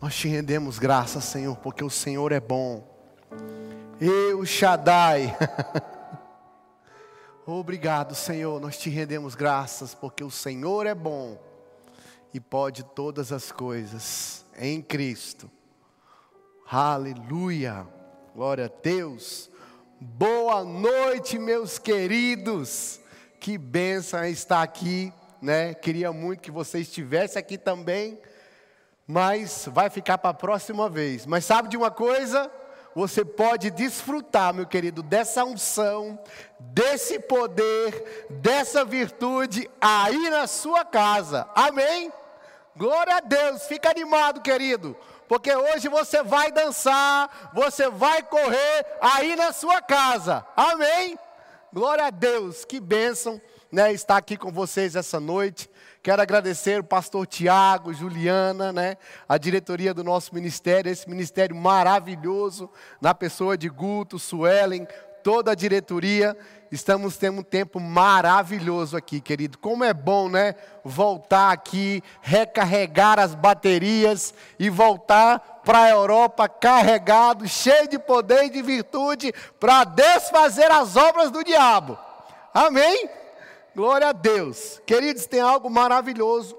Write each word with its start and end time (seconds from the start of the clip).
Nós 0.00 0.14
te 0.14 0.28
rendemos 0.28 0.78
graças, 0.78 1.24
Senhor, 1.24 1.56
porque 1.56 1.82
o 1.82 1.90
Senhor 1.90 2.30
é 2.30 2.38
bom. 2.38 2.86
Eu, 4.00 4.46
Shaddai. 4.46 5.36
Obrigado, 7.44 8.14
Senhor. 8.14 8.60
Nós 8.60 8.78
te 8.78 8.88
rendemos 8.90 9.34
graças, 9.34 9.96
porque 9.96 10.22
o 10.22 10.30
Senhor 10.30 10.86
é 10.86 10.94
bom 10.94 11.36
e 12.32 12.38
pode 12.38 12.84
todas 12.84 13.32
as 13.32 13.50
coisas 13.50 14.44
em 14.56 14.80
Cristo. 14.80 15.50
Aleluia. 16.70 17.84
Glória 18.36 18.66
a 18.66 18.80
Deus. 18.80 19.50
Boa 20.00 20.62
noite, 20.62 21.40
meus 21.40 21.76
queridos. 21.76 23.00
Que 23.40 23.58
bênção 23.58 24.24
estar 24.26 24.62
aqui, 24.62 25.12
né? 25.42 25.74
Queria 25.74 26.12
muito 26.12 26.40
que 26.40 26.52
você 26.52 26.78
estivesse 26.78 27.36
aqui 27.36 27.58
também, 27.58 28.16
mas 29.08 29.66
vai 29.72 29.88
ficar 29.88 30.18
para 30.18 30.30
a 30.30 30.34
próxima 30.34 30.88
vez. 30.90 31.24
Mas 31.24 31.46
sabe 31.46 31.70
de 31.70 31.76
uma 31.78 31.90
coisa? 31.90 32.50
Você 32.94 33.24
pode 33.24 33.70
desfrutar, 33.70 34.52
meu 34.52 34.66
querido, 34.66 35.02
dessa 35.02 35.44
unção, 35.44 36.18
desse 36.60 37.18
poder, 37.18 38.26
dessa 38.28 38.84
virtude 38.84 39.70
aí 39.80 40.28
na 40.28 40.46
sua 40.46 40.84
casa. 40.84 41.48
Amém? 41.54 42.12
Glória 42.76 43.16
a 43.16 43.20
Deus. 43.20 43.62
Fica 43.62 43.90
animado, 43.90 44.42
querido 44.42 44.94
porque 45.28 45.54
hoje 45.54 45.88
você 45.88 46.22
vai 46.22 46.50
dançar, 46.50 47.50
você 47.52 47.90
vai 47.90 48.22
correr 48.22 48.86
aí 48.98 49.36
na 49.36 49.52
sua 49.52 49.82
casa. 49.82 50.44
Amém? 50.56 51.18
Glória 51.70 52.06
a 52.06 52.10
Deus, 52.10 52.64
que 52.64 52.80
bênção 52.80 53.38
né, 53.70 53.92
estar 53.92 54.16
aqui 54.16 54.38
com 54.38 54.50
vocês 54.50 54.96
essa 54.96 55.20
noite. 55.20 55.70
Quero 56.08 56.22
agradecer 56.22 56.80
o 56.80 56.84
pastor 56.84 57.26
Tiago, 57.26 57.92
Juliana, 57.92 58.72
né, 58.72 58.96
a 59.28 59.36
diretoria 59.36 59.92
do 59.92 60.02
nosso 60.02 60.34
ministério, 60.34 60.90
esse 60.90 61.06
ministério 61.06 61.54
maravilhoso, 61.54 62.70
na 62.98 63.12
pessoa 63.12 63.58
de 63.58 63.68
Guto, 63.68 64.18
Suelen, 64.18 64.88
toda 65.22 65.52
a 65.52 65.54
diretoria. 65.54 66.34
Estamos 66.72 67.18
tendo 67.18 67.40
um 67.40 67.42
tempo 67.42 67.78
maravilhoso 67.78 68.96
aqui, 68.96 69.20
querido. 69.20 69.58
Como 69.58 69.84
é 69.84 69.92
bom, 69.92 70.30
né? 70.30 70.54
Voltar 70.82 71.52
aqui, 71.52 72.02
recarregar 72.22 73.18
as 73.18 73.34
baterias 73.34 74.32
e 74.58 74.70
voltar 74.70 75.60
para 75.62 75.80
a 75.80 75.90
Europa 75.90 76.48
carregado, 76.48 77.46
cheio 77.46 77.86
de 77.86 77.98
poder 77.98 78.44
e 78.44 78.48
de 78.48 78.62
virtude, 78.62 79.30
para 79.60 79.84
desfazer 79.84 80.72
as 80.72 80.96
obras 80.96 81.30
do 81.30 81.44
diabo. 81.44 81.98
Amém? 82.54 83.10
Glória 83.78 84.08
a 84.08 84.12
Deus. 84.12 84.82
Queridos, 84.84 85.26
tem 85.26 85.38
algo 85.38 85.70
maravilhoso 85.70 86.58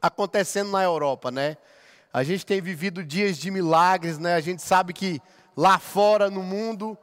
acontecendo 0.00 0.70
na 0.70 0.84
Europa, 0.84 1.32
né? 1.32 1.56
A 2.12 2.22
gente 2.22 2.46
tem 2.46 2.60
vivido 2.60 3.02
dias 3.02 3.36
de 3.36 3.50
milagres, 3.50 4.20
né? 4.20 4.36
A 4.36 4.40
gente 4.40 4.62
sabe 4.62 4.92
que 4.92 5.20
lá 5.56 5.80
fora 5.80 6.30
no 6.30 6.40
mundo 6.40 6.96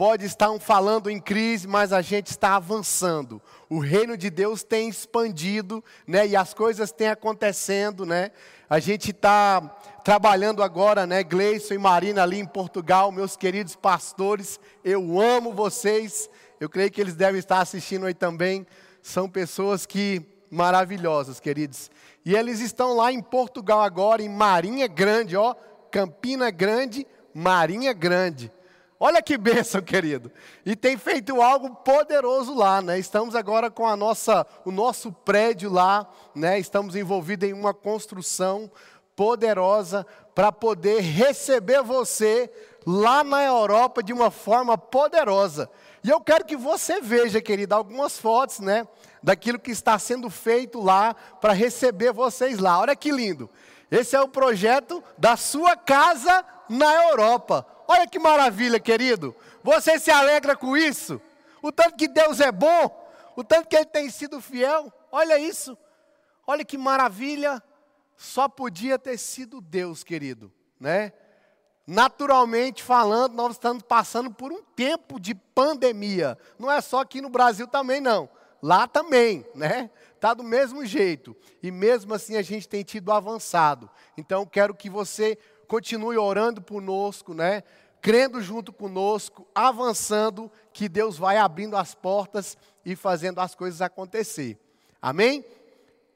Pode 0.00 0.24
estar 0.24 0.58
falando 0.58 1.10
em 1.10 1.20
crise, 1.20 1.68
mas 1.68 1.92
a 1.92 2.00
gente 2.00 2.28
está 2.28 2.56
avançando. 2.56 3.38
O 3.68 3.78
reino 3.78 4.16
de 4.16 4.30
Deus 4.30 4.62
tem 4.62 4.88
expandido, 4.88 5.84
né? 6.06 6.26
E 6.26 6.34
as 6.34 6.54
coisas 6.54 6.90
têm 6.90 7.08
acontecendo, 7.08 8.06
né? 8.06 8.30
A 8.66 8.78
gente 8.78 9.10
está 9.10 9.60
trabalhando 10.02 10.62
agora, 10.62 11.06
né? 11.06 11.22
Gleison 11.22 11.74
e 11.74 11.78
Marina 11.78 12.22
ali 12.22 12.38
em 12.38 12.46
Portugal, 12.46 13.12
meus 13.12 13.36
queridos 13.36 13.76
pastores, 13.76 14.58
eu 14.82 15.20
amo 15.20 15.52
vocês. 15.52 16.30
Eu 16.60 16.68
creio 16.68 16.90
que 16.90 17.00
eles 17.00 17.14
devem 17.16 17.38
estar 17.38 17.60
assistindo 17.60 18.04
aí 18.04 18.12
também. 18.12 18.66
São 19.02 19.30
pessoas 19.30 19.86
que 19.86 20.20
maravilhosas, 20.50 21.40
queridos. 21.40 21.90
E 22.22 22.36
eles 22.36 22.60
estão 22.60 22.94
lá 22.94 23.10
em 23.10 23.22
Portugal 23.22 23.80
agora, 23.80 24.22
em 24.22 24.28
Marinha 24.28 24.86
Grande, 24.86 25.38
ó, 25.38 25.54
Campina 25.90 26.50
Grande, 26.50 27.06
Marinha 27.32 27.94
Grande. 27.94 28.52
Olha 28.98 29.22
que 29.22 29.38
bênção, 29.40 29.80
querido. 29.80 30.30
E 30.66 30.76
tem 30.76 30.98
feito 30.98 31.40
algo 31.40 31.76
poderoso 31.76 32.54
lá, 32.54 32.82
né? 32.82 32.98
Estamos 32.98 33.34
agora 33.34 33.70
com 33.70 33.86
a 33.86 33.96
nossa, 33.96 34.46
o 34.62 34.70
nosso 34.70 35.10
prédio 35.10 35.72
lá, 35.72 36.06
né? 36.34 36.58
Estamos 36.58 36.94
envolvidos 36.94 37.48
em 37.48 37.54
uma 37.54 37.72
construção 37.72 38.70
poderosa 39.16 40.06
para 40.34 40.52
poder 40.52 41.00
receber 41.00 41.82
você 41.82 42.52
lá 42.86 43.24
na 43.24 43.42
Europa 43.42 44.02
de 44.02 44.12
uma 44.12 44.30
forma 44.30 44.76
poderosa. 44.76 45.70
E 46.02 46.08
eu 46.08 46.20
quero 46.20 46.44
que 46.44 46.56
você 46.56 47.00
veja, 47.00 47.40
querido, 47.40 47.74
algumas 47.74 48.18
fotos, 48.18 48.60
né? 48.60 48.86
Daquilo 49.22 49.58
que 49.58 49.70
está 49.70 49.98
sendo 49.98 50.30
feito 50.30 50.80
lá 50.80 51.14
para 51.14 51.52
receber 51.52 52.12
vocês 52.12 52.58
lá. 52.58 52.78
Olha 52.78 52.96
que 52.96 53.10
lindo. 53.10 53.50
Esse 53.90 54.16
é 54.16 54.20
o 54.20 54.28
projeto 54.28 55.02
da 55.18 55.36
sua 55.36 55.76
casa 55.76 56.44
na 56.68 57.10
Europa. 57.10 57.66
Olha 57.86 58.06
que 58.06 58.18
maravilha, 58.18 58.78
querido. 58.78 59.34
Você 59.62 59.98
se 59.98 60.10
alegra 60.10 60.56
com 60.56 60.76
isso? 60.76 61.20
O 61.60 61.70
tanto 61.70 61.96
que 61.96 62.08
Deus 62.08 62.40
é 62.40 62.50
bom, 62.50 63.10
o 63.36 63.44
tanto 63.44 63.68
que 63.68 63.76
Ele 63.76 63.84
tem 63.84 64.08
sido 64.08 64.40
fiel. 64.40 64.92
Olha 65.12 65.38
isso. 65.38 65.76
Olha 66.46 66.64
que 66.64 66.78
maravilha. 66.78 67.62
Só 68.16 68.48
podia 68.48 68.98
ter 68.98 69.18
sido 69.18 69.60
Deus, 69.60 70.04
querido, 70.04 70.52
né? 70.78 71.12
Naturalmente 71.90 72.84
falando, 72.84 73.34
nós 73.34 73.54
estamos 73.54 73.82
passando 73.82 74.30
por 74.30 74.52
um 74.52 74.62
tempo 74.62 75.18
de 75.18 75.34
pandemia. 75.34 76.38
Não 76.56 76.70
é 76.70 76.80
só 76.80 77.00
aqui 77.00 77.20
no 77.20 77.28
Brasil 77.28 77.66
também, 77.66 78.00
não. 78.00 78.28
Lá 78.62 78.86
também, 78.86 79.44
né? 79.56 79.90
Está 80.14 80.32
do 80.32 80.44
mesmo 80.44 80.86
jeito. 80.86 81.36
E 81.60 81.72
mesmo 81.72 82.14
assim 82.14 82.36
a 82.36 82.42
gente 82.42 82.68
tem 82.68 82.84
tido 82.84 83.10
avançado. 83.10 83.90
Então 84.16 84.46
quero 84.46 84.72
que 84.72 84.88
você 84.88 85.36
continue 85.66 86.16
orando 86.16 86.62
conosco, 86.62 87.34
né? 87.34 87.64
crendo 88.00 88.40
junto 88.40 88.72
conosco, 88.72 89.44
avançando, 89.52 90.48
que 90.72 90.88
Deus 90.88 91.18
vai 91.18 91.38
abrindo 91.38 91.76
as 91.76 91.92
portas 91.92 92.56
e 92.84 92.94
fazendo 92.94 93.40
as 93.40 93.56
coisas 93.56 93.82
acontecer. 93.82 94.56
Amém? 95.02 95.44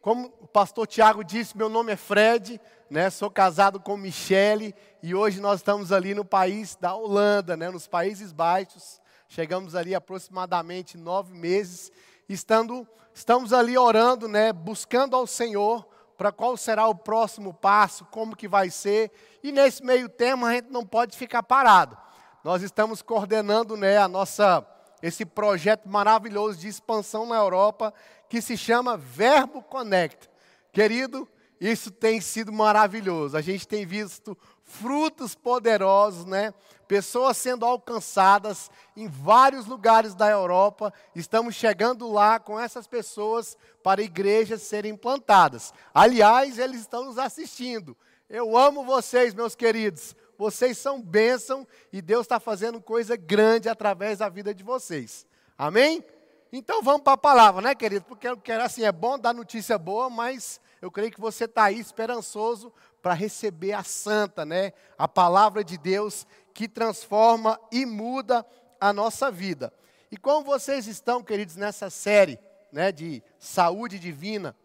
Como 0.04 0.31
o 0.38 0.47
pastor 0.47 0.87
Tiago 0.87 1.25
disse, 1.25 1.56
meu 1.56 1.70
nome 1.70 1.91
é 1.91 1.97
Fred, 1.97 2.60
né? 2.91 3.09
Sou 3.09 3.31
casado 3.31 3.81
com 3.81 3.97
Michele 3.97 4.75
e 5.03 5.15
hoje 5.15 5.41
nós 5.41 5.60
estamos 5.60 5.91
ali 5.91 6.12
no 6.12 6.26
país 6.26 6.76
da 6.78 6.94
Holanda, 6.94 7.56
né? 7.56 7.70
Nos 7.70 7.87
Países 7.87 8.31
Baixos. 8.31 9.00
Chegamos 9.31 9.75
ali 9.75 9.94
aproximadamente 9.94 10.98
nove 10.98 11.32
meses, 11.32 11.91
estando, 12.28 12.87
estamos 13.15 13.54
ali 13.54 13.78
orando, 13.78 14.28
né? 14.28 14.53
Buscando 14.53 15.16
ao 15.16 15.26
Senhor 15.26 15.88
para 16.19 16.31
qual 16.31 16.54
será 16.59 16.86
o 16.86 16.94
próximo 16.94 17.54
passo, 17.54 18.04
como 18.10 18.36
que 18.36 18.47
vai 18.47 18.69
ser. 18.69 19.10
E 19.42 19.50
nesse 19.50 19.82
meio 19.82 20.06
tempo 20.06 20.44
a 20.44 20.53
gente 20.53 20.69
não 20.69 20.84
pode 20.84 21.16
ficar 21.16 21.42
parado. 21.42 21.97
Nós 22.44 22.60
estamos 22.60 23.00
coordenando 23.00 23.75
né, 23.75 23.97
a 23.97 24.06
nossa, 24.06 24.66
esse 25.04 25.26
projeto 25.26 25.87
maravilhoso 25.87 26.59
de 26.59 26.66
expansão 26.66 27.26
na 27.26 27.37
Europa, 27.37 27.92
que 28.26 28.41
se 28.41 28.56
chama 28.56 28.97
Verbo 28.97 29.62
Connect. 29.62 30.31
Querido, 30.72 31.28
isso 31.60 31.91
tem 31.91 32.22
sido 32.22 32.50
maravilhoso. 32.50 33.37
A 33.37 33.42
gente 33.42 33.69
tem 33.69 33.84
visto 33.84 34.34
frutos 34.62 35.34
poderosos, 35.34 36.25
né? 36.25 36.54
Pessoas 36.88 37.37
sendo 37.37 37.66
alcançadas 37.66 38.70
em 38.97 39.06
vários 39.06 39.66
lugares 39.66 40.15
da 40.15 40.31
Europa. 40.31 40.91
Estamos 41.15 41.54
chegando 41.54 42.10
lá 42.10 42.41
com 42.41 42.59
essas 42.59 42.86
pessoas 42.86 43.59
para 43.82 44.00
igrejas 44.00 44.62
serem 44.62 44.97
plantadas. 44.97 45.75
Aliás, 45.92 46.59
eles 46.59 46.81
estão 46.81 47.04
nos 47.04 47.19
assistindo. 47.19 47.94
Eu 48.26 48.56
amo 48.56 48.82
vocês, 48.82 49.34
meus 49.34 49.54
queridos. 49.54 50.16
Vocês 50.37 50.78
são 50.78 51.00
bênção 51.00 51.67
e 51.93 52.03
Deus 52.03 52.22
está 52.22 52.41
fazendo 52.41 52.81
coisa 52.81 53.17
grande 53.17 53.69
através 53.69 54.19
da 54.19 54.28
vida 54.28 54.55
de 54.55 54.65
vocês. 54.65 55.27
Amém? 55.56 56.05
Então 56.53 56.83
vamos 56.83 57.03
para 57.03 57.15
a 57.15 57.19
palavra, 57.19 57.61
né, 57.61 57.75
querido? 57.75 58.05
Porque, 58.05 58.53
assim 58.53 58.84
é 58.84 58.93
bom 58.93 59.19
dar 59.19 59.33
notícia 59.33 59.77
boa, 59.77 60.09
mas 60.09 60.61
eu 60.81 60.91
creio 60.91 61.11
que 61.11 61.21
você 61.21 61.47
está 61.47 61.65
aí 61.65 61.78
esperançoso 61.78 62.72
para 63.03 63.12
receber 63.12 63.72
a 63.72 63.83
santa, 63.83 64.45
né? 64.45 64.72
A 64.97 65.09
palavra 65.09 65.65
de 65.65 65.77
Deus 65.77 66.27
que 66.53 66.69
transforma 66.69 67.59
e 67.72 67.84
muda 67.84 68.47
a 68.81 68.92
nossa 68.92 69.31
vida. 69.31 69.72
E 70.10 70.16
como 70.16 70.45
vocês 70.45 70.86
estão, 70.86 71.22
queridos, 71.22 71.57
nessa 71.57 71.91
série, 71.91 72.39
né, 72.71 72.92
de 72.92 73.22
saúde 73.39 73.98
divina, 73.98 74.57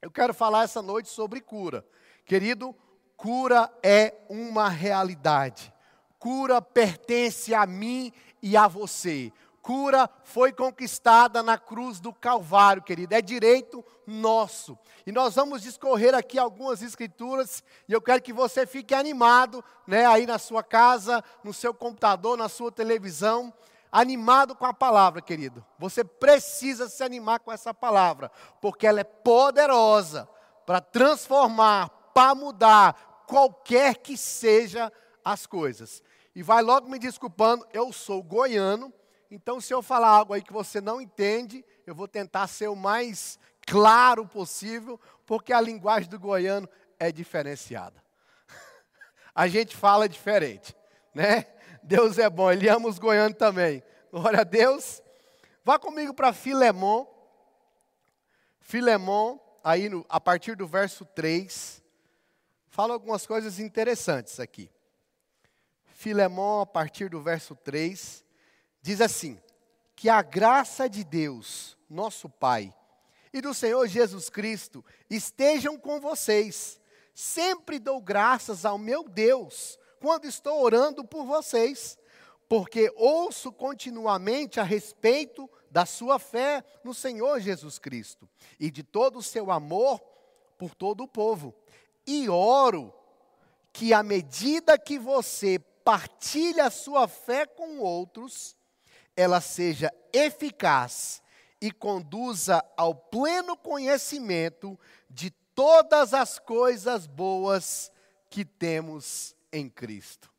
eu 0.00 0.10
quero 0.10 0.34
falar 0.34 0.64
essa 0.64 0.82
noite 0.82 1.08
sobre 1.08 1.40
cura. 1.40 1.86
Querido, 2.24 2.74
cura 3.22 3.72
é 3.84 4.14
uma 4.28 4.68
realidade. 4.68 5.72
Cura 6.18 6.60
pertence 6.60 7.54
a 7.54 7.64
mim 7.64 8.12
e 8.42 8.56
a 8.56 8.66
você 8.66 9.32
cura 9.62 10.10
foi 10.24 10.52
conquistada 10.52 11.40
na 11.40 11.56
cruz 11.56 12.00
do 12.00 12.12
Calvário, 12.12 12.82
querido, 12.82 13.14
é 13.14 13.22
direito 13.22 13.84
nosso. 14.04 14.76
E 15.06 15.12
nós 15.12 15.36
vamos 15.36 15.62
discorrer 15.62 16.14
aqui 16.14 16.36
algumas 16.36 16.82
escrituras, 16.82 17.62
e 17.88 17.92
eu 17.92 18.02
quero 18.02 18.20
que 18.20 18.32
você 18.32 18.66
fique 18.66 18.92
animado, 18.92 19.64
né, 19.86 20.04
aí 20.04 20.26
na 20.26 20.38
sua 20.38 20.64
casa, 20.64 21.22
no 21.44 21.54
seu 21.54 21.72
computador, 21.72 22.36
na 22.36 22.48
sua 22.48 22.72
televisão, 22.72 23.54
animado 23.92 24.56
com 24.56 24.66
a 24.66 24.74
palavra, 24.74 25.22
querido. 25.22 25.64
Você 25.78 26.02
precisa 26.02 26.88
se 26.88 27.04
animar 27.04 27.38
com 27.38 27.52
essa 27.52 27.72
palavra, 27.72 28.32
porque 28.60 28.86
ela 28.86 29.00
é 29.00 29.04
poderosa 29.04 30.28
para 30.66 30.80
transformar, 30.80 31.88
para 32.12 32.34
mudar, 32.34 33.11
qualquer 33.32 33.96
que 33.96 34.14
seja 34.14 34.92
as 35.24 35.46
coisas. 35.46 36.02
E 36.34 36.42
vai 36.42 36.62
logo 36.62 36.90
me 36.90 36.98
desculpando, 36.98 37.66
eu 37.72 37.90
sou 37.90 38.22
goiano, 38.22 38.92
então 39.30 39.58
se 39.58 39.72
eu 39.72 39.80
falar 39.80 40.10
algo 40.10 40.34
aí 40.34 40.42
que 40.42 40.52
você 40.52 40.82
não 40.82 41.00
entende, 41.00 41.64
eu 41.86 41.94
vou 41.94 42.06
tentar 42.06 42.46
ser 42.46 42.68
o 42.68 42.76
mais 42.76 43.38
claro 43.66 44.26
possível, 44.26 45.00
porque 45.24 45.50
a 45.50 45.62
linguagem 45.62 46.10
do 46.10 46.20
goiano 46.20 46.68
é 46.98 47.10
diferenciada. 47.10 48.04
A 49.34 49.48
gente 49.48 49.74
fala 49.74 50.06
diferente, 50.06 50.76
né? 51.14 51.46
Deus 51.82 52.18
é 52.18 52.28
bom, 52.28 52.52
ele 52.52 52.68
ama 52.68 52.86
os 52.86 52.98
goianos 52.98 53.38
também. 53.38 53.82
Glória 54.12 54.40
a 54.42 54.44
Deus. 54.44 55.02
Vá 55.64 55.78
comigo 55.78 56.12
para 56.12 56.34
Filemon. 56.34 57.06
Filemon, 58.60 59.38
aí 59.64 59.88
no, 59.88 60.04
a 60.08 60.20
partir 60.20 60.54
do 60.54 60.66
verso 60.66 61.04
3, 61.06 61.81
fala 62.72 62.94
algumas 62.94 63.26
coisas 63.26 63.58
interessantes 63.58 64.40
aqui. 64.40 64.70
Filemon, 65.84 66.62
a 66.62 66.66
partir 66.66 67.10
do 67.10 67.20
verso 67.20 67.54
3, 67.54 68.24
diz 68.80 69.02
assim: 69.02 69.38
Que 69.94 70.08
a 70.08 70.22
graça 70.22 70.88
de 70.88 71.04
Deus, 71.04 71.76
nosso 71.88 72.30
Pai, 72.30 72.74
e 73.30 73.42
do 73.42 73.52
Senhor 73.52 73.86
Jesus 73.86 74.30
Cristo 74.30 74.82
estejam 75.10 75.78
com 75.78 76.00
vocês. 76.00 76.80
Sempre 77.14 77.78
dou 77.78 78.00
graças 78.00 78.64
ao 78.64 78.78
meu 78.78 79.06
Deus 79.06 79.78
quando 80.00 80.24
estou 80.24 80.62
orando 80.62 81.04
por 81.04 81.26
vocês, 81.26 81.98
porque 82.48 82.90
ouço 82.96 83.52
continuamente 83.52 84.58
a 84.58 84.62
respeito 84.62 85.48
da 85.70 85.84
sua 85.84 86.18
fé 86.18 86.64
no 86.82 86.94
Senhor 86.94 87.38
Jesus 87.38 87.78
Cristo 87.78 88.26
e 88.58 88.70
de 88.70 88.82
todo 88.82 89.18
o 89.18 89.22
seu 89.22 89.50
amor 89.50 90.00
por 90.56 90.74
todo 90.74 91.04
o 91.04 91.08
povo. 91.08 91.54
E 92.06 92.28
oro 92.28 92.92
que 93.72 93.92
à 93.92 94.02
medida 94.02 94.78
que 94.78 94.98
você 94.98 95.58
partilha 95.58 96.66
a 96.66 96.70
sua 96.70 97.08
fé 97.08 97.46
com 97.46 97.78
outros, 97.78 98.56
ela 99.16 99.40
seja 99.40 99.92
eficaz 100.12 101.22
e 101.60 101.70
conduza 101.70 102.64
ao 102.76 102.94
pleno 102.94 103.56
conhecimento 103.56 104.78
de 105.08 105.30
todas 105.54 106.12
as 106.12 106.38
coisas 106.38 107.06
boas 107.06 107.90
que 108.28 108.44
temos 108.44 109.34
em 109.52 109.68
Cristo. 109.68 110.30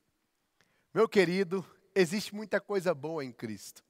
Meu 0.94 1.08
querido, 1.08 1.66
existe 1.96 2.36
muita 2.36 2.60
coisa 2.60 2.94
boa 2.94 3.24
em 3.24 3.32
Cristo 3.32 3.84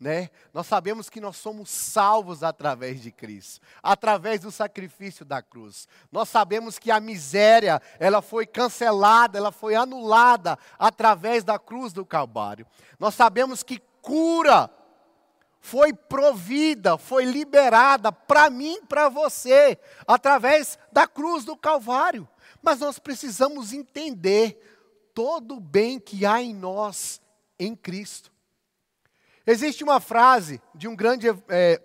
né? 0.00 0.30
Nós 0.54 0.66
sabemos 0.66 1.10
que 1.10 1.20
nós 1.20 1.36
somos 1.36 1.68
salvos 1.70 2.42
através 2.42 3.02
de 3.02 3.10
Cristo, 3.10 3.60
através 3.82 4.40
do 4.40 4.50
sacrifício 4.50 5.24
da 5.24 5.42
cruz. 5.42 5.88
Nós 6.12 6.28
sabemos 6.28 6.78
que 6.78 6.90
a 6.90 7.00
miséria, 7.00 7.82
ela 7.98 8.22
foi 8.22 8.46
cancelada, 8.46 9.38
ela 9.38 9.50
foi 9.50 9.74
anulada 9.74 10.58
através 10.78 11.42
da 11.42 11.58
cruz 11.58 11.92
do 11.92 12.06
Calvário. 12.06 12.66
Nós 12.98 13.14
sabemos 13.14 13.62
que 13.62 13.82
cura 14.00 14.70
foi 15.60 15.92
provida, 15.92 16.96
foi 16.96 17.24
liberada 17.24 18.12
para 18.12 18.48
mim, 18.48 18.80
para 18.88 19.08
você, 19.08 19.78
através 20.06 20.78
da 20.92 21.06
cruz 21.06 21.44
do 21.44 21.56
Calvário. 21.56 22.28
Mas 22.62 22.80
nós 22.80 22.98
precisamos 22.98 23.72
entender 23.72 25.10
todo 25.12 25.56
o 25.56 25.60
bem 25.60 25.98
que 25.98 26.24
há 26.24 26.40
em 26.40 26.54
nós 26.54 27.20
em 27.58 27.74
Cristo. 27.74 28.30
Existe 29.50 29.82
uma 29.82 29.98
frase 29.98 30.60
de 30.74 30.86
um 30.86 30.94
grande 30.94 31.26
é, 31.48 31.80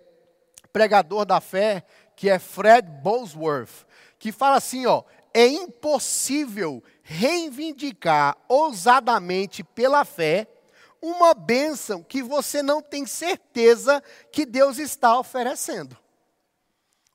pregador 0.70 1.24
da 1.24 1.40
fé, 1.40 1.82
que 2.14 2.28
é 2.28 2.38
Fred 2.38 2.86
Bosworth, 3.02 3.86
que 4.18 4.30
fala 4.30 4.56
assim: 4.56 4.84
ó, 4.84 5.02
é 5.32 5.46
impossível 5.46 6.84
reivindicar 7.02 8.36
ousadamente 8.50 9.64
pela 9.64 10.04
fé 10.04 10.46
uma 11.00 11.32
bênção 11.32 12.02
que 12.02 12.22
você 12.22 12.62
não 12.62 12.82
tem 12.82 13.06
certeza 13.06 14.02
que 14.30 14.44
Deus 14.44 14.76
está 14.76 15.18
oferecendo. 15.18 15.96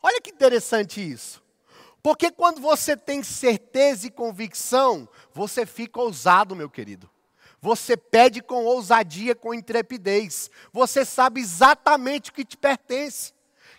Olha 0.02 0.19
que 0.19 0.31
interessante 0.31 1.00
isso. 1.00 1.44
Porque 2.02 2.31
quando 2.31 2.60
você 2.60 2.98
tem 2.98 3.22
certeza 3.22 4.07
e 4.07 4.10
convicção, 4.10 5.07
você 5.31 5.63
fica 5.63 6.02
ousado, 6.02 6.56
meu 6.56 6.72
querido. 6.72 7.07
Você 7.61 7.97
pede 7.97 8.41
com 8.41 8.65
ousadia, 8.65 9.35
com 9.35 9.53
intrepidez. 9.53 10.50
Você 10.71 11.03
sabe 11.03 11.41
exatamente 11.41 12.29
o 12.29 12.33
que 12.33 12.45
te 12.45 12.56
pertence. 12.56 13.33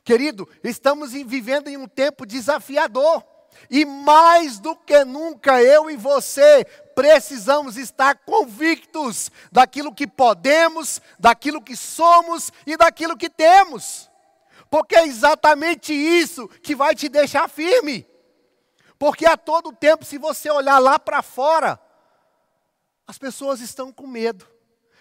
Querido, 0.04 0.48
estamos 0.62 1.12
vivendo 1.12 1.68
em 1.68 1.76
um 1.76 1.88
tempo 1.88 2.26
desafiador. 2.26 3.24
E 3.68 3.84
mais 3.84 4.58
do 4.58 4.74
que 4.76 5.04
nunca, 5.04 5.62
eu 5.62 5.90
e 5.90 5.96
você 5.96 6.64
precisamos 6.94 7.76
estar 7.76 8.16
convictos 8.24 9.30
daquilo 9.50 9.94
que 9.94 10.06
podemos, 10.06 11.00
daquilo 11.18 11.62
que 11.62 11.76
somos 11.76 12.52
e 12.66 12.76
daquilo 12.76 13.16
que 13.16 13.28
temos. 13.28 14.10
Porque 14.70 14.96
é 14.96 15.06
exatamente 15.06 15.92
isso 15.92 16.48
que 16.62 16.74
vai 16.74 16.94
te 16.94 17.08
deixar 17.08 17.48
firme. 17.48 18.06
Porque 18.98 19.26
a 19.26 19.36
todo 19.36 19.72
tempo, 19.72 20.04
se 20.04 20.18
você 20.18 20.50
olhar 20.50 20.78
lá 20.78 20.98
para 20.98 21.22
fora, 21.22 21.80
as 23.10 23.18
pessoas 23.18 23.60
estão 23.60 23.92
com 23.92 24.06
medo, 24.06 24.46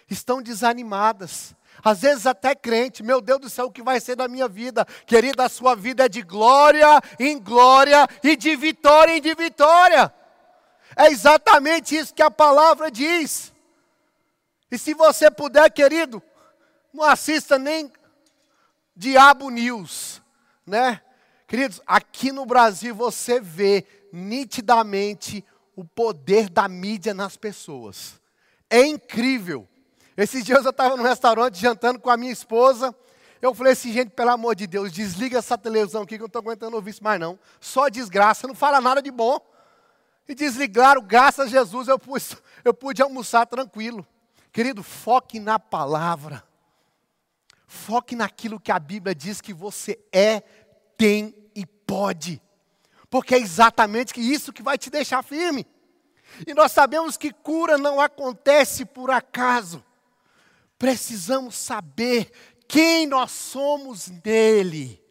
estão 0.09 0.41
desanimadas. 0.41 1.56
Às 1.83 2.01
vezes 2.01 2.25
até 2.25 2.56
crente, 2.56 3.03
meu 3.03 3.21
Deus 3.21 3.39
do 3.39 3.50
céu, 3.51 3.67
o 3.67 3.71
que 3.71 3.83
vai 3.83 4.00
ser 4.00 4.15
da 4.15 4.27
minha 4.27 4.47
vida? 4.47 4.83
Querida, 5.06 5.45
a 5.45 5.50
sua 5.50 5.75
vida 5.75 6.06
é 6.06 6.09
de 6.09 6.23
glória 6.23 6.88
em 7.19 7.38
glória 7.38 8.07
e 8.23 8.35
de 8.35 8.56
vitória 8.56 9.15
em 9.15 9.21
de 9.21 9.35
vitória. 9.35 10.11
É 10.95 11.06
exatamente 11.11 11.95
isso 11.95 12.11
que 12.11 12.23
a 12.23 12.31
palavra 12.31 12.89
diz. 12.89 13.53
E 14.71 14.77
se 14.79 14.95
você 14.95 15.29
puder, 15.29 15.69
querido, 15.71 16.21
não 16.91 17.03
assista 17.03 17.59
nem 17.59 17.94
Diabo 18.95 19.51
News, 19.51 20.19
né? 20.65 21.00
Queridos, 21.47 21.79
aqui 21.85 22.31
no 22.31 22.44
Brasil 22.44 22.95
você 22.95 23.39
vê 23.39 23.85
nitidamente 24.12 25.45
o 25.79 25.85
poder 25.85 26.49
da 26.49 26.67
mídia 26.67 27.13
nas 27.13 27.37
pessoas. 27.37 28.19
É 28.69 28.85
incrível. 28.85 29.65
Esses 30.17 30.43
dias 30.43 30.65
eu 30.65 30.71
estava 30.71 30.97
no 30.97 31.03
restaurante 31.03 31.57
jantando 31.57 31.99
com 31.99 32.09
a 32.09 32.17
minha 32.17 32.33
esposa. 32.33 32.93
Eu 33.41 33.55
falei 33.55 33.71
assim, 33.71 33.93
gente, 33.93 34.09
pelo 34.09 34.31
amor 34.31 34.55
de 34.55 34.67
Deus, 34.67 34.91
desliga 34.91 35.37
essa 35.37 35.57
televisão 35.57 36.01
aqui 36.01 36.17
que 36.17 36.21
eu 36.21 36.25
não 36.25 36.27
estou 36.27 36.41
aguentando 36.41 36.75
ouvir 36.75 36.89
isso 36.89 37.01
mais 37.01 37.17
não. 37.17 37.39
Só 37.61 37.87
desgraça, 37.87 38.45
não 38.45 38.53
fala 38.53 38.81
nada 38.81 39.01
de 39.01 39.09
bom. 39.09 39.39
E 40.27 40.35
desligaram, 40.35 41.01
graças 41.01 41.45
a 41.45 41.49
Jesus, 41.49 41.87
eu 41.87 41.98
pude, 41.98 42.25
eu 42.65 42.74
pude 42.74 43.01
almoçar 43.01 43.45
tranquilo. 43.45 44.05
Querido, 44.51 44.83
foque 44.83 45.39
na 45.39 45.57
palavra. 45.57 46.43
Foque 47.65 48.17
naquilo 48.17 48.59
que 48.59 48.74
a 48.74 48.79
Bíblia 48.79 49.15
diz 49.15 49.39
que 49.39 49.53
você 49.53 49.98
é, 50.12 50.41
tem 50.98 51.33
e 51.55 51.65
pode 51.65 52.41
porque 53.10 53.36
é 53.36 53.39
exatamente 53.39 54.20
isso 54.20 54.54
que 54.54 54.62
vai 54.62 54.78
te 54.78 54.89
deixar 54.89 55.24
firme. 55.24 55.66
E 56.46 56.54
nós 56.54 56.72
sabemos 56.72 57.18
que 57.18 57.34
cura 57.34 57.78
não 57.78 58.00
acontece 58.00 58.86
por 58.86 59.10
acaso. 59.10 59.84
Precisamos 60.78 61.56
saber 61.56 62.32
quem 62.68 63.08
nós 63.08 63.32
somos 63.32 64.08
nele, 64.24 65.04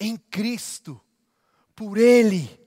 em 0.00 0.16
Cristo, 0.16 1.00
por 1.74 1.98
Ele. 1.98 2.64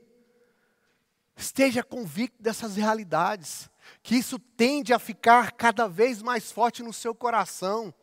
Esteja 1.36 1.82
convicto 1.82 2.44
dessas 2.44 2.76
realidades, 2.76 3.70
que 4.04 4.16
isso 4.16 4.38
tende 4.38 4.94
a 4.94 5.00
ficar 5.00 5.54
cada 5.54 5.88
vez 5.88 6.22
mais 6.22 6.52
forte 6.52 6.84
no 6.84 6.92
seu 6.92 7.16
coração, 7.16 7.94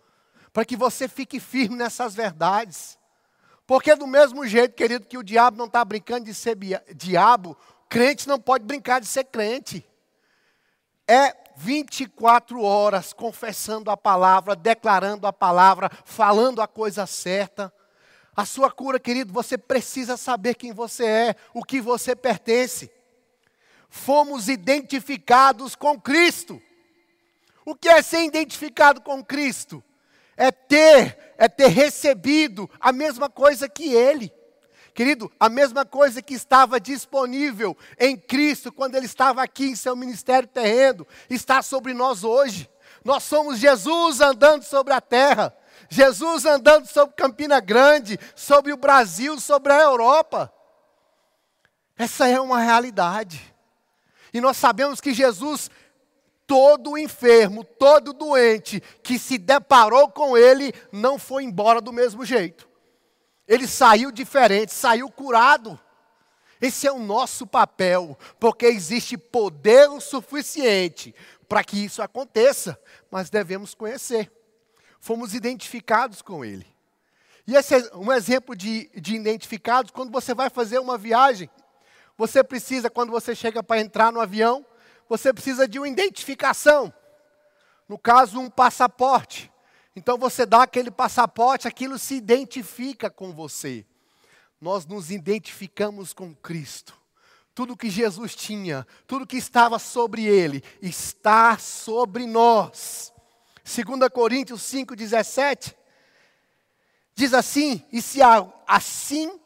para 0.55 0.65
que 0.65 0.75
você 0.75 1.07
fique 1.07 1.39
firme 1.39 1.77
nessas 1.77 2.15
verdades. 2.15 2.99
Porque 3.66 3.94
do 3.96 4.06
mesmo 4.06 4.46
jeito, 4.46 4.75
querido, 4.75 5.06
que 5.06 5.18
o 5.18 5.23
diabo 5.25 5.58
não 5.58 5.66
está 5.66 5.85
brincando 5.85 6.26
de 6.26 6.35
ser 6.35 6.56
diabo, 6.94 7.56
crente 7.88 8.28
não 8.28 8.38
pode 8.38 8.64
brincar 8.64 9.00
de 9.00 9.06
ser 9.06 9.25
crente. 9.25 9.85
É 11.08 11.35
24 11.56 12.62
horas 12.62 13.12
confessando 13.12 13.90
a 13.90 13.96
palavra, 13.96 14.54
declarando 14.54 15.26
a 15.26 15.32
palavra, 15.32 15.90
falando 16.04 16.61
a 16.62 16.68
coisa 16.68 17.06
certa. 17.06 17.73
A 18.37 18.44
sua 18.44 18.70
cura, 18.70 19.00
querido, 19.00 19.32
você 19.32 19.56
precisa 19.56 20.16
saber 20.16 20.54
quem 20.54 20.73
você 20.73 21.06
é, 21.06 21.37
o 21.54 21.64
que 21.64 21.80
você 21.80 22.14
pertence. 22.14 22.92
Fomos 23.88 24.49
identificados 24.49 25.75
com 25.75 25.99
Cristo. 25.99 26.62
O 27.64 27.75
que 27.75 27.88
é 27.88 28.02
ser 28.02 28.23
identificado 28.23 29.00
com 29.00 29.25
Cristo? 29.25 29.82
É 30.37 30.50
ter 30.50 31.26
é 31.38 31.49
ter 31.49 31.69
recebido 31.69 32.69
a 32.81 32.93
mesma 32.93 33.28
coisa 33.28 33.69
que 33.69 33.93
ele. 33.93 34.33
Querido, 34.95 35.31
a 35.38 35.50
mesma 35.50 35.85
coisa 35.85 36.23
que 36.23 36.33
estava 36.33 36.81
disponível 36.81 37.76
em 37.99 38.16
Cristo 38.16 38.73
quando 38.73 38.95
ele 38.95 39.05
estava 39.05 39.43
aqui 39.43 39.66
em 39.66 39.76
seu 39.76 39.95
ministério 39.95 40.49
terreno, 40.49 41.07
está 41.28 41.61
sobre 41.61 41.93
nós 41.93 42.25
hoje. 42.25 42.71
Nós 43.05 43.23
somos 43.25 43.59
Jesus 43.59 44.21
andando 44.23 44.62
sobre 44.62 44.95
a 44.95 45.00
terra, 45.00 45.55
Jesus 45.90 46.47
andando 46.47 46.87
sobre 46.87 47.14
Campina 47.14 47.61
Grande, 47.61 48.19
sobre 48.35 48.73
o 48.73 48.76
Brasil, 48.78 49.38
sobre 49.38 49.73
a 49.73 49.83
Europa. 49.83 50.50
Essa 51.99 52.26
é 52.26 52.40
uma 52.40 52.61
realidade. 52.61 53.55
E 54.33 54.40
nós 54.40 54.57
sabemos 54.57 55.00
que 55.00 55.12
Jesus, 55.12 55.71
todo 56.47 56.97
enfermo, 56.97 57.65
todo 57.65 58.12
doente 58.12 58.81
que 59.03 59.19
se 59.19 59.37
deparou 59.37 60.09
com 60.09 60.37
ele, 60.37 60.73
não 60.93 61.19
foi 61.19 61.45
embora 61.45 61.81
do 61.81 61.93
mesmo 61.93 62.25
jeito. 62.25 62.69
Ele 63.47 63.67
saiu 63.67 64.11
diferente, 64.11 64.73
saiu 64.73 65.11
curado. 65.11 65.79
Esse 66.61 66.87
é 66.87 66.93
o 66.93 66.99
nosso 66.99 67.47
papel, 67.47 68.17
porque 68.41 68.67
existe 68.67 69.19
poder 69.19 69.88
o 69.91 70.00
suficiente 70.00 71.15
para 71.49 71.62
que 71.62 71.85
isso 71.85 72.00
aconteça, 72.03 72.81
mas 73.11 73.31
devemos 73.31 73.75
conhecer. 73.75 74.33
Fomos 74.99 75.35
identificados 75.35 76.23
com 76.23 76.45
Ele. 76.45 76.67
E 77.47 77.55
esse 77.55 77.75
é 77.75 77.95
um 77.95 78.12
exemplo 78.12 78.57
de, 78.57 78.91
de 78.97 79.15
identificados, 79.15 79.93
quando 79.93 80.11
você 80.11 80.35
vai 80.35 80.50
fazer 80.50 80.79
uma 80.81 80.99
viagem, 80.99 81.49
você 82.19 82.43
precisa, 82.43 82.91
quando 82.91 83.12
você 83.12 83.35
chega 83.35 83.62
para 83.62 83.81
entrar 83.81 84.11
no 84.11 84.21
avião, 84.21 84.67
você 85.09 85.33
precisa 85.33 85.69
de 85.69 85.79
uma 85.79 85.89
identificação. 85.89 86.93
No 87.89 87.99
caso, 87.99 88.39
um 88.41 88.51
passaporte. 88.51 89.51
Então 89.95 90.19
você 90.19 90.45
dá 90.45 90.63
aquele 90.63 90.91
passaporte, 90.91 91.67
aquilo 91.67 91.99
se 91.99 92.15
identifica 92.15 93.09
com 93.09 93.33
você. 93.33 93.87
Nós 94.61 94.85
nos 94.85 95.11
identificamos 95.11 96.13
com 96.13 96.35
Cristo. 96.35 96.95
Tudo 97.55 97.77
que 97.77 97.89
Jesus 97.89 98.35
tinha, 98.35 98.87
tudo 99.07 99.27
que 99.27 99.39
estava 99.39 99.79
sobre 99.79 100.27
ele, 100.27 100.63
está 100.83 101.57
sobre 101.57 102.27
nós. 102.27 103.13
2 103.65 104.09
Coríntios 104.11 104.61
5,17 104.63 105.75
diz 107.15 107.33
assim: 107.33 107.83
e 107.91 108.03
se 108.03 108.21
assim, 108.67 109.41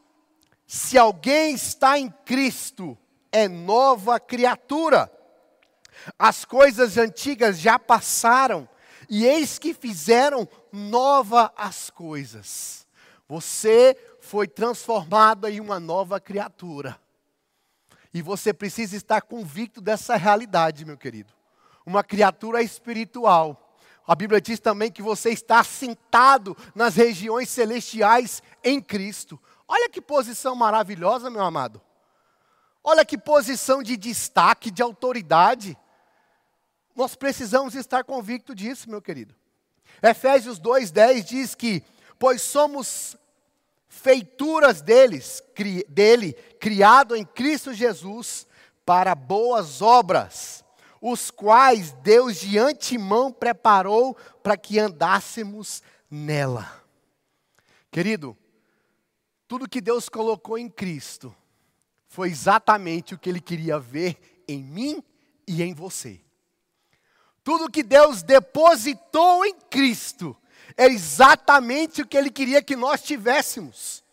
se 0.67 0.99
alguém 0.99 1.55
está 1.55 1.99
em 1.99 2.11
Cristo, 2.25 2.99
é 3.31 3.47
nova 3.47 4.19
criatura. 4.19 5.11
As 6.19 6.45
coisas 6.45 6.97
antigas 6.97 7.59
já 7.59 7.79
passaram, 7.79 8.69
e 9.09 9.27
eis 9.27 9.59
que 9.59 9.75
fizeram 9.75 10.49
nova 10.73 11.53
as 11.57 11.91
coisas. 11.91 12.87
Você 13.29 13.97
foi 14.21 14.47
transformado 14.47 15.49
em 15.49 15.61
uma 15.61 15.81
nova 15.81 16.21
criatura. 16.21 17.01
E 18.13 18.23
você 18.23 18.53
precisa 18.53 18.97
estar 18.97 19.23
convicto 19.23 19.81
dessa 19.81 20.17
realidade, 20.17 20.85
meu 20.85 20.97
querido. 20.97 21.33
Uma 21.87 22.03
criatura 22.03 22.63
espiritual. 22.63 23.77
A 24.07 24.15
Bíblia 24.15 24.41
diz 24.41 24.59
também 24.59 24.91
que 24.91 25.03
você 25.03 25.31
está 25.31 25.61
assentado 25.61 26.57
nas 26.75 26.97
regiões 26.97 27.49
celestiais 27.49 28.43
em 28.63 28.81
Cristo. 28.81 29.41
Olha 29.67 29.89
que 29.89 30.01
posição 30.01 30.57
maravilhosa, 30.57 31.31
meu 31.31 31.43
amado. 31.43 31.81
Olha 32.83 33.05
que 33.05 33.17
posição 33.17 33.83
de 33.83 33.97
destaque, 33.97 34.71
de 34.71 34.83
autoridade. 34.83 35.79
Nós 37.01 37.15
precisamos 37.15 37.75
estar 37.75 38.05
convictos 38.05 38.55
disso, 38.55 38.91
meu 38.91 39.01
querido. 39.01 39.35
Efésios 40.03 40.61
2,10 40.61 41.23
diz 41.23 41.55
que, 41.55 41.83
pois 42.19 42.43
somos 42.43 43.17
feituras 43.89 44.83
deles, 44.83 45.43
cri, 45.55 45.83
dele, 45.89 46.35
criado 46.61 47.17
em 47.17 47.25
Cristo 47.25 47.73
Jesus, 47.73 48.47
para 48.85 49.15
boas 49.15 49.81
obras, 49.81 50.63
os 51.01 51.31
quais 51.31 51.91
Deus 52.03 52.39
de 52.39 52.59
antemão 52.59 53.33
preparou 53.33 54.15
para 54.43 54.59
que 54.59 54.79
andássemos 54.79 55.83
nela. 56.11 56.71
Querido, 57.91 58.37
tudo 59.49 59.67
que 59.67 59.81
Deus 59.81 60.07
colocou 60.11 60.59
em 60.59 60.69
Cristo 60.69 61.35
foi 62.09 62.29
exatamente 62.29 63.15
o 63.15 63.19
que 63.19 63.31
Ele 63.31 63.41
queria 63.41 63.79
ver 63.79 64.43
em 64.47 64.63
mim 64.63 65.03
e 65.49 65.63
em 65.63 65.73
você. 65.73 66.21
Tudo 67.51 67.69
que 67.69 67.83
Deus 67.83 68.23
depositou 68.23 69.45
em 69.45 69.57
Cristo 69.69 70.37
é 70.77 70.87
exatamente 70.87 72.01
o 72.01 72.07
que 72.07 72.17
Ele 72.17 72.31
queria 72.31 72.63
que 72.63 72.77
nós 72.77 73.03
tivéssemos. 73.03 74.05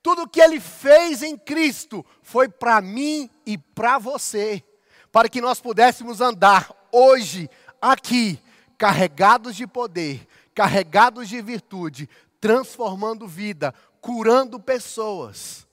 Tudo 0.00 0.28
que 0.28 0.40
Ele 0.40 0.60
fez 0.60 1.20
em 1.20 1.36
Cristo 1.36 2.06
foi 2.22 2.48
para 2.48 2.80
mim 2.80 3.28
e 3.44 3.58
para 3.58 3.98
você, 3.98 4.62
para 5.10 5.28
que 5.28 5.40
nós 5.40 5.60
pudéssemos 5.60 6.20
andar 6.20 6.72
hoje, 6.92 7.50
aqui, 7.82 8.40
carregados 8.78 9.56
de 9.56 9.66
poder, 9.66 10.24
carregados 10.54 11.28
de 11.28 11.42
virtude, 11.42 12.08
transformando 12.40 13.26
vida, 13.26 13.74
curando 14.00 14.60
pessoas. 14.60 15.66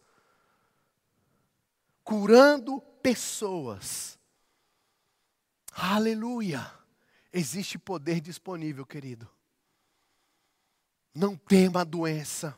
Curando 2.04 2.82
pessoas. 3.04 4.18
Aleluia! 5.72 6.82
Existe 7.34 7.80
poder 7.80 8.22
disponível, 8.22 8.86
querido. 8.86 9.28
Não 11.16 11.36
tema 11.36 11.82
a 11.82 11.84
doença, 11.84 12.56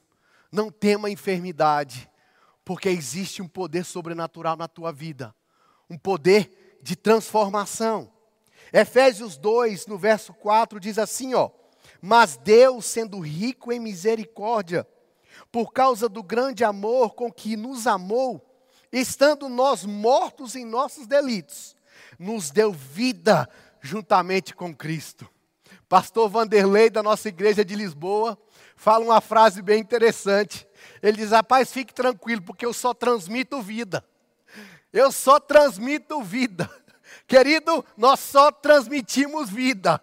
não 0.51 0.69
tema 0.69 1.07
a 1.07 1.11
enfermidade, 1.11 2.09
porque 2.65 2.89
existe 2.89 3.41
um 3.41 3.47
poder 3.47 3.85
sobrenatural 3.85 4.57
na 4.57 4.67
tua 4.67 4.91
vida, 4.91 5.33
um 5.89 5.97
poder 5.97 6.77
de 6.81 6.95
transformação. 6.95 8.11
Efésios 8.73 9.37
2, 9.37 9.87
no 9.87 9.97
verso 9.97 10.33
4, 10.33 10.79
diz 10.79 10.99
assim, 10.99 11.33
ó: 11.33 11.49
"Mas 12.01 12.35
Deus, 12.35 12.85
sendo 12.85 13.19
rico 13.19 13.71
em 13.71 13.79
misericórdia, 13.79 14.85
por 15.51 15.71
causa 15.71 16.09
do 16.09 16.21
grande 16.21 16.65
amor 16.65 17.13
com 17.13 17.31
que 17.31 17.55
nos 17.55 17.87
amou, 17.87 18.45
estando 18.91 19.47
nós 19.47 19.85
mortos 19.85 20.55
em 20.55 20.65
nossos 20.65 21.07
delitos, 21.07 21.75
nos 22.17 22.51
deu 22.51 22.71
vida 22.71 23.49
juntamente 23.85 24.55
com 24.55 24.75
Cristo." 24.75 25.29
Pastor 25.87 26.27
Vanderlei 26.27 26.89
da 26.89 27.03
nossa 27.03 27.29
igreja 27.29 27.63
de 27.63 27.75
Lisboa, 27.75 28.37
fala 28.75 29.05
uma 29.05 29.21
frase 29.21 29.61
bem 29.61 29.79
interessante. 29.79 30.67
Ele 31.01 31.17
diz: 31.17 31.31
Rapaz, 31.31 31.71
fique 31.71 31.93
tranquilo, 31.93 32.41
porque 32.41 32.65
eu 32.65 32.73
só 32.73 32.93
transmito 32.93 33.61
vida. 33.61 34.03
Eu 34.91 35.11
só 35.11 35.39
transmito 35.39 36.21
vida. 36.23 36.69
Querido, 37.27 37.85
nós 37.95 38.19
só 38.19 38.51
transmitimos 38.51 39.49
vida. 39.49 40.01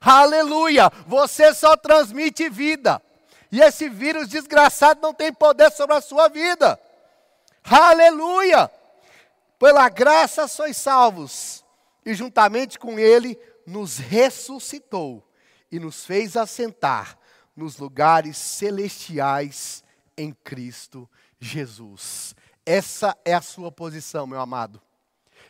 Aleluia! 0.00 0.90
Você 1.06 1.54
só 1.54 1.76
transmite 1.76 2.48
vida. 2.48 3.00
E 3.50 3.60
esse 3.60 3.88
vírus 3.88 4.28
desgraçado 4.28 5.00
não 5.00 5.14
tem 5.14 5.32
poder 5.32 5.70
sobre 5.70 5.94
a 5.94 6.00
sua 6.00 6.28
vida. 6.28 6.78
Aleluia! 7.64 8.70
Pela 9.58 9.88
graça 9.88 10.48
sois 10.48 10.76
salvos. 10.76 11.61
E 12.04 12.14
juntamente 12.14 12.78
com 12.78 12.98
ele 12.98 13.38
nos 13.66 13.98
ressuscitou 13.98 15.26
e 15.70 15.78
nos 15.78 16.04
fez 16.04 16.36
assentar 16.36 17.18
nos 17.56 17.78
lugares 17.78 18.36
celestiais 18.36 19.84
em 20.16 20.32
Cristo 20.32 21.08
Jesus. 21.38 22.34
Essa 22.64 23.16
é 23.24 23.34
a 23.34 23.40
sua 23.40 23.70
posição, 23.70 24.26
meu 24.26 24.40
amado. 24.40 24.80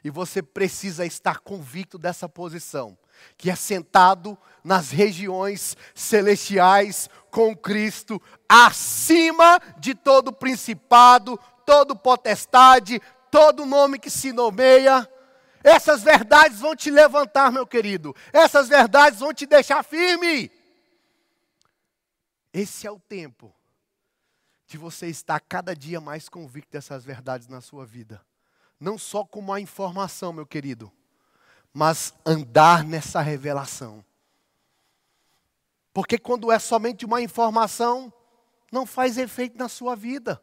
E 0.05 0.11
você 0.11 0.43
precisa 0.43 1.07
estar 1.07 1.39
convicto 1.41 1.97
dessa 1.97 2.29
posição, 2.29 2.99
que 3.37 3.51
é 3.51 3.55
sentado 3.55 4.37
nas 4.65 4.91
regiões 4.91 5.77
celestiais 5.95 7.09
com 7.31 7.55
Cristo, 7.55 8.21
acima 8.49 9.61
de 9.79 9.95
todo 9.95 10.33
principado, 10.33 11.39
todo 11.65 11.95
potestade, 11.95 13.01
todo 13.31 13.67
nome 13.67 13.99
que 13.99 14.11
se 14.11 14.33
nomeia. 14.33 15.09
Essas 15.63 16.03
verdades 16.03 16.61
vão 16.61 16.75
te 16.75 16.91
levantar, 16.91 17.53
meu 17.53 17.67
querido. 17.67 18.15
Essas 18.33 18.69
verdades 18.69 19.21
vão 19.21 19.33
te 19.33 19.47
deixar 19.47 19.83
firme. 19.83 20.51
Esse 22.53 22.87
é 22.87 22.91
o 22.91 22.99
tempo 22.99 23.55
de 24.67 24.77
você 24.77 25.07
estar 25.07 25.41
cada 25.41 25.75
dia 25.75 26.01
mais 26.01 26.29
convicto 26.29 26.73
dessas 26.73 27.05
verdades 27.05 27.49
na 27.49 27.61
sua 27.61 27.85
vida. 27.87 28.25
Não 28.81 28.99
só 28.99 29.25
como 29.25 29.53
a 29.53 29.61
informação, 29.61 30.33
meu 30.33 30.47
querido, 30.47 30.93
mas 31.73 32.15
andar 32.27 32.85
nessa 32.85 33.21
revelação. 33.21 34.05
Porque 35.93 36.19
quando 36.19 36.51
é 36.51 36.59
somente 36.59 37.05
uma 37.05 37.21
informação, 37.21 38.13
não 38.73 38.87
faz 38.87 39.19
efeito 39.19 39.59
na 39.59 39.69
sua 39.69 39.95
vida. 39.95 40.43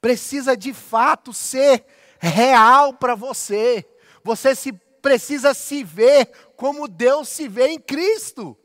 Precisa 0.00 0.56
de 0.56 0.72
fato 0.72 1.32
ser 1.32 1.86
real 2.18 2.94
para 2.94 3.14
você. 3.14 3.86
Você 4.24 4.54
se, 4.54 4.72
precisa 4.72 5.52
se 5.52 5.84
ver 5.84 6.26
como 6.56 6.88
Deus 6.88 7.28
se 7.28 7.46
vê 7.46 7.68
em 7.68 7.78
Cristo. 7.78 8.58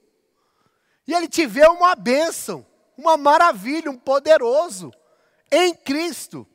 E 1.06 1.14
ele 1.14 1.28
te 1.28 1.46
vê 1.46 1.68
uma 1.68 1.96
bênção, 1.96 2.66
uma 2.98 3.18
maravilha, 3.18 3.92
um 3.92 3.98
poderoso 3.98 4.92
em 5.52 5.76
Cristo. 5.76 6.48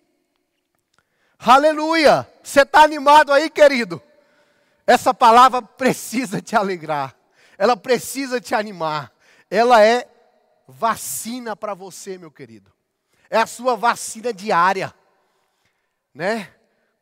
Aleluia! 1.39 2.27
Você 2.43 2.63
está 2.63 2.83
animado 2.83 3.33
aí, 3.33 3.51
querido? 3.51 4.03
Essa 4.87 5.13
palavra 5.13 5.61
precisa 5.61 6.41
te 6.41 6.57
alegrar, 6.57 7.15
ela 7.59 7.77
precisa 7.77 8.41
te 8.41 8.55
animar, 8.55 9.13
ela 9.51 9.83
é 9.83 10.09
vacina 10.67 11.55
para 11.57 11.75
você, 11.75 12.17
meu 12.17 12.31
querido. 12.31 12.73
É 13.29 13.39
a 13.39 13.47
sua 13.47 13.77
vacina 13.77 14.33
diária, 14.33 14.95
né? 16.15 16.54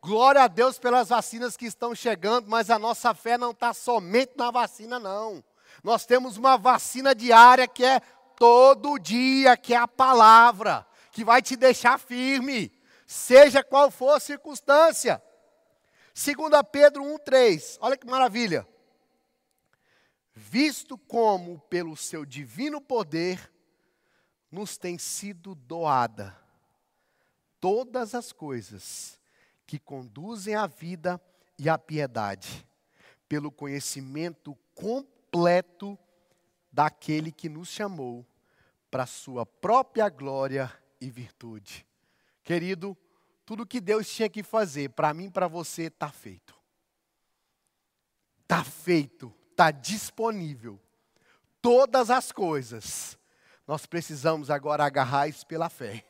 Glória 0.03 0.43
a 0.43 0.47
Deus 0.49 0.77
pelas 0.77 1.07
vacinas 1.07 1.55
que 1.55 1.65
estão 1.65 1.95
chegando, 1.95 2.49
mas 2.49 2.69
a 2.69 2.77
nossa 2.77 3.13
fé 3.13 3.37
não 3.37 3.51
está 3.51 3.73
somente 3.73 4.33
na 4.35 4.51
vacina, 4.51 4.99
não. 4.99 5.41
Nós 5.81 6.05
temos 6.05 6.35
uma 6.35 6.57
vacina 6.57 7.15
diária 7.15 7.65
que 7.65 7.85
é 7.85 8.01
todo 8.35 8.99
dia, 8.99 9.55
que 9.55 9.73
é 9.73 9.77
a 9.77 9.87
palavra, 9.87 10.85
que 11.09 11.23
vai 11.23 11.41
te 11.41 11.55
deixar 11.55 11.97
firme, 11.97 12.69
seja 13.07 13.63
qual 13.63 13.89
for 13.89 14.17
a 14.17 14.19
circunstância. 14.19 15.23
2 16.13 16.35
Pedro 16.69 17.01
1,3, 17.01 17.77
olha 17.79 17.95
que 17.95 18.05
maravilha. 18.05 18.67
Visto 20.35 20.97
como, 20.97 21.61
pelo 21.69 21.95
seu 21.95 22.25
divino 22.25 22.81
poder, 22.81 23.49
nos 24.51 24.77
tem 24.77 24.97
sido 24.97 25.55
doada 25.55 26.37
todas 27.61 28.13
as 28.13 28.33
coisas 28.33 29.22
que 29.73 29.79
conduzem 29.79 30.53
à 30.53 30.67
vida 30.67 31.19
e 31.57 31.67
à 31.67 31.79
piedade, 31.79 32.63
pelo 33.27 33.51
conhecimento 33.51 34.55
completo 34.75 35.97
daquele 36.71 37.31
que 37.31 37.49
nos 37.49 37.69
chamou 37.69 38.23
para 38.91 39.07
sua 39.07 39.47
própria 39.47 40.09
glória 40.09 40.71
e 41.01 41.09
virtude. 41.09 41.87
Querido, 42.43 42.95
tudo 43.47 43.65
que 43.65 43.81
Deus 43.81 44.07
tinha 44.07 44.29
que 44.29 44.43
fazer 44.43 44.91
para 44.91 45.11
mim 45.11 45.25
e 45.25 45.31
para 45.31 45.47
você 45.47 45.85
está 45.85 46.09
feito. 46.09 46.53
Está 48.43 48.63
feito, 48.63 49.33
está 49.49 49.71
disponível. 49.71 50.79
Todas 51.59 52.11
as 52.11 52.31
coisas. 52.31 53.17
Nós 53.65 53.87
precisamos 53.87 54.51
agora 54.51 54.85
agarrar 54.85 55.27
isso 55.27 55.47
pela 55.47 55.67
fé 55.67 56.05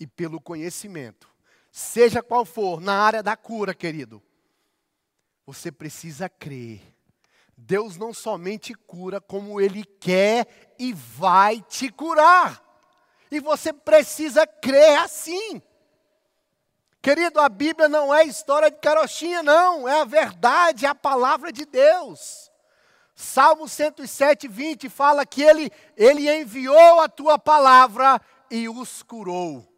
e 0.00 0.04
pelo 0.04 0.40
conhecimento. 0.40 1.37
Seja 1.78 2.20
qual 2.20 2.44
for, 2.44 2.80
na 2.80 3.00
área 3.00 3.22
da 3.22 3.36
cura, 3.36 3.72
querido. 3.72 4.20
Você 5.46 5.70
precisa 5.70 6.28
crer. 6.28 6.82
Deus 7.56 7.96
não 7.96 8.12
somente 8.12 8.74
cura, 8.74 9.20
como 9.20 9.60
Ele 9.60 9.84
quer 9.84 10.74
e 10.76 10.92
vai 10.92 11.60
te 11.60 11.88
curar. 11.88 12.60
E 13.30 13.38
você 13.38 13.72
precisa 13.72 14.44
crer 14.44 14.98
assim. 14.98 15.62
Querido, 17.00 17.38
a 17.38 17.48
Bíblia 17.48 17.88
não 17.88 18.12
é 18.12 18.24
história 18.24 18.72
de 18.72 18.78
carochinha, 18.78 19.40
não. 19.40 19.88
É 19.88 20.00
a 20.00 20.04
verdade, 20.04 20.84
é 20.84 20.88
a 20.88 20.96
palavra 20.96 21.52
de 21.52 21.64
Deus. 21.64 22.50
Salmo 23.14 23.68
107, 23.68 24.48
20 24.48 24.88
fala 24.88 25.24
que 25.24 25.42
ele, 25.42 25.70
ele 25.96 26.28
enviou 26.28 27.00
a 27.00 27.08
tua 27.08 27.38
palavra 27.38 28.20
e 28.50 28.68
os 28.68 29.04
curou. 29.04 29.77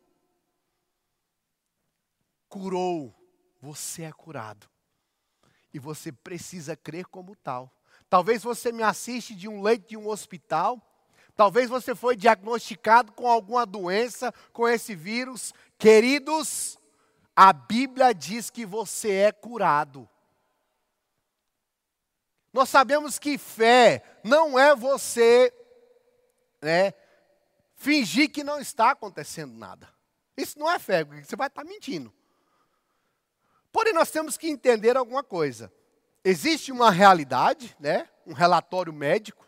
Curou. 2.51 3.15
Você 3.63 4.03
é 4.03 4.13
curado. 4.13 4.69
E 5.73 5.79
você 5.79 6.13
precisa 6.13 6.77
crer 6.77 7.07
como 7.07 7.35
tal. 7.37 7.73
Talvez 8.11 8.43
você 8.43 8.71
me 8.73 8.83
assiste 8.83 9.35
de 9.35 9.49
um 9.49 9.63
leito 9.63 9.89
de 9.89 9.97
um 9.97 10.09
hospital. 10.09 10.79
Talvez 11.35 11.71
você 11.71 11.95
foi 11.95 12.17
diagnosticado 12.17 13.13
com 13.13 13.27
alguma 13.27 13.65
doença, 13.65 14.35
com 14.53 14.69
esse 14.69 14.95
vírus. 14.95 15.55
Queridos, 15.79 16.79
a 17.35 17.53
Bíblia 17.53 18.13
diz 18.13 18.51
que 18.51 18.67
você 18.67 19.13
é 19.13 19.33
curado. 19.33 20.07
Nós 22.53 22.69
sabemos 22.69 23.19
que 23.19 23.39
fé 23.39 24.03
não 24.25 24.59
é 24.59 24.75
você 24.75 25.55
né, 26.61 26.93
fingir 27.77 28.31
que 28.31 28.43
não 28.43 28.59
está 28.59 28.91
acontecendo 28.91 29.55
nada. 29.55 29.89
Isso 30.37 30.59
não 30.59 30.71
é 30.71 30.79
fé, 30.79 31.05
você 31.05 31.37
vai 31.37 31.47
estar 31.47 31.65
mentindo. 31.65 32.13
Porém, 33.73 33.93
nós 33.93 34.11
temos 34.11 34.37
que 34.37 34.49
entender 34.49 34.97
alguma 34.97 35.23
coisa. 35.23 35.73
Existe 36.25 36.71
uma 36.73 36.91
realidade, 36.91 37.77
né, 37.79 38.09
um 38.27 38.33
relatório 38.33 38.93
médico, 38.93 39.47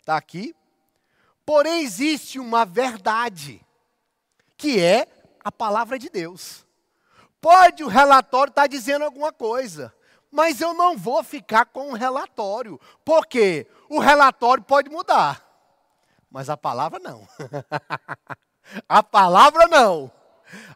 está 0.00 0.16
aqui. 0.16 0.54
Porém, 1.44 1.82
existe 1.82 2.38
uma 2.38 2.64
verdade, 2.64 3.64
que 4.56 4.80
é 4.80 5.06
a 5.42 5.52
palavra 5.52 5.98
de 5.98 6.08
Deus. 6.08 6.66
Pode 7.40 7.84
o 7.84 7.88
relatório 7.88 8.50
estar 8.50 8.62
tá 8.62 8.66
dizendo 8.66 9.04
alguma 9.04 9.32
coisa, 9.32 9.94
mas 10.30 10.60
eu 10.60 10.74
não 10.74 10.96
vou 10.96 11.22
ficar 11.22 11.66
com 11.66 11.90
o 11.90 11.94
relatório, 11.94 12.80
porque 13.04 13.66
o 13.88 13.98
relatório 13.98 14.62
pode 14.62 14.90
mudar, 14.90 15.46
mas 16.30 16.50
a 16.50 16.56
palavra 16.56 16.98
não. 16.98 17.26
a 18.88 19.02
palavra 19.02 19.66
não. 19.68 20.10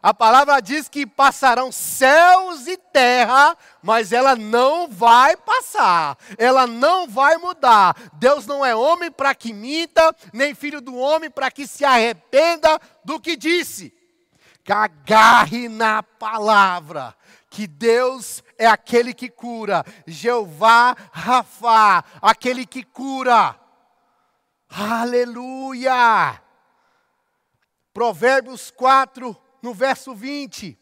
A 0.01 0.13
palavra 0.13 0.59
diz 0.61 0.87
que 0.87 1.05
passarão 1.05 1.71
céus 1.71 2.67
e 2.67 2.77
terra, 2.77 3.57
mas 3.81 4.11
ela 4.11 4.35
não 4.35 4.87
vai 4.87 5.35
passar, 5.35 6.17
ela 6.37 6.67
não 6.67 7.07
vai 7.07 7.37
mudar. 7.37 7.95
Deus 8.13 8.45
não 8.45 8.65
é 8.65 8.75
homem 8.75 9.11
para 9.11 9.33
que 9.33 9.53
minta, 9.53 10.15
nem 10.31 10.53
filho 10.53 10.81
do 10.81 10.95
homem 10.95 11.29
para 11.29 11.49
que 11.49 11.65
se 11.67 11.83
arrependa 11.83 12.79
do 13.03 13.19
que 13.19 13.35
disse 13.35 13.93
agarre 14.71 15.67
na 15.67 16.01
palavra, 16.01 17.13
que 17.49 17.67
Deus 17.67 18.41
é 18.57 18.65
aquele 18.65 19.13
que 19.13 19.29
cura, 19.29 19.83
Jeová 20.07 20.95
Rafá, 21.11 22.03
aquele 22.21 22.65
que 22.65 22.83
cura. 22.83 23.59
Aleluia! 24.69 26.41
Provérbios 27.93 28.71
4, 28.71 29.35
no 29.63 29.73
verso 29.73 30.13
20. 30.13 30.77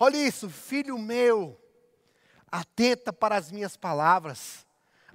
Olha 0.00 0.16
isso, 0.16 0.48
filho 0.48 0.98
meu, 0.98 1.60
atenta 2.50 3.12
para 3.12 3.36
as 3.36 3.52
minhas 3.52 3.76
palavras, 3.76 4.66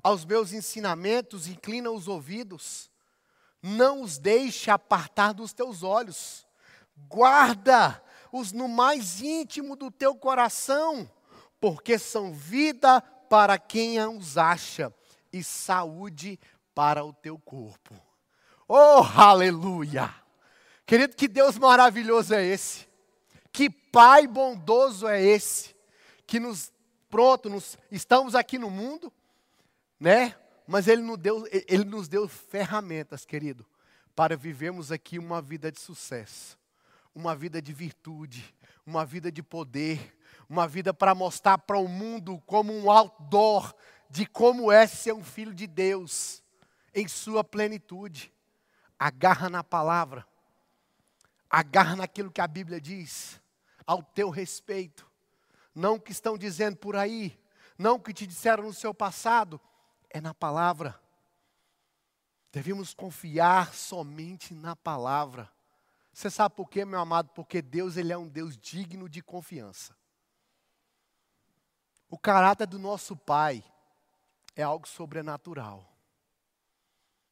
aos 0.03 0.23
meus 0.23 0.53
ensinamentos, 0.53 1.47
inclina 1.47 1.89
os 1.89 2.07
ouvidos, 2.07 2.91
não 3.63 4.03
os 4.03 4.19
deixe 4.19 4.69
apartar 4.69 5.33
dos 5.33 5.53
teus 5.53 5.81
olhos 5.81 6.45
guarda-os 7.09 8.51
no 8.51 8.67
mais 8.67 9.21
íntimo 9.21 9.75
do 9.75 9.89
teu 9.89 10.15
coração, 10.15 11.09
porque 11.59 11.97
são 11.97 12.33
vida 12.33 13.01
para 13.29 13.57
quem 13.57 13.99
os 14.05 14.37
acha 14.37 14.93
e 15.31 15.43
saúde 15.43 16.39
para 16.75 17.03
o 17.03 17.13
teu 17.13 17.37
corpo. 17.39 17.95
Oh, 18.67 19.03
aleluia! 19.15 20.13
Querido, 20.91 21.15
que 21.15 21.30
Deus 21.30 21.58
maravilhoso 21.58 22.34
é 22.34 22.45
esse? 22.45 22.86
Que 23.49 23.69
Pai 23.69 24.27
bondoso 24.27 25.08
é 25.08 25.23
esse? 25.23 25.73
Que 26.27 26.38
nos, 26.38 26.69
pronto, 27.10 27.49
nos, 27.49 27.77
estamos 27.89 28.36
aqui 28.36 28.58
no 28.58 28.69
mundo, 28.69 29.10
né? 29.97 30.36
Mas 30.67 30.89
Ele 30.89 31.01
nos, 31.01 31.17
deu, 31.17 31.47
Ele 31.49 31.86
nos 31.86 32.10
deu 32.10 32.27
ferramentas, 32.27 33.23
querido, 33.23 33.65
para 34.13 34.36
vivermos 34.36 34.91
aqui 34.91 35.17
uma 35.17 35.41
vida 35.41 35.71
de 35.71 35.80
sucesso 35.80 36.60
uma 37.15 37.34
vida 37.34 37.62
de 37.62 37.71
virtude, 37.71 38.54
uma 38.86 39.06
vida 39.06 39.32
de 39.32 39.41
poder, 39.41 40.13
uma 40.49 40.67
vida 40.67 40.93
para 40.93 41.15
mostrar 41.15 41.58
para 41.58 41.77
o 41.77 41.88
mundo 41.88 42.38
como 42.45 42.73
um 42.73 42.91
outdoor 42.91 43.73
de 44.10 44.25
como 44.25 44.69
é 44.69 44.86
ser 44.86 45.13
um 45.13 45.23
filho 45.23 45.54
de 45.54 45.67
Deus 45.67 46.43
em 46.93 47.08
sua 47.08 47.45
plenitude. 47.45 48.34
Agarra 48.99 49.49
na 49.49 49.63
palavra, 49.63 50.27
agarra 51.51 51.97
naquilo 51.97 52.31
que 52.31 52.39
a 52.39 52.47
Bíblia 52.47 52.79
diz, 52.79 53.41
ao 53.85 54.01
teu 54.01 54.29
respeito, 54.29 55.05
não 55.75 55.95
o 55.95 55.99
que 55.99 56.13
estão 56.13 56.37
dizendo 56.37 56.77
por 56.77 56.95
aí, 56.95 57.37
não 57.77 57.95
o 57.95 57.99
que 57.99 58.13
te 58.13 58.25
disseram 58.25 58.63
no 58.63 58.73
seu 58.73 58.93
passado, 58.93 59.59
é 60.09 60.21
na 60.21 60.33
palavra. 60.33 60.99
Devemos 62.51 62.93
confiar 62.93 63.73
somente 63.73 64.53
na 64.53 64.75
palavra. 64.75 65.51
Você 66.13 66.29
sabe 66.29 66.55
por 66.55 66.69
quê, 66.69 66.85
meu 66.85 66.99
amado? 66.99 67.29
Porque 67.29 67.61
Deus 67.61 67.97
ele 67.97 68.13
é 68.13 68.17
um 68.17 68.27
Deus 68.27 68.57
digno 68.57 69.09
de 69.09 69.21
confiança. 69.21 69.95
O 72.09 72.17
caráter 72.17 72.67
do 72.67 72.77
nosso 72.77 73.15
Pai 73.15 73.63
é 74.55 74.63
algo 74.63 74.87
sobrenatural. 74.87 75.89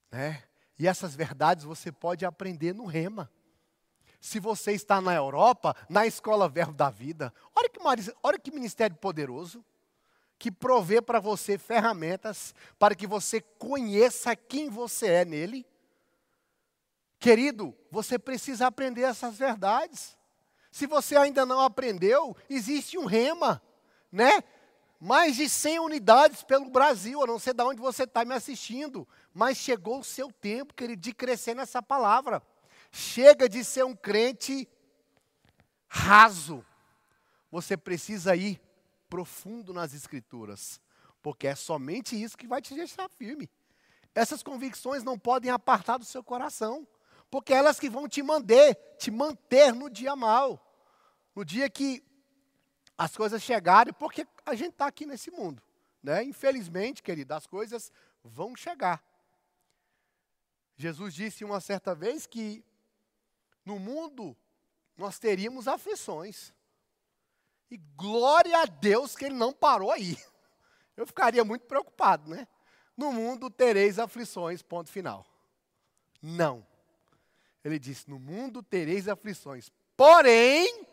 Né? 0.10 0.44
E 0.78 0.88
essas 0.88 1.16
verdades 1.16 1.66
você 1.66 1.92
pode 1.92 2.26
aprender 2.26 2.74
no 2.74 2.86
Rema. 2.86 3.30
Se 4.20 4.40
você 4.40 4.74
está 4.74 5.00
na 5.00 5.14
Europa, 5.14 5.76
na 5.88 6.06
Escola 6.06 6.50
Verbo 6.50 6.74
da 6.74 6.90
Vida, 6.90 7.34
olha 7.56 7.70
que, 7.70 7.80
olha 8.22 8.40
que 8.40 8.52
ministério 8.52 8.96
poderoso 8.98 9.64
que 10.38 10.52
provê 10.52 11.02
para 11.02 11.20
você 11.20 11.58
ferramentas 11.58 12.56
para 12.78 12.96
que 12.96 13.06
você 13.06 13.42
conheça 13.42 14.36
quem 14.36 14.70
você 14.70 15.08
é 15.08 15.26
nele 15.26 15.66
Querido, 17.20 17.76
você 17.92 18.18
precisa 18.18 18.68
aprender 18.68 19.02
essas 19.02 19.38
verdades. 19.38 20.18
Se 20.72 20.88
você 20.88 21.18
ainda 21.18 21.46
não 21.46 21.60
aprendeu, 21.60 22.36
existe 22.50 22.98
um 22.98 23.06
rema, 23.06 23.62
né? 24.10 24.42
Mais 25.00 25.36
de 25.36 25.50
100 25.50 25.80
unidades 25.80 26.44
pelo 26.44 26.70
Brasil, 26.70 27.20
eu 27.20 27.28
não 27.28 27.38
sei 27.38 27.54
de 27.54 27.62
onde 27.62 27.82
você 27.82 28.04
está 28.04 28.24
me 28.24 28.34
assistindo, 28.34 29.08
mas 29.34 29.58
chegou 29.58 30.00
o 30.00 30.04
seu 30.04 30.32
tempo, 30.32 30.74
querido, 30.74 31.02
de 31.02 31.14
crescer 31.14 31.54
nessa 31.54 31.82
palavra. 31.82 32.42
Chega 32.92 33.48
de 33.48 33.64
ser 33.64 33.86
um 33.86 33.96
crente 33.96 34.68
raso. 35.88 36.66
você 37.52 37.76
precisa 37.76 38.36
ir 38.36 38.62
profundo 39.10 39.74
nas 39.74 39.94
Escrituras, 39.94 40.80
porque 41.22 41.48
é 41.48 41.56
somente 41.56 42.22
isso 42.22 42.38
que 42.38 42.48
vai 42.48 42.62
te 42.62 42.76
deixar 42.76 43.10
firme. 43.10 43.50
Essas 44.14 44.44
convicções 44.44 45.04
não 45.04 45.18
podem 45.18 45.50
apartar 45.50 45.98
do 45.98 46.06
seu 46.06 46.24
coração, 46.24 46.88
porque 47.30 47.54
elas 47.54 47.80
que 47.80 47.90
vão 47.90 48.08
te 48.08 48.22
manter, 48.22 48.76
te 48.98 49.10
manter 49.10 49.74
no 49.74 49.90
dia 49.90 50.16
mal, 50.16 50.64
no 51.36 51.44
dia 51.44 51.70
que 51.70 52.04
as 52.98 53.16
coisas 53.16 53.42
chegarem, 53.42 53.94
porque 53.94 54.28
a 54.46 54.54
gente 54.56 54.72
está 54.72 54.86
aqui 54.88 55.06
nesse 55.06 55.32
mundo, 55.32 55.62
né? 56.04 56.24
Infelizmente, 56.24 57.02
querido, 57.02 57.34
as 57.34 57.48
coisas 57.48 57.92
vão 58.24 58.56
chegar. 58.56 59.04
Jesus 60.76 61.14
disse 61.14 61.44
uma 61.44 61.60
certa 61.60 61.96
vez 61.96 62.26
que 62.26 62.64
no 63.70 63.78
mundo 63.78 64.36
nós 64.98 65.20
teríamos 65.20 65.68
aflições. 65.68 66.52
E 67.70 67.78
glória 67.96 68.58
a 68.64 68.66
Deus 68.66 69.16
que 69.16 69.26
ele 69.26 69.36
não 69.36 69.54
parou 69.54 69.92
aí. 69.92 70.18
Eu 70.98 71.06
ficaria 71.06 71.46
muito 71.46 71.66
preocupado, 71.66 72.30
né? 72.32 72.48
No 72.98 73.14
mundo 73.14 73.50
tereis 73.50 74.00
aflições, 74.00 74.64
ponto 74.64 74.90
final. 74.90 75.24
Não. 76.20 76.66
Ele 77.64 77.78
disse: 77.78 78.10
No 78.10 78.20
mundo 78.20 78.64
tereis 78.64 79.08
aflições. 79.08 79.72
Porém, 79.96 80.86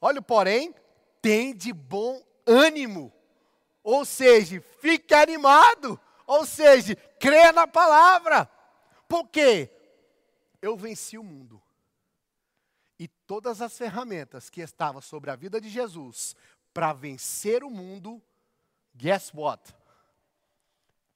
olha 0.00 0.20
o 0.20 0.22
porém, 0.22 0.72
tem 1.20 1.54
de 1.54 1.72
bom 1.72 2.22
ânimo. 2.46 3.12
Ou 3.82 4.04
seja, 4.04 4.60
fique 4.80 5.12
animado. 5.12 6.00
Ou 6.24 6.46
seja, 6.46 6.94
creia 7.18 7.52
na 7.52 7.66
palavra. 7.66 8.48
Porque 9.08 9.70
eu 10.62 10.76
venci 10.76 11.18
o 11.18 11.24
mundo 11.24 11.60
todas 13.26 13.60
as 13.60 13.76
ferramentas 13.76 14.48
que 14.48 14.60
estavam 14.60 15.00
sobre 15.00 15.30
a 15.30 15.36
vida 15.36 15.60
de 15.60 15.68
Jesus 15.68 16.36
para 16.72 16.92
vencer 16.92 17.64
o 17.64 17.70
mundo, 17.70 18.22
guess 18.94 19.32
what? 19.34 19.74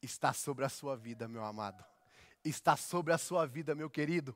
Está 0.03 0.33
sobre 0.33 0.64
a 0.64 0.68
sua 0.68 0.96
vida, 0.96 1.29
meu 1.29 1.44
amado. 1.44 1.85
Está 2.44 2.77
sobre 2.77 3.12
a 3.12 3.18
sua 3.18 3.46
vida, 3.46 3.75
meu 3.75 3.88
querido. 3.88 4.35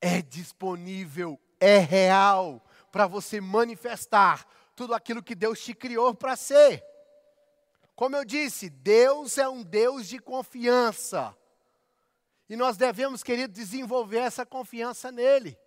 É 0.00 0.22
disponível, 0.22 1.38
é 1.60 1.78
real 1.78 2.64
para 2.90 3.06
você 3.06 3.40
manifestar 3.40 4.46
tudo 4.76 4.94
aquilo 4.94 5.22
que 5.22 5.34
Deus 5.34 5.60
te 5.62 5.74
criou 5.74 6.14
para 6.14 6.36
ser. 6.36 6.84
Como 7.96 8.16
eu 8.16 8.24
disse, 8.24 8.70
Deus 8.70 9.38
é 9.38 9.48
um 9.48 9.62
Deus 9.62 10.08
de 10.08 10.18
confiança. 10.18 11.36
E 12.48 12.56
nós 12.56 12.76
devemos, 12.76 13.22
querido, 13.22 13.52
desenvolver 13.52 14.18
essa 14.18 14.44
confiança 14.46 15.10
nele 15.10 15.58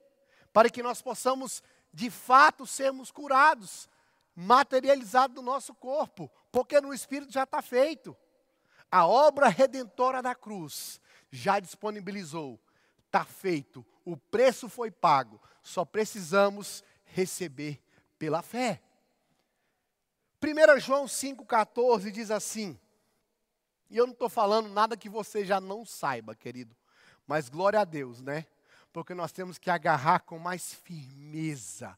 para 0.57 0.71
que 0.71 0.81
nós 0.81 1.03
possamos, 1.03 1.61
de 1.93 2.09
fato, 2.09 2.65
sermos 2.65 3.11
curados, 3.11 3.87
materializados 4.35 5.35
no 5.35 5.43
nosso 5.43 5.71
corpo, 5.75 6.31
porque 6.51 6.81
no 6.81 6.95
Espírito 6.95 7.31
já 7.31 7.43
está 7.43 7.61
feito. 7.61 8.17
A 8.89 9.05
obra 9.05 9.49
redentora 9.49 10.19
da 10.19 10.33
cruz 10.33 10.99
já 11.29 11.59
disponibilizou, 11.59 12.59
está 13.05 13.23
feito, 13.23 13.85
o 14.03 14.17
preço 14.17 14.67
foi 14.67 14.89
pago, 14.89 15.39
só 15.61 15.85
precisamos 15.85 16.83
receber 17.05 17.79
pela 18.17 18.41
fé. 18.41 18.81
1 20.43 20.79
João 20.79 21.05
5,14 21.05 22.09
diz 22.09 22.31
assim, 22.31 22.79
e 23.91 23.97
eu 23.97 24.07
não 24.07 24.13
estou 24.13 24.27
falando 24.27 24.69
nada 24.69 24.97
que 24.97 25.07
você 25.07 25.45
já 25.45 25.61
não 25.61 25.85
saiba, 25.85 26.33
querido, 26.33 26.75
mas 27.27 27.47
glória 27.47 27.79
a 27.79 27.85
Deus, 27.85 28.23
né? 28.23 28.47
Porque 28.91 29.13
nós 29.13 29.31
temos 29.31 29.57
que 29.57 29.69
agarrar 29.69 30.19
com 30.21 30.39
mais 30.39 30.73
firmeza 30.73 31.97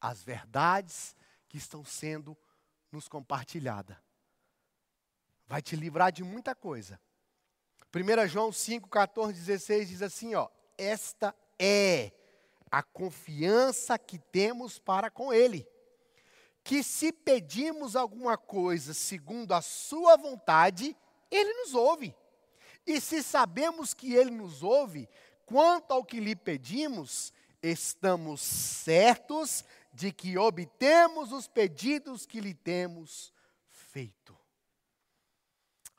as 0.00 0.22
verdades 0.22 1.14
que 1.48 1.58
estão 1.58 1.84
sendo 1.84 2.36
nos 2.90 3.08
compartilhadas. 3.08 3.96
Vai 5.46 5.62
te 5.62 5.76
livrar 5.76 6.12
de 6.12 6.22
muita 6.22 6.54
coisa. 6.54 7.00
1 7.94 8.28
João 8.28 8.52
5, 8.52 8.88
14, 8.88 9.32
16 9.32 9.88
diz 9.88 10.02
assim: 10.02 10.34
ó, 10.34 10.48
esta 10.76 11.34
é 11.58 12.12
a 12.70 12.82
confiança 12.82 13.98
que 13.98 14.18
temos 14.18 14.78
para 14.78 15.10
com 15.10 15.32
Ele. 15.32 15.66
Que 16.62 16.82
se 16.82 17.12
pedimos 17.12 17.96
alguma 17.96 18.36
coisa 18.36 18.92
segundo 18.92 19.52
a 19.52 19.62
Sua 19.62 20.16
vontade, 20.16 20.94
Ele 21.30 21.52
nos 21.54 21.74
ouve. 21.74 22.14
E 22.86 23.00
se 23.00 23.22
sabemos 23.22 23.94
que 23.94 24.14
Ele 24.14 24.30
nos 24.30 24.62
ouve, 24.62 25.08
Quanto 25.48 25.92
ao 25.92 26.04
que 26.04 26.20
lhe 26.20 26.36
pedimos, 26.36 27.32
estamos 27.62 28.42
certos 28.42 29.64
de 29.94 30.12
que 30.12 30.36
obtemos 30.36 31.32
os 31.32 31.48
pedidos 31.48 32.26
que 32.26 32.38
lhe 32.38 32.52
temos 32.52 33.32
feito. 33.66 34.36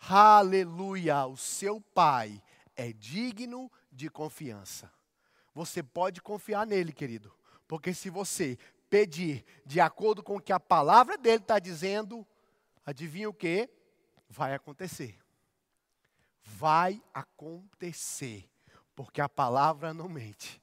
Aleluia! 0.08 1.26
O 1.26 1.36
seu 1.36 1.82
Pai 1.82 2.40
é 2.76 2.94
digno 2.94 3.72
de 3.92 4.08
confiança. 4.08 4.94
Você 5.56 5.82
pode 5.82 6.22
confiar 6.22 6.68
nele, 6.68 6.94
querido, 6.94 7.34
porque 7.68 7.92
se 7.92 8.12
você 8.12 8.56
pedir 8.88 9.44
de 9.66 9.82
acordo 9.82 10.22
com 10.22 10.36
o 10.36 10.42
que 10.42 10.54
a 10.54 10.60
palavra 10.60 11.18
dele 11.18 11.42
está 11.42 11.58
dizendo, 11.58 12.26
adivinha 12.86 13.28
o 13.28 13.34
que? 13.34 13.68
Vai 14.30 14.54
acontecer. 14.54 15.18
Vai 16.44 17.02
acontecer. 17.12 18.48
Porque 19.00 19.22
a 19.22 19.30
palavra 19.30 19.94
não 19.94 20.10
mente. 20.10 20.62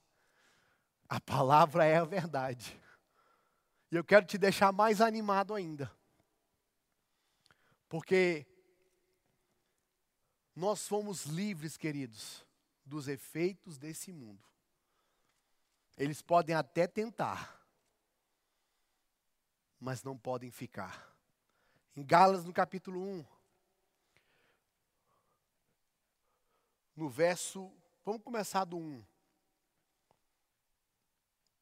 A 1.08 1.18
palavra 1.18 1.86
é 1.86 1.96
a 1.96 2.04
verdade. 2.04 2.78
E 3.90 3.96
eu 3.96 4.04
quero 4.04 4.26
te 4.26 4.36
deixar 4.36 4.72
mais 4.72 5.00
animado 5.00 5.54
ainda. 5.54 5.90
Porque 7.88 8.46
nós 10.54 10.86
fomos 10.86 11.24
livres, 11.24 11.78
queridos, 11.78 12.44
dos 12.84 13.08
efeitos 13.08 13.78
desse 13.78 14.12
mundo. 14.12 14.44
Eles 15.96 16.20
podem 16.20 16.54
até 16.54 16.86
tentar, 16.86 17.66
mas 19.80 20.02
não 20.02 20.14
podem 20.14 20.50
ficar. 20.50 21.10
Em 21.96 22.04
Gálatas, 22.04 22.44
no 22.44 22.52
capítulo 22.52 23.00
1, 23.00 23.24
no 26.94 27.08
verso 27.08 27.72
Vamos 28.06 28.22
começar 28.22 28.64
do 28.64 28.78
1. 28.78 29.04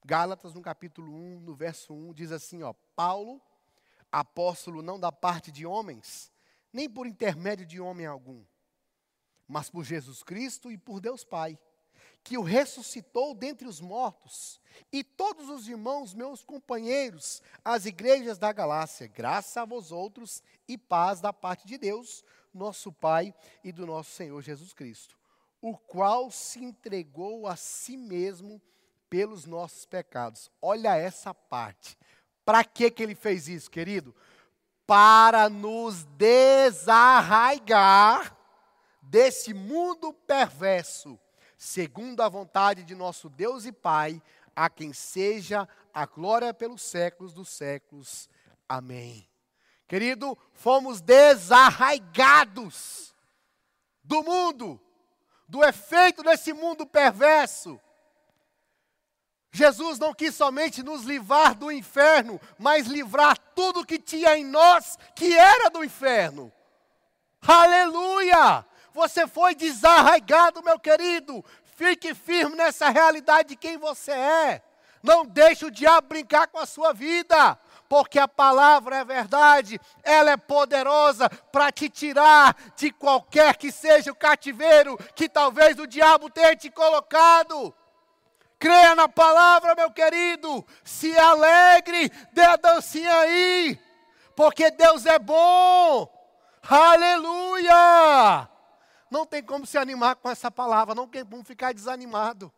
Gálatas, 0.05 0.53
no 0.53 0.61
capítulo 0.61 1.11
1, 1.11 1.41
no 1.41 1.55
verso 1.55 1.95
1, 1.95 2.13
diz 2.13 2.31
assim: 2.31 2.63
ó, 2.63 2.75
Paulo, 2.95 3.41
apóstolo 4.13 4.83
não 4.83 5.01
da 5.01 5.11
parte 5.11 5.51
de 5.51 5.65
homens, 5.65 6.31
nem 6.71 6.87
por 6.87 7.07
intermédio 7.07 7.65
de 7.65 7.81
homem 7.81 8.05
algum, 8.05 8.45
mas 9.49 9.71
por 9.71 9.85
Jesus 9.85 10.23
Cristo 10.23 10.71
e 10.71 10.77
por 10.77 11.01
Deus 11.01 11.25
Pai, 11.25 11.59
que 12.23 12.37
o 12.37 12.43
ressuscitou 12.43 13.35
dentre 13.35 13.67
os 13.67 13.81
mortos, 13.81 14.61
e 14.93 15.03
todos 15.03 15.49
os 15.49 15.67
irmãos, 15.67 16.13
meus 16.13 16.45
companheiros, 16.45 17.41
as 17.65 17.87
igrejas 17.87 18.37
da 18.37 18.53
Galácia, 18.53 19.07
graça 19.07 19.63
a 19.63 19.65
vós 19.65 19.91
outros 19.91 20.43
e 20.69 20.77
paz 20.77 21.23
da 21.23 21.33
parte 21.33 21.67
de 21.67 21.79
Deus, 21.79 22.23
nosso 22.53 22.93
Pai 22.93 23.35
e 23.65 23.73
do 23.73 23.87
nosso 23.87 24.11
Senhor 24.11 24.43
Jesus 24.43 24.75
Cristo 24.75 25.24
o 25.65 25.77
qual 25.79 26.31
se 26.31 26.63
entregou 26.63 27.47
a 27.47 27.57
si 27.57 27.97
mesmo 27.97 28.61
pelos 29.09 29.47
nossos 29.47 29.87
pecados. 29.87 30.51
Olha 30.61 30.95
essa 30.95 31.33
parte. 31.33 31.97
Para 32.45 32.63
que 32.63 32.91
que 32.91 33.03
ele 33.03 33.15
fez 33.15 33.49
isso, 33.49 33.71
querido? 33.71 34.15
Para 34.87 35.49
nos 35.49 36.05
desarraigar 36.19 38.37
desse 39.01 39.55
mundo 39.55 40.13
perverso, 40.13 41.19
segundo 41.57 42.21
a 42.21 42.29
vontade 42.29 42.85
de 42.85 42.95
nosso 42.95 43.31
Deus 43.31 43.65
e 43.65 43.73
Pai, 43.73 44.23
a 44.55 44.69
quem 44.69 44.93
seja 44.93 45.67
a 45.95 46.05
glória 46.05 46.53
pelos 46.53 46.83
séculos 46.83 47.33
dos 47.33 47.49
séculos. 47.49 48.29
Amém. 48.69 49.27
Querido, 49.89 50.37
fomos 50.53 51.01
desarraigados 51.01 53.15
do 54.03 54.23
mundo 54.23 54.79
do 55.49 55.63
efeito 55.65 56.23
desse 56.23 56.53
mundo 56.53 56.87
perverso. 56.87 57.81
Jesus 59.53 59.99
não 59.99 60.13
quis 60.13 60.35
somente 60.35 60.83
nos 60.83 61.05
livrar 61.05 61.55
do 61.55 61.71
inferno, 61.71 62.41
mas 62.59 62.87
livrar 62.87 63.39
tudo 63.55 63.87
que 63.87 63.99
tinha 63.99 64.37
em 64.37 64.45
nós 64.45 64.99
que 65.15 65.33
era 65.33 65.71
do 65.71 65.85
inferno. 65.85 66.53
Aleluia! 67.47 68.67
Você 68.93 69.27
foi 69.27 69.55
desarraigado, 69.55 70.63
meu 70.63 70.79
querido. 70.79 71.45
Fique 71.77 72.15
firme 72.15 72.57
nessa 72.57 72.89
realidade 72.89 73.51
de 73.51 73.57
quem 73.57 73.77
você 73.77 74.13
é. 74.13 74.63
Não 75.03 75.27
deixe 75.27 75.67
o 75.67 75.71
diabo 75.71 76.09
brincar 76.09 76.49
com 76.49 76.59
a 76.59 76.67
sua 76.67 76.93
vida 76.93 77.59
porque 77.89 78.19
a 78.19 78.27
palavra 78.27 78.97
é 78.97 79.05
verdade, 79.05 79.81
ela 80.03 80.31
é 80.31 80.37
poderosa 80.37 81.29
para 81.29 81.71
te 81.71 81.89
tirar 81.89 82.57
de 82.77 82.91
qualquer 82.91 83.57
que 83.57 83.71
seja 83.71 84.11
o 84.11 84.17
cativeiro 84.17 84.99
que 85.15 85.29
talvez 85.29 85.79
o 85.79 85.87
diabo 85.87 86.31
tenha 86.31 86.57
te 86.57 86.71
colocado. 86.71 87.75
Creia 88.59 88.95
na 88.95 89.09
palavra, 89.09 89.75
meu 89.75 89.91
querido. 89.91 90.65
Se 90.83 91.17
alegre, 91.19 92.11
dê 92.33 92.43
a 92.43 92.57
dancinha 92.57 93.15
aí. 93.15 93.79
Porque 94.35 94.71
Deus 94.71 95.05
é 95.07 95.19
bom. 95.19 96.09
Aleluia! 96.63 98.49
Não 99.11 99.27
tem 99.27 99.43
como 99.43 99.67
se 99.67 99.77
animar 99.77 100.17
com 100.17 100.31
essa 100.31 100.51
palavra, 100.51 100.95
não 100.95 101.07
tem 101.07 101.25
como 101.25 101.45
ficar 101.45 101.75
desanimado. 101.75 102.53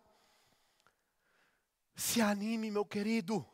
Se 1.95 2.21
anime, 2.21 2.71
meu 2.71 2.85
querido. 2.85 3.45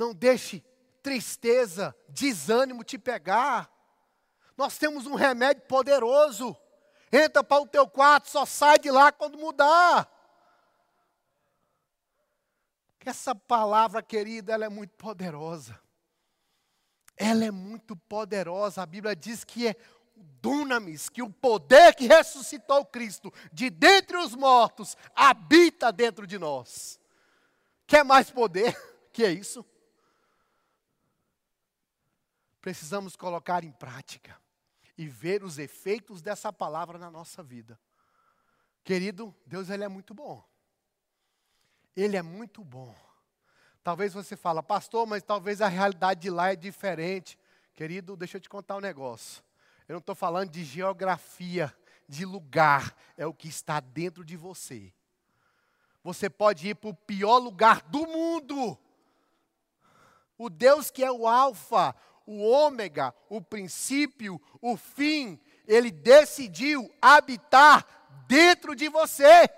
Não 0.00 0.14
deixe 0.14 0.64
tristeza, 1.02 1.94
desânimo 2.08 2.82
te 2.82 2.96
pegar. 2.96 3.70
Nós 4.56 4.78
temos 4.78 5.06
um 5.06 5.14
remédio 5.14 5.64
poderoso. 5.64 6.56
Entra 7.12 7.44
para 7.44 7.60
o 7.60 7.66
teu 7.66 7.86
quarto, 7.86 8.30
só 8.30 8.46
sai 8.46 8.78
de 8.78 8.90
lá 8.90 9.12
quando 9.12 9.36
mudar. 9.36 10.10
Essa 13.04 13.34
palavra, 13.34 14.02
querida, 14.02 14.54
ela 14.54 14.64
é 14.64 14.70
muito 14.70 14.96
poderosa. 14.96 15.78
Ela 17.14 17.44
é 17.44 17.50
muito 17.50 17.94
poderosa. 17.94 18.80
A 18.80 18.86
Bíblia 18.86 19.14
diz 19.14 19.44
que 19.44 19.68
é 19.68 19.76
dunamis, 20.16 21.10
que 21.10 21.22
o 21.22 21.28
poder 21.28 21.94
que 21.94 22.06
ressuscitou 22.06 22.86
Cristo 22.86 23.30
de 23.52 23.68
dentre 23.68 24.16
os 24.16 24.34
mortos 24.34 24.96
habita 25.14 25.92
dentro 25.92 26.26
de 26.26 26.38
nós. 26.38 26.98
Quer 27.86 28.02
mais 28.02 28.30
poder? 28.30 28.74
Que 29.12 29.24
é 29.24 29.32
isso? 29.32 29.66
Precisamos 32.60 33.16
colocar 33.16 33.64
em 33.64 33.72
prática 33.72 34.36
e 34.96 35.06
ver 35.06 35.42
os 35.42 35.58
efeitos 35.58 36.20
dessa 36.20 36.52
palavra 36.52 36.98
na 36.98 37.10
nossa 37.10 37.42
vida. 37.42 37.80
Querido, 38.84 39.34
Deus 39.46 39.70
ele 39.70 39.84
é 39.84 39.88
muito 39.88 40.12
bom. 40.12 40.44
Ele 41.96 42.16
é 42.16 42.22
muito 42.22 42.62
bom. 42.62 42.94
Talvez 43.82 44.12
você 44.12 44.36
fala, 44.36 44.62
pastor, 44.62 45.06
mas 45.06 45.22
talvez 45.22 45.62
a 45.62 45.68
realidade 45.68 46.20
de 46.20 46.30
lá 46.30 46.52
é 46.52 46.56
diferente. 46.56 47.38
Querido, 47.74 48.16
deixa 48.16 48.36
eu 48.36 48.40
te 48.40 48.48
contar 48.48 48.76
um 48.76 48.80
negócio. 48.80 49.42
Eu 49.88 49.94
não 49.94 50.00
estou 50.00 50.14
falando 50.14 50.50
de 50.50 50.64
geografia, 50.64 51.74
de 52.08 52.24
lugar, 52.24 52.94
é 53.16 53.26
o 53.26 53.34
que 53.34 53.48
está 53.48 53.80
dentro 53.80 54.24
de 54.24 54.36
você. 54.36 54.92
Você 56.02 56.28
pode 56.28 56.68
ir 56.68 56.74
para 56.74 56.90
o 56.90 56.94
pior 56.94 57.38
lugar 57.38 57.82
do 57.82 58.06
mundo. 58.06 58.78
O 60.36 60.48
Deus 60.48 60.90
que 60.90 61.02
é 61.04 61.10
o 61.10 61.26
Alfa, 61.26 61.94
o 62.30 62.48
Ômega, 62.48 63.12
o 63.28 63.42
princípio, 63.42 64.40
o 64.62 64.76
fim, 64.76 65.40
ele 65.66 65.90
decidiu 65.90 66.88
habitar 67.02 67.84
dentro 68.28 68.76
de 68.76 68.88
você. 68.88 69.50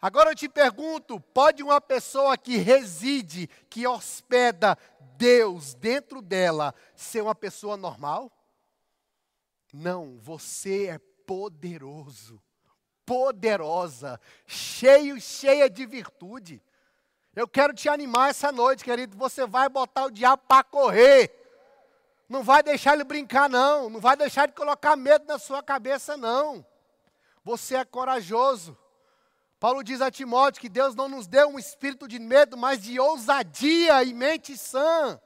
Agora 0.00 0.30
eu 0.30 0.34
te 0.34 0.48
pergunto: 0.48 1.20
pode 1.20 1.62
uma 1.62 1.82
pessoa 1.82 2.38
que 2.38 2.56
reside, 2.56 3.46
que 3.68 3.86
hospeda 3.86 4.78
Deus 5.18 5.74
dentro 5.74 6.22
dela, 6.22 6.74
ser 6.94 7.20
uma 7.20 7.34
pessoa 7.34 7.76
normal? 7.76 8.32
Não, 9.74 10.18
você 10.18 10.86
é 10.86 10.98
poderoso, 11.26 12.42
poderosa, 13.04 14.18
cheio, 14.46 15.20
cheia 15.20 15.68
de 15.68 15.84
virtude. 15.84 16.62
Eu 17.36 17.46
quero 17.46 17.74
te 17.74 17.86
animar 17.86 18.30
essa 18.30 18.50
noite, 18.50 18.82
querido. 18.82 19.14
Você 19.18 19.46
vai 19.46 19.68
botar 19.68 20.06
o 20.06 20.10
diabo 20.10 20.42
para 20.48 20.64
correr. 20.64 21.30
Não 22.26 22.42
vai 22.42 22.62
deixar 22.62 22.94
ele 22.94 23.04
brincar, 23.04 23.46
não. 23.46 23.90
Não 23.90 24.00
vai 24.00 24.16
deixar 24.16 24.44
ele 24.44 24.54
colocar 24.54 24.96
medo 24.96 25.26
na 25.26 25.38
sua 25.38 25.62
cabeça, 25.62 26.16
não. 26.16 26.64
Você 27.44 27.76
é 27.76 27.84
corajoso. 27.84 28.76
Paulo 29.60 29.84
diz 29.84 30.00
a 30.00 30.10
Timóteo 30.10 30.62
que 30.62 30.68
Deus 30.70 30.94
não 30.94 31.10
nos 31.10 31.26
deu 31.26 31.48
um 31.48 31.58
espírito 31.58 32.08
de 32.08 32.18
medo, 32.18 32.56
mas 32.56 32.82
de 32.82 32.98
ousadia 32.98 34.02
e 34.02 34.14
mente 34.14 34.56
sã. 34.56 35.20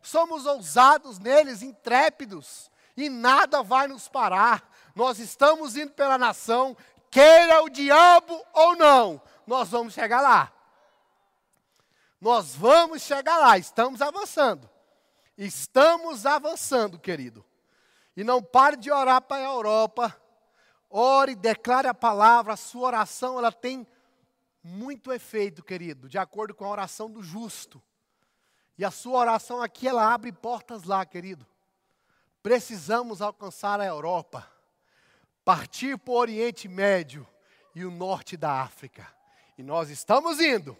Somos 0.00 0.46
ousados 0.46 1.18
neles, 1.18 1.62
intrépidos 1.62 2.70
e 2.96 3.08
nada 3.08 3.62
vai 3.62 3.88
nos 3.88 4.08
parar. 4.08 4.70
Nós 4.94 5.18
estamos 5.18 5.76
indo 5.76 5.90
pela 5.90 6.16
nação, 6.16 6.76
queira 7.10 7.62
o 7.64 7.68
diabo 7.68 8.40
ou 8.52 8.76
não, 8.76 9.20
nós 9.46 9.68
vamos 9.68 9.92
chegar 9.92 10.20
lá. 10.20 10.52
Nós 12.26 12.56
vamos 12.56 13.02
chegar 13.02 13.38
lá, 13.38 13.56
estamos 13.56 14.02
avançando. 14.02 14.68
Estamos 15.38 16.26
avançando, 16.26 16.98
querido. 16.98 17.44
E 18.16 18.24
não 18.24 18.42
pare 18.42 18.76
de 18.76 18.90
orar 18.90 19.22
para 19.22 19.36
a 19.36 19.48
Europa. 19.48 20.20
Ore, 20.90 21.36
declare 21.36 21.86
a 21.86 21.94
palavra, 21.94 22.54
a 22.54 22.56
sua 22.56 22.88
oração, 22.88 23.38
ela 23.38 23.52
tem 23.52 23.86
muito 24.60 25.12
efeito, 25.12 25.62
querido, 25.62 26.08
de 26.08 26.18
acordo 26.18 26.52
com 26.52 26.64
a 26.64 26.70
oração 26.70 27.08
do 27.08 27.22
justo. 27.22 27.80
E 28.76 28.84
a 28.84 28.90
sua 28.90 29.20
oração 29.20 29.62
aqui, 29.62 29.86
ela 29.86 30.12
abre 30.12 30.32
portas 30.32 30.82
lá, 30.82 31.06
querido. 31.06 31.46
Precisamos 32.42 33.22
alcançar 33.22 33.80
a 33.80 33.86
Europa, 33.86 34.50
partir 35.44 35.96
para 35.96 36.12
o 36.12 36.16
Oriente 36.16 36.66
Médio 36.66 37.24
e 37.72 37.84
o 37.84 37.90
norte 37.92 38.36
da 38.36 38.62
África. 38.62 39.06
E 39.56 39.62
nós 39.62 39.90
estamos 39.90 40.40
indo. 40.40 40.76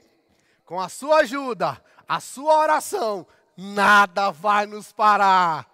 Com 0.66 0.80
a 0.80 0.88
sua 0.88 1.18
ajuda, 1.18 1.80
a 2.08 2.18
sua 2.18 2.58
oração, 2.58 3.26
nada 3.56 4.32
vai 4.32 4.66
nos 4.66 4.92
parar. 4.92 5.66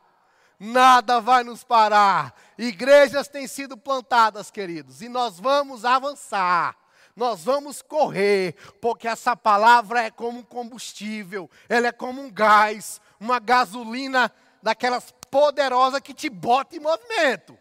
Nada 0.60 1.18
vai 1.20 1.42
nos 1.42 1.64
parar. 1.64 2.34
Igrejas 2.56 3.26
têm 3.26 3.48
sido 3.48 3.76
plantadas, 3.76 4.50
queridos, 4.50 5.02
e 5.02 5.08
nós 5.08 5.40
vamos 5.40 5.84
avançar. 5.84 6.76
Nós 7.16 7.42
vamos 7.42 7.82
correr, 7.82 8.54
porque 8.80 9.08
essa 9.08 9.34
palavra 9.34 10.02
é 10.02 10.10
como 10.10 10.38
um 10.38 10.42
combustível, 10.42 11.50
ela 11.68 11.88
é 11.88 11.92
como 11.92 12.22
um 12.22 12.30
gás, 12.30 13.00
uma 13.18 13.38
gasolina 13.38 14.32
daquelas 14.62 15.12
poderosa 15.30 16.00
que 16.00 16.14
te 16.14 16.30
bota 16.30 16.76
em 16.76 16.80
movimento. 16.80 17.58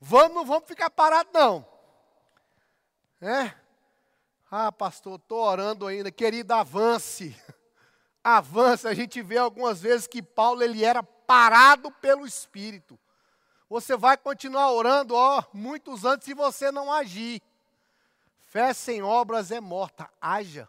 Vamos, 0.00 0.34
não 0.34 0.44
vamos 0.44 0.66
ficar 0.66 0.90
parados, 0.90 1.32
não. 1.32 1.66
É? 3.22 3.52
Ah, 4.50 4.72
pastor, 4.72 5.16
estou 5.16 5.40
orando 5.40 5.86
ainda. 5.86 6.10
Querido, 6.10 6.52
avance. 6.54 7.36
Avance. 8.24 8.86
A 8.86 8.94
gente 8.94 9.22
vê 9.22 9.38
algumas 9.38 9.80
vezes 9.80 10.06
que 10.06 10.22
Paulo 10.22 10.62
ele 10.62 10.84
era 10.84 11.02
parado 11.02 11.90
pelo 11.90 12.26
Espírito. 12.26 12.98
Você 13.68 13.96
vai 13.96 14.16
continuar 14.16 14.72
orando, 14.72 15.14
ó, 15.14 15.42
muitos 15.52 16.06
anos 16.06 16.24
se 16.24 16.32
você 16.32 16.70
não 16.70 16.92
agir. 16.92 17.42
Fé 18.48 18.72
sem 18.72 19.02
obras 19.02 19.50
é 19.50 19.60
morta. 19.60 20.10
Haja. 20.20 20.68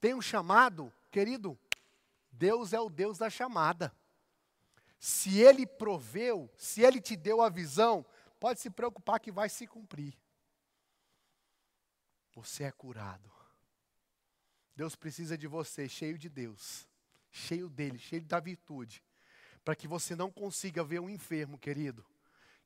Tem 0.00 0.14
um 0.14 0.22
chamado, 0.22 0.92
querido. 1.10 1.58
Deus 2.30 2.72
é 2.72 2.80
o 2.80 2.88
Deus 2.88 3.18
da 3.18 3.28
chamada. 3.28 3.92
Se 4.98 5.40
ele 5.40 5.66
proveu, 5.66 6.48
se 6.56 6.82
ele 6.82 7.00
te 7.00 7.16
deu 7.16 7.42
a 7.42 7.48
visão, 7.48 8.06
pode 8.38 8.60
se 8.60 8.70
preocupar 8.70 9.18
que 9.18 9.32
vai 9.32 9.48
se 9.48 9.66
cumprir. 9.66 10.16
Você 12.34 12.64
é 12.64 12.70
curado. 12.70 13.30
Deus 14.74 14.94
precisa 14.94 15.36
de 15.36 15.46
você 15.46 15.88
cheio 15.88 16.16
de 16.16 16.28
Deus, 16.28 16.88
cheio 17.30 17.68
dele, 17.68 17.98
cheio 17.98 18.24
da 18.24 18.40
virtude, 18.40 19.02
para 19.64 19.76
que 19.76 19.86
você 19.86 20.16
não 20.16 20.30
consiga 20.30 20.82
ver 20.82 21.00
um 21.00 21.10
enfermo, 21.10 21.58
querido, 21.58 22.04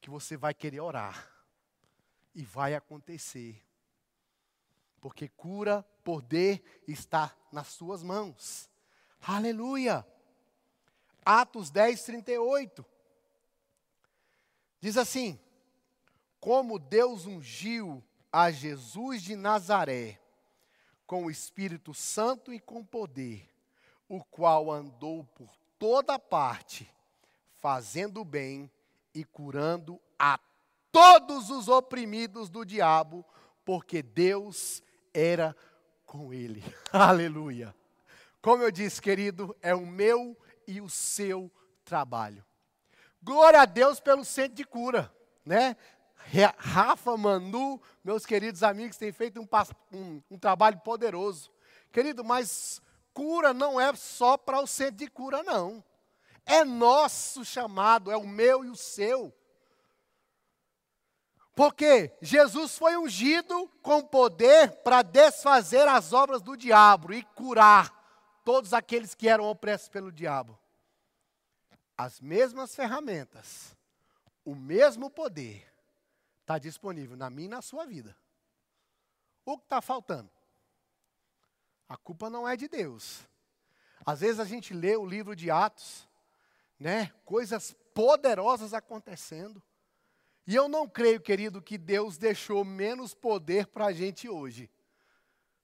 que 0.01 0.11
você 0.11 0.37
vai 0.37 0.55
querer 0.55 0.81
orar. 0.81 1.31
E 2.35 2.45
vai 2.45 2.75
acontecer. 2.75 3.65
Porque 5.01 5.29
cura, 5.29 5.83
poder 6.03 6.83
está 6.87 7.37
nas 7.53 7.69
suas 7.69 8.03
mãos. 8.03 8.69
Aleluia! 9.21 10.07
Atos 11.25 11.71
10, 11.71 12.03
38. 12.03 12.85
Diz 14.81 14.97
assim: 14.97 15.41
Como 16.39 16.79
Deus 16.79 17.25
ungiu 17.25 18.05
a 18.37 18.51
Jesus 18.51 19.23
de 19.23 19.37
Nazaré 19.37 20.19
com 21.07 21.27
o 21.27 21.31
Espírito 21.31 21.95
Santo 21.95 22.53
e 22.53 22.59
com 22.59 22.85
poder, 22.85 23.49
o 24.09 24.25
qual 24.25 24.73
andou 24.73 25.23
por 25.23 25.49
toda 25.79 26.19
parte, 26.19 26.93
fazendo 27.59 28.25
bem 28.25 28.69
e 29.15 29.23
curando 29.23 30.01
a 30.19 30.41
todos 30.91 31.49
os 31.49 31.69
oprimidos 31.69 32.51
do 32.51 32.65
diabo, 32.65 33.25
porque 33.65 34.03
Deus 34.03 34.83
era 35.13 35.57
com 36.05 36.35
ele. 36.35 36.61
Aleluia. 36.93 37.73
Como 38.43 38.65
eu 38.65 38.73
disse, 38.73 39.01
querido, 39.01 39.57
é 39.63 39.77
o 39.77 39.87
meu 39.87 40.37
e 40.67 40.81
o 40.81 40.89
seu 40.89 41.49
trabalho. 41.85 42.45
Glória 43.23 43.61
a 43.61 43.65
Deus 43.65 44.01
pelo 44.01 44.25
centro 44.25 44.57
de 44.57 44.65
cura, 44.65 45.15
né? 45.47 45.77
Rafa, 46.57 47.17
Manu, 47.17 47.81
meus 48.03 48.25
queridos 48.25 48.63
amigos, 48.63 48.97
têm 48.97 49.13
feito 49.13 49.41
um, 49.41 49.49
um, 49.93 50.23
um 50.31 50.39
trabalho 50.39 50.79
poderoso. 50.81 51.51
Querido, 51.93 52.25
mas 52.25 52.81
cura 53.13 53.53
não 53.53 53.81
é 53.81 53.95
só 53.95 54.37
para 54.37 54.61
o 54.61 54.67
centro 54.67 54.97
de 54.97 55.09
cura, 55.09 55.43
não. 55.43 55.85
É 56.47 56.65
nosso 56.65 57.45
chamado, 57.45 58.11
é 58.11 58.17
o 58.17 58.27
meu 58.27 58.65
e 58.65 58.71
o 58.71 58.77
seu. 58.77 59.33
Porque 61.55 62.13
Jesus 62.21 62.77
foi 62.77 62.97
ungido 62.97 63.71
com 63.81 64.03
poder 64.03 64.73
para 64.83 65.03
desfazer 65.03 65.87
as 65.87 66.13
obras 66.13 66.43
do 66.43 66.57
diabo 66.57 67.13
e 67.13 67.23
curar 67.23 67.93
todos 68.45 68.73
aqueles 68.73 69.15
que 69.15 69.29
eram 69.29 69.45
opressos 69.45 69.89
pelo 69.89 70.11
diabo. 70.11 70.59
As 71.97 72.21
mesmas 72.21 72.75
ferramentas, 72.75 73.77
o 74.45 74.55
mesmo 74.55 75.09
poder 75.09 75.74
está 76.45 76.59
disponível 76.59 77.17
na 77.17 77.31
minha 77.31 77.47
e 77.47 77.49
na 77.49 77.63
sua 77.63 77.87
vida. 77.87 78.15
O 79.47 79.57
que 79.57 79.65
está 79.65 79.81
faltando? 79.81 80.31
A 81.89 81.97
culpa 81.97 82.29
não 82.29 82.47
é 82.47 82.55
de 82.55 82.69
Deus. 82.69 83.27
Às 84.05 84.21
vezes 84.21 84.39
a 84.39 84.45
gente 84.45 84.75
lê 84.75 84.95
o 84.95 85.07
livro 85.07 85.35
de 85.35 85.51
Atos, 85.51 86.07
né? 86.79 87.11
Coisas 87.25 87.75
poderosas 87.95 88.75
acontecendo. 88.75 89.63
E 90.47 90.55
eu 90.55 90.69
não 90.69 90.87
creio, 90.87 91.21
querido, 91.21 91.63
que 91.63 91.79
Deus 91.79 92.19
deixou 92.19 92.63
menos 92.63 93.15
poder 93.15 93.67
para 93.67 93.87
a 93.87 93.93
gente 93.93 94.29
hoje, 94.29 94.71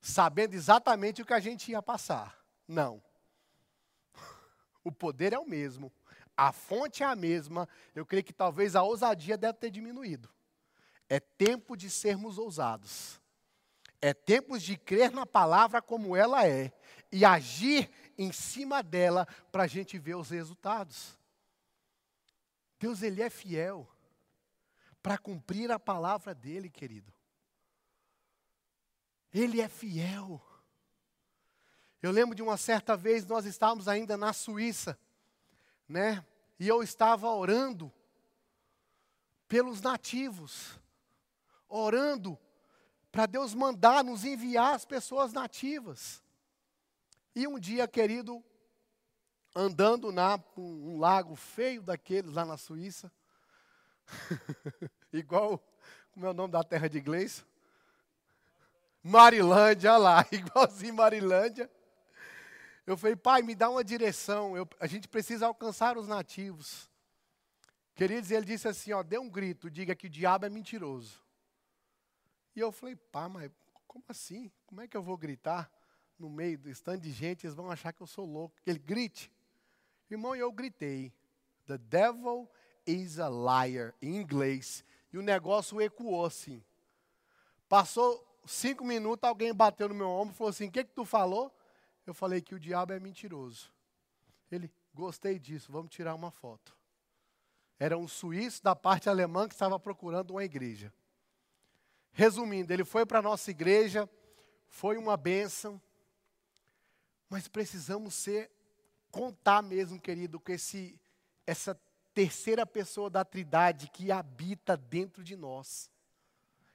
sabendo 0.00 0.54
exatamente 0.54 1.20
o 1.20 1.26
que 1.26 1.34
a 1.34 1.40
gente 1.40 1.70
ia 1.70 1.82
passar. 1.82 2.38
Não. 2.66 3.02
O 4.82 4.90
poder 4.90 5.34
é 5.34 5.38
o 5.38 5.46
mesmo, 5.46 5.92
a 6.34 6.52
fonte 6.52 7.02
é 7.02 7.06
a 7.06 7.14
mesma. 7.14 7.68
Eu 7.94 8.06
creio 8.06 8.24
que 8.24 8.32
talvez 8.32 8.74
a 8.74 8.82
ousadia 8.82 9.36
deve 9.36 9.58
ter 9.58 9.70
diminuído. 9.70 10.26
É 11.10 11.18
tempo 11.18 11.76
de 11.76 11.90
sermos 11.90 12.38
ousados. 12.38 13.20
É 14.00 14.14
tempo 14.14 14.58
de 14.58 14.78
crer 14.78 15.10
na 15.10 15.26
palavra 15.26 15.82
como 15.82 16.16
ela 16.16 16.46
é 16.46 16.72
e 17.12 17.24
agir 17.24 17.90
em 18.16 18.32
cima 18.32 18.82
dela 18.82 19.26
para 19.50 19.64
a 19.64 19.66
gente 19.66 19.98
ver 19.98 20.14
os 20.14 20.30
resultados. 20.30 21.18
Deus, 22.78 23.02
Ele 23.02 23.20
é 23.20 23.28
fiel 23.28 23.86
para 25.02 25.18
cumprir 25.18 25.70
a 25.70 25.78
palavra 25.78 26.34
dele, 26.34 26.70
querido. 26.70 27.12
Ele 29.32 29.60
é 29.60 29.68
fiel. 29.68 30.40
Eu 32.00 32.10
lembro 32.10 32.34
de 32.34 32.42
uma 32.42 32.56
certa 32.56 32.96
vez 32.96 33.26
nós 33.26 33.44
estávamos 33.44 33.88
ainda 33.88 34.16
na 34.16 34.32
Suíça, 34.32 34.98
né? 35.88 36.24
E 36.58 36.68
eu 36.68 36.82
estava 36.82 37.28
orando 37.28 37.92
pelos 39.46 39.80
nativos, 39.80 40.78
orando 41.70 42.38
para 43.10 43.26
Deus 43.26 43.54
mandar 43.54 44.04
nos 44.04 44.24
enviar 44.24 44.74
as 44.74 44.84
pessoas 44.84 45.32
nativas. 45.32 46.22
E 47.34 47.46
um 47.46 47.58
dia, 47.58 47.88
querido, 47.88 48.44
andando 49.54 50.12
na 50.12 50.38
um, 50.56 50.94
um 50.94 50.98
lago 50.98 51.34
feio 51.34 51.82
daqueles 51.82 52.32
lá 52.32 52.44
na 52.44 52.56
Suíça, 52.56 53.10
igual, 55.12 55.62
como 56.12 56.26
é 56.26 56.30
o 56.30 56.34
nome 56.34 56.52
da 56.52 56.62
terra 56.62 56.88
de 56.88 56.98
inglês? 56.98 57.44
Marilândia, 59.02 59.92
olha 59.92 59.98
lá, 59.98 60.26
igualzinho 60.30 60.94
Marilândia. 60.94 61.70
Eu 62.86 62.96
falei, 62.96 63.14
pai, 63.14 63.42
me 63.42 63.54
dá 63.54 63.70
uma 63.70 63.84
direção, 63.84 64.56
eu, 64.56 64.68
a 64.80 64.86
gente 64.86 65.06
precisa 65.08 65.46
alcançar 65.46 65.96
os 65.96 66.08
nativos. 66.08 66.90
Queridos, 67.94 68.30
ele 68.30 68.46
disse 68.46 68.66
assim, 68.66 68.92
ó, 68.92 69.02
dê 69.02 69.18
um 69.18 69.28
grito, 69.28 69.70
diga 69.70 69.94
que 69.94 70.06
o 70.06 70.10
diabo 70.10 70.46
é 70.46 70.48
mentiroso. 70.48 71.22
E 72.54 72.60
eu 72.60 72.72
falei, 72.72 72.96
pá, 72.96 73.28
mas 73.28 73.50
como 73.86 74.04
assim? 74.08 74.50
Como 74.66 74.80
é 74.80 74.88
que 74.88 74.96
eu 74.96 75.02
vou 75.02 75.16
gritar 75.16 75.70
no 76.20 76.28
meio 76.28 76.58
do 76.58 76.68
stand 76.68 76.98
de 76.98 77.10
gente, 77.10 77.46
eles 77.46 77.56
vão 77.56 77.70
achar 77.70 77.92
que 77.92 78.02
eu 78.02 78.06
sou 78.06 78.26
louco. 78.26 78.54
Ele 78.66 78.78
grite. 78.78 79.32
Irmão, 80.10 80.36
eu 80.36 80.52
gritei, 80.52 81.12
the 81.66 81.78
devil 81.78 82.48
is 82.86 83.18
a 83.18 83.28
liar, 83.28 83.94
em 84.02 84.16
inglês. 84.16 84.84
E 85.12 85.18
o 85.18 85.22
negócio 85.22 85.80
ecoou 85.80 86.26
assim. 86.26 86.62
Passou 87.68 88.26
cinco 88.44 88.84
minutos, 88.84 89.26
alguém 89.26 89.54
bateu 89.54 89.88
no 89.88 89.94
meu 89.94 90.08
ombro 90.08 90.34
e 90.34 90.36
falou 90.36 90.50
assim: 90.50 90.68
O 90.68 90.70
que, 90.70 90.84
que 90.84 90.92
tu 90.92 91.04
falou? 91.04 91.54
Eu 92.06 92.12
falei 92.12 92.40
que 92.40 92.54
o 92.54 92.60
diabo 92.60 92.92
é 92.92 93.00
mentiroso. 93.00 93.72
Ele, 94.50 94.70
gostei 94.92 95.38
disso, 95.38 95.72
vamos 95.72 95.90
tirar 95.90 96.14
uma 96.14 96.30
foto. 96.30 96.76
Era 97.78 97.96
um 97.96 98.08
suíço 98.08 98.62
da 98.62 98.76
parte 98.76 99.08
alemã 99.08 99.48
que 99.48 99.54
estava 99.54 99.78
procurando 99.78 100.32
uma 100.32 100.44
igreja. 100.44 100.92
Resumindo, 102.12 102.72
ele 102.72 102.84
foi 102.84 103.06
para 103.06 103.20
a 103.20 103.22
nossa 103.22 103.50
igreja, 103.50 104.08
foi 104.68 104.96
uma 104.96 105.16
bênção, 105.16 105.80
mas 107.28 107.48
precisamos 107.48 108.14
ser, 108.14 108.50
contar 109.10 109.62
mesmo, 109.62 110.00
querido, 110.00 110.38
com 110.40 110.52
esse, 110.52 111.00
essa 111.46 111.80
terceira 112.12 112.66
pessoa 112.66 113.08
da 113.08 113.24
Trindade 113.24 113.88
que 113.90 114.10
habita 114.10 114.76
dentro 114.76 115.22
de 115.22 115.36
nós. 115.36 115.90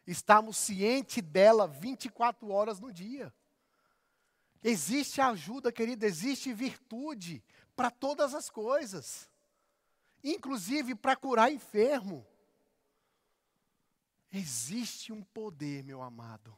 Estamos 0.07 0.57
cientes 0.57 1.23
dela 1.23 1.67
24 1.67 2.49
horas 2.49 2.79
no 2.79 2.91
dia. 2.91 3.33
Existe 4.63 5.21
ajuda, 5.21 5.71
querida, 5.71 6.05
existe 6.05 6.51
virtude 6.53 7.43
para 7.75 7.91
todas 7.91 8.33
as 8.33 8.49
coisas, 8.49 9.29
inclusive 10.23 10.95
para 10.95 11.15
curar 11.15 11.51
enfermo. 11.51 12.25
Existe 14.37 15.13
um 15.13 15.21
poder, 15.21 15.81
meu 15.81 16.01
amado. 16.01 16.53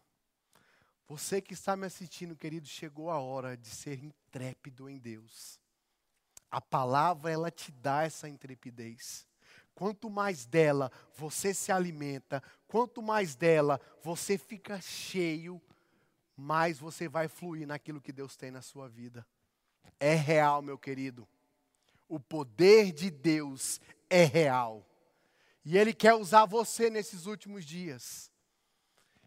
Você 1.08 1.40
que 1.40 1.54
está 1.54 1.76
me 1.76 1.86
assistindo, 1.86 2.36
querido, 2.36 2.68
chegou 2.68 3.12
a 3.12 3.20
hora 3.20 3.56
de 3.56 3.68
ser 3.68 4.04
intrépido 4.04 4.90
em 4.90 4.98
Deus. 4.98 5.60
A 6.50 6.60
palavra, 6.60 7.32
ela 7.32 7.52
te 7.52 7.72
dá 7.72 8.02
essa 8.02 8.28
intrepidez. 8.28 9.28
Quanto 9.76 10.10
mais 10.10 10.44
dela 10.44 10.92
você 11.16 11.54
se 11.54 11.72
alimenta, 11.72 12.42
quanto 12.68 13.00
mais 13.00 13.36
dela 13.36 13.80
você 14.02 14.40
fica 14.40 14.82
cheio, 14.82 15.62
mais 16.36 16.80
você 16.80 17.08
vai 17.08 17.28
fluir 17.28 17.68
naquilo 17.68 18.02
que 18.02 18.12
Deus 18.12 18.36
tem 18.36 18.50
na 18.50 18.64
sua 18.64 18.90
vida. 18.90 19.24
É 20.00 20.16
real, 20.16 20.64
meu 20.64 20.80
querido. 20.80 21.28
O 22.10 22.20
poder 22.20 22.92
de 22.92 23.12
Deus 23.12 23.80
é 24.10 24.24
real. 24.24 24.84
E 25.70 25.78
Ele 25.78 25.94
quer 25.94 26.14
usar 26.14 26.46
você 26.46 26.90
nesses 26.90 27.26
últimos 27.26 27.66
dias. 27.66 28.32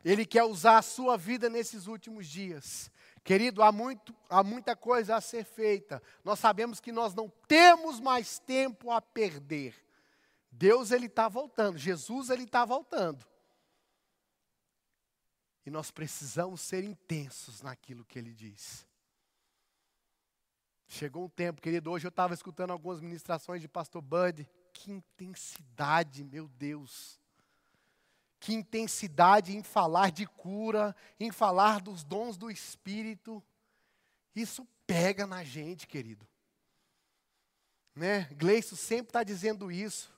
Ele 0.02 0.24
quer 0.24 0.42
usar 0.44 0.78
a 0.78 0.82
sua 0.82 1.14
vida 1.14 1.50
nesses 1.50 1.86
últimos 1.86 2.26
dias. 2.26 2.90
Querido, 3.22 3.62
há, 3.62 3.70
muito, 3.70 4.16
há 4.26 4.42
muita 4.42 4.74
coisa 4.74 5.16
a 5.16 5.20
ser 5.20 5.44
feita. 5.44 6.02
Nós 6.24 6.38
sabemos 6.38 6.80
que 6.80 6.92
nós 6.92 7.12
não 7.12 7.28
temos 7.46 8.00
mais 8.00 8.38
tempo 8.38 8.90
a 8.90 9.02
perder. 9.02 9.74
Deus 10.50 10.92
ele 10.92 11.08
está 11.08 11.28
voltando, 11.28 11.76
Jesus 11.76 12.30
ele 12.30 12.44
está 12.44 12.64
voltando. 12.64 13.22
E 15.66 15.70
nós 15.70 15.90
precisamos 15.90 16.62
ser 16.62 16.84
intensos 16.84 17.60
naquilo 17.60 18.02
que 18.02 18.18
ele 18.18 18.32
diz. 18.32 18.86
Chegou 20.88 21.26
um 21.26 21.28
tempo, 21.28 21.60
querido, 21.60 21.90
hoje 21.90 22.06
eu 22.06 22.08
estava 22.08 22.32
escutando 22.32 22.70
algumas 22.70 22.98
ministrações 22.98 23.60
de 23.60 23.68
pastor 23.68 24.00
Bud. 24.00 24.48
Que 24.80 24.90
intensidade, 24.92 26.24
meu 26.24 26.48
Deus 26.48 27.20
que 28.40 28.54
intensidade 28.54 29.54
em 29.54 29.62
falar 29.62 30.10
de 30.10 30.26
cura, 30.26 30.96
em 31.20 31.30
falar 31.30 31.82
dos 31.82 32.02
dons 32.02 32.38
do 32.38 32.50
Espírito. 32.50 33.42
Isso 34.34 34.66
pega 34.86 35.26
na 35.26 35.44
gente, 35.44 35.86
querido. 35.86 36.26
Né? 37.94 38.26
Gleison 38.32 38.76
sempre 38.76 39.10
está 39.10 39.22
dizendo 39.22 39.70
isso. 39.70 40.10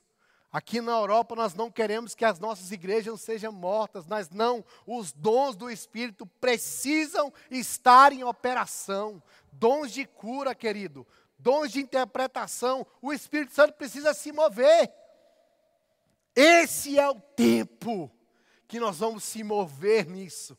Aqui 0.49 0.79
na 0.79 0.93
Europa 0.93 1.35
nós 1.35 1.53
não 1.53 1.69
queremos 1.69 2.15
que 2.15 2.23
as 2.23 2.39
nossas 2.39 2.71
igrejas 2.71 3.19
sejam 3.19 3.51
mortas, 3.51 4.05
mas 4.07 4.29
não, 4.29 4.63
os 4.85 5.11
dons 5.11 5.55
do 5.55 5.69
Espírito 5.69 6.25
precisam 6.25 7.33
estar 7.51 8.13
em 8.13 8.23
operação. 8.23 9.21
Dons 9.51 9.91
de 9.91 10.05
cura, 10.05 10.55
querido, 10.55 11.05
dons 11.43 11.73
de 11.73 11.81
interpretação, 11.81 12.87
o 13.01 13.11
Espírito 13.11 13.53
Santo 13.53 13.73
precisa 13.73 14.13
se 14.13 14.31
mover. 14.31 14.91
Esse 16.33 16.97
é 16.97 17.07
o 17.07 17.19
tempo 17.19 18.09
que 18.65 18.79
nós 18.79 18.99
vamos 18.99 19.25
se 19.25 19.43
mover 19.43 20.07
nisso. 20.07 20.57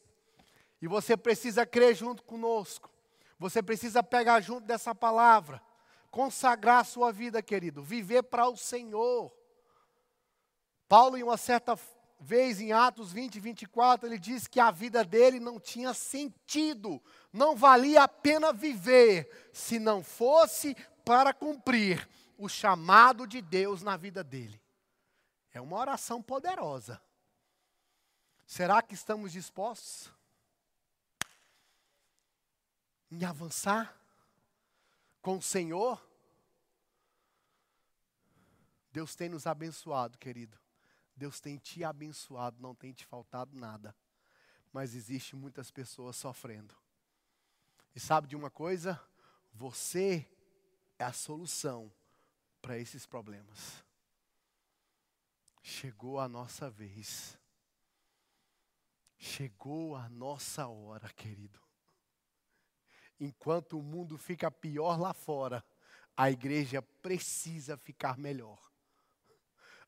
E 0.81 0.87
você 0.87 1.17
precisa 1.17 1.65
crer 1.65 1.95
junto 1.95 2.23
conosco. 2.23 2.91
Você 3.39 3.63
precisa 3.63 4.03
pegar 4.03 4.41
junto 4.43 4.67
dessa 4.67 4.95
palavra. 4.95 5.61
Consagrar 6.11 6.81
a 6.81 6.85
sua 6.85 7.11
vida, 7.11 7.43
querido. 7.43 7.83
Viver 7.83 8.25
para 8.25 8.47
o 8.47 8.57
Senhor. 8.57 9.35
Paulo, 10.87 11.17
em 11.17 11.23
uma 11.23 11.39
certa 11.39 11.79
vez, 12.19 12.61
em 12.61 12.73
Atos 12.73 13.13
20, 13.13 13.39
24, 13.41 14.09
ele 14.09 14.19
diz 14.19 14.47
que 14.47 14.61
a 14.61 14.71
vida 14.71 15.05
dele 15.05 15.39
não 15.39 15.61
tinha 15.61 15.93
sentido. 15.93 17.03
Não 17.33 17.57
valia 17.57 18.03
a 18.03 18.09
pena 18.09 18.53
viver 18.53 19.51
se 19.53 19.79
não 19.79 20.03
fosse 20.03 20.75
para 21.05 21.35
cumprir 21.35 22.09
o 22.39 22.49
chamado 22.49 23.27
de 23.27 23.41
Deus 23.41 23.83
na 23.83 23.97
vida 23.97 24.25
dele. 24.25 24.61
É 25.53 25.61
uma 25.61 25.77
oração 25.77 26.23
poderosa. 26.23 27.01
Será 28.47 28.83
que 28.83 28.95
estamos 28.95 29.33
dispostos 29.33 30.13
em 33.11 33.25
avançar 33.25 33.97
com 35.23 35.39
o 35.39 35.43
Senhor? 35.43 36.05
Deus 38.93 39.15
tem 39.15 39.29
nos 39.29 39.47
abençoado, 39.47 40.19
querido. 40.19 40.64
Deus 41.17 41.41
tem 41.41 41.57
te 41.57 41.85
abençoado, 41.85 42.61
não 42.61 42.75
tem 42.75 42.93
te 42.93 43.07
faltado 43.07 43.57
nada. 43.57 43.95
Mas 44.73 44.95
existe 44.95 45.37
muitas 45.37 45.71
pessoas 45.71 46.17
sofrendo. 46.17 46.75
E 47.95 48.01
sabe 48.01 48.27
de 48.27 48.35
uma 48.35 48.51
coisa? 48.51 49.01
Você 49.53 50.29
é 50.99 51.05
a 51.05 51.13
solução 51.13 51.93
para 52.61 52.79
esses 52.79 53.07
problemas. 53.07 53.85
Chegou 55.63 56.19
a 56.19 56.29
nossa 56.29 56.69
vez. 56.69 57.39
Chegou 59.17 59.95
a 59.95 60.09
nossa 60.09 60.67
hora, 60.67 61.09
querido. 61.11 61.61
Enquanto 63.21 63.79
o 63.79 63.83
mundo 63.83 64.19
fica 64.19 64.51
pior 64.51 65.01
lá 65.01 65.15
fora, 65.15 65.65
a 66.17 66.31
igreja 66.31 66.83
precisa 66.83 67.77
ficar 67.77 68.19
melhor. 68.19 68.74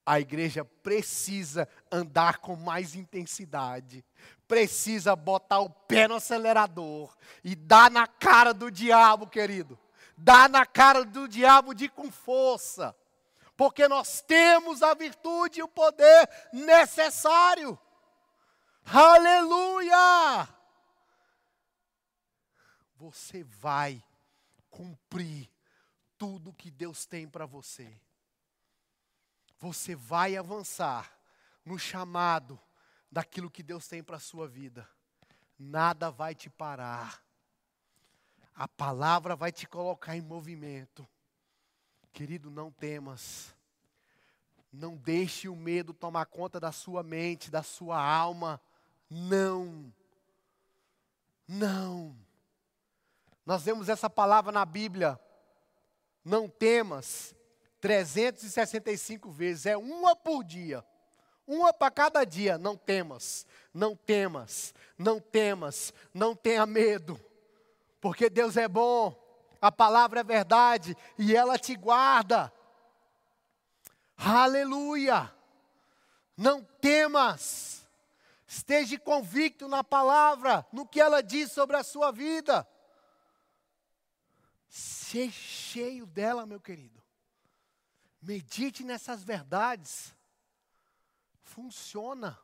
A 0.07 0.21
igreja 0.21 0.65
precisa 0.65 1.69
andar 1.91 2.39
com 2.39 2.55
mais 2.55 2.95
intensidade, 2.95 4.05
precisa 4.47 5.17
botar 5.17 5.59
o 5.59 5.69
pé 5.69 6.07
no 6.07 6.15
acelerador 6.15 7.17
e 7.43 7.57
dar 7.57 7.91
na 7.91 8.07
cara 8.07 8.55
do 8.55 8.71
diabo, 8.71 9.27
querido. 9.27 9.77
Dar 10.17 10.49
na 10.49 10.65
cara 10.65 11.05
do 11.05 11.27
diabo 11.27 11.75
de 11.75 11.89
com 11.89 12.11
força, 12.11 12.97
porque 13.57 13.89
nós 13.89 14.21
temos 14.21 14.81
a 14.81 14.95
virtude 14.95 15.59
e 15.59 15.63
o 15.65 15.69
poder 15.69 16.31
necessário. 16.53 17.77
Aleluia! 18.85 20.49
Você 22.97 23.43
vai 23.43 24.03
cumprir 24.71 25.51
tudo 26.17 26.53
que 26.53 26.71
Deus 26.71 27.05
tem 27.05 27.29
para 27.29 27.45
você. 27.45 27.93
Você 29.59 29.95
vai 29.95 30.37
avançar 30.37 31.13
no 31.65 31.79
chamado 31.79 32.59
daquilo 33.11 33.51
que 33.51 33.63
Deus 33.63 33.89
tem 33.89 34.03
para 34.03 34.17
a 34.17 34.21
sua 34.21 34.47
vida. 34.47 34.89
Nada 35.59 36.11
vai 36.11 36.35
te 36.35 36.51
parar. 36.51 37.23
A 38.55 38.67
palavra 38.67 39.37
vai 39.37 39.53
te 39.53 39.67
colocar 39.67 40.17
em 40.17 40.23
movimento. 40.23 41.07
Querido, 42.13 42.51
não 42.51 42.71
temas. 42.71 43.55
Não 44.73 44.97
deixe 44.97 45.49
o 45.49 45.55
medo 45.55 45.93
tomar 45.93 46.27
conta 46.27 46.59
da 46.59 46.73
sua 46.73 47.03
mente, 47.03 47.51
da 47.51 47.63
sua 47.63 48.03
alma. 48.03 48.61
Não. 49.11 49.93
Não. 51.47 52.17
Nós 53.45 53.63
vemos 53.63 53.89
essa 53.89 54.11
palavra 54.11 54.51
na 54.51 54.65
Bíblia. 54.65 55.21
Não 56.25 56.49
temas. 56.49 57.36
365 57.87 59.31
vezes. 59.31 59.67
É 59.67 59.77
uma 59.77 60.17
por 60.17 60.43
dia. 60.43 60.85
Uma 61.47 61.73
para 61.73 61.89
cada 61.89 62.25
dia. 62.25 62.59
Não 62.59 62.77
temas. 62.77 63.47
Não 63.73 63.95
temas. 63.95 64.75
Não 64.99 65.21
temas. 65.21 65.95
Não 66.13 66.35
tenha 66.35 66.67
medo. 66.67 67.21
Porque 68.01 68.29
Deus 68.29 68.57
é 68.57 68.67
bom. 68.67 69.15
A 69.63 69.71
palavra 69.71 70.19
é 70.19 70.25
verdade. 70.25 70.97
E 71.17 71.37
ela 71.37 71.57
te 71.57 71.77
guarda. 71.77 72.53
Aleluia. 74.17 75.33
Não 76.37 76.65
temas. 76.81 77.87
Esteja 78.49 78.99
convicto 78.99 79.69
na 79.69 79.85
palavra, 79.85 80.67
no 80.73 80.85
que 80.87 81.01
ela 81.01 81.23
diz 81.23 81.53
sobre 81.53 81.77
a 81.77 81.85
sua 81.85 82.11
vida. 82.11 82.67
Seja 84.69 85.31
cheio 85.31 86.05
dela, 86.05 86.45
meu 86.47 86.61
querido. 86.61 87.06
Medite 88.27 88.83
nessas 88.83 89.23
verdades. 89.23 90.13
Funciona. 91.43 92.37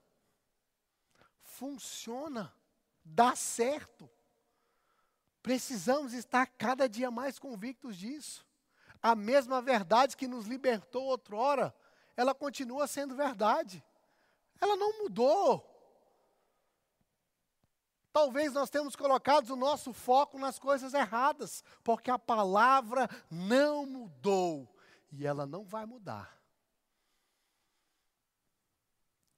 Funciona. 1.43 2.55
Dá 3.05 3.35
certo. 3.35 4.09
Precisamos 5.43 6.13
estar 6.13 6.47
cada 6.47 6.89
dia 6.89 7.11
mais 7.11 7.37
convictos 7.37 7.97
disso. 7.97 8.47
A 9.03 9.17
mesma 9.17 9.61
verdade 9.61 10.17
que 10.17 10.29
nos 10.29 10.47
libertou 10.47 11.07
outrora, 11.07 11.75
ela 12.17 12.33
continua 12.33 12.87
sendo 12.87 13.17
verdade. 13.17 13.85
Ela 14.61 14.77
não 14.77 15.03
mudou. 15.03 15.69
Talvez 18.13 18.53
nós 18.53 18.71
tenhamos 18.71 18.95
colocado 18.95 19.51
o 19.51 19.57
nosso 19.57 19.93
foco 19.93 20.39
nas 20.39 20.61
coisas 20.61 20.95
erradas, 20.95 21.65
porque 21.83 22.09
a 22.09 22.21
palavra 22.21 23.11
não 23.29 23.85
mudou 23.85 24.73
e 25.13 25.27
ela 25.27 25.47
não 25.47 25.65
vai 25.65 25.87
mudar. 25.87 26.41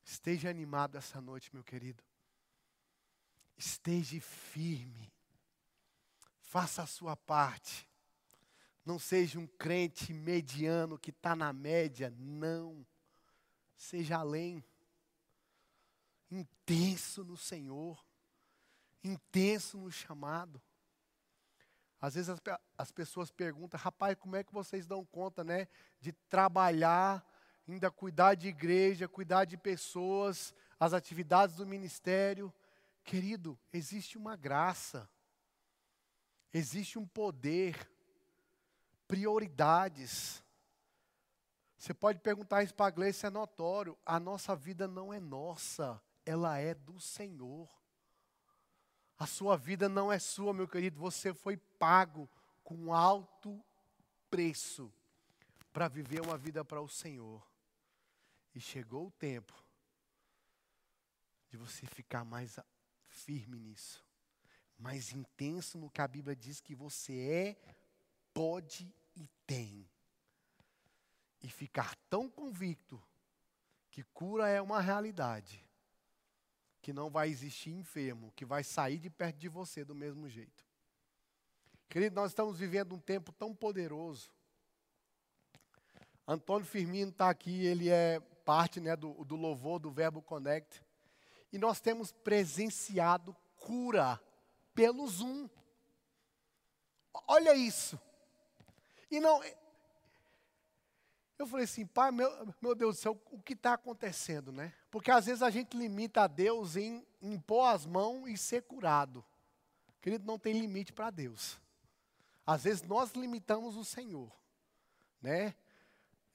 Esteja 0.03 0.49
animado 0.49 0.97
essa 0.97 1.21
noite, 1.21 1.53
meu 1.53 1.63
querido. 1.63 2.03
Esteja 3.57 4.19
firme. 4.21 5.13
Faça 6.41 6.83
a 6.83 6.87
sua 6.87 7.17
parte. 7.17 7.89
Não 8.85 8.99
seja 8.99 9.39
um 9.39 9.47
crente 9.47 10.15
mediano 10.15 10.99
que 10.99 11.11
está 11.11 11.35
na 11.35 11.53
média. 11.53 12.11
Não. 12.17 12.87
Seja 13.77 14.19
além. 14.19 14.65
Intenso 16.31 17.25
no 17.25 17.37
Senhor 17.37 18.03
intenso 19.05 19.77
no 19.79 19.93
chamado. 19.93 20.61
Às 22.01 22.15
vezes 22.15 22.29
as, 22.29 22.41
as, 22.77 22.93
pessoas 22.93 23.31
perguntam, 23.31 23.81
rapaz, 23.81 24.17
como 24.19 24.37
é 24.37 24.45
que 24.45 24.53
vocês 24.53 24.87
dão 24.87 25.05
conta, 25.05 25.43
né, 25.43 25.69
de 26.01 26.13
trabalhar, 26.13 27.25
ainda 27.67 27.91
cuidar 27.91 28.35
de 28.35 28.49
igreja, 28.49 29.09
cuidar 29.09 29.45
de 29.45 29.57
pessoas, 29.57 30.55
as 30.79 30.93
atividades 30.93 31.57
do 31.57 31.67
ministério? 31.67 32.53
Querido, 33.03 33.59
existe 33.73 34.19
uma 34.19 34.37
graça, 34.37 35.09
existe 36.53 36.99
um 36.99 37.07
poder, 37.07 37.89
prioridades. 39.07 40.43
Você 41.77 41.93
pode 41.93 42.19
perguntar 42.21 42.63
isso 42.63 42.75
para 42.75 43.05
a 43.05 43.09
isso 43.09 43.27
é 43.27 43.31
notório. 43.31 43.99
A 44.05 44.19
nossa 44.19 44.57
vida 44.57 44.89
não 44.89 45.13
é 45.13 45.21
nossa, 45.21 46.01
ela 46.25 46.59
é 46.59 46.75
do 46.75 46.99
Senhor. 46.99 47.69
A 49.25 49.27
sua 49.27 49.57
vida 49.57 49.89
não 49.89 50.13
é 50.13 50.19
sua, 50.19 50.53
meu 50.53 50.69
querido, 50.69 51.01
você 51.01 51.33
foi 51.33 51.57
pago 51.57 52.29
com 52.63 52.93
alto 52.93 53.59
preço 54.29 54.93
para 55.73 55.89
viver 55.89 56.21
uma 56.21 56.37
vida 56.37 56.63
para 56.63 56.83
o 56.83 56.89
Senhor. 56.91 57.43
E 58.55 58.61
chegou 58.61 59.07
o 59.07 59.11
tempo 59.13 59.55
de 61.49 61.57
você 61.57 61.87
ficar 61.87 62.23
mais 62.23 62.61
firme 63.09 63.59
nisso, 63.59 64.05
mais 64.79 65.11
intenso 65.11 65.79
no 65.79 65.89
que 65.89 66.03
a 66.03 66.07
Bíblia 66.07 66.37
diz 66.37 66.61
que 66.61 66.75
você 66.75 67.19
é, 67.19 67.75
pode 68.35 68.95
e 69.17 69.27
tem. 69.47 69.89
E 71.41 71.49
ficar 71.49 71.97
tão 72.11 72.29
convicto 72.29 73.03
que 73.91 74.03
cura 74.03 74.51
é 74.51 74.61
uma 74.61 74.83
realidade 74.83 75.64
que 76.85 76.93
não 76.93 77.09
vai 77.09 77.31
existir 77.31 77.71
enfermo, 77.71 78.31
que 78.37 78.45
vai 78.45 78.63
sair 78.63 78.99
de 78.99 79.09
perto 79.09 79.39
de 79.39 79.49
você 79.49 79.83
do 79.87 79.95
mesmo 79.95 80.29
jeito. 80.29 80.63
Querido, 81.89 82.15
nós 82.15 82.33
estamos 82.33 82.59
vivendo 82.59 82.95
um 82.95 83.01
tempo 83.01 83.33
tão 83.33 83.55
poderoso. 83.55 84.31
Antônio 86.29 86.67
Firmino 86.67 87.11
está 87.11 87.31
aqui, 87.31 87.65
ele 87.65 87.89
é 87.89 88.21
parte 88.45 88.81
né, 88.81 88.95
do, 88.95 89.25
do 89.25 89.35
louvor 89.35 89.79
do 89.79 89.91
Verbo 89.91 90.21
Connect. 90.21 90.85
E 91.51 91.57
nós 91.57 91.81
temos 91.81 92.13
presenciado 92.13 93.35
cura 93.57 94.21
pelo 94.75 95.09
Zoom. 95.09 95.49
Olha 97.27 97.55
isso. 97.55 97.99
E 99.11 99.21
não, 99.21 99.41
eu 101.39 101.47
falei 101.47 101.65
assim, 101.65 101.85
pai, 101.85 102.13
meu, 102.13 102.31
meu 102.61 102.75
Deus 102.75 102.97
do 102.97 103.01
céu, 103.01 103.21
o 103.31 103.43
que 103.43 103.55
está 103.55 103.75
acontecendo, 103.75 104.53
né? 104.53 104.73
Porque 104.91 105.11
às 105.11 105.27
vezes 105.27 105.43
a 105.43 105.51
gente 105.51 105.77
limita 105.77 106.23
a 106.23 106.27
Deus 106.27 106.77
em 106.77 107.05
impor 107.21 107.69
as 107.75 107.85
mãos 107.85 108.29
e 108.29 108.37
ser 108.37 108.63
curado. 108.63 109.25
Querido, 110.01 110.25
não 110.25 110.39
tem 110.39 110.53
limite 110.53 110.93
para 110.93 111.11
Deus. 111.11 111.59
Às 112.47 112.65
vezes 112.65 112.83
nós 112.83 113.13
limitamos 113.13 113.77
o 113.77 113.85
Senhor, 113.85 114.31
né? 115.21 115.55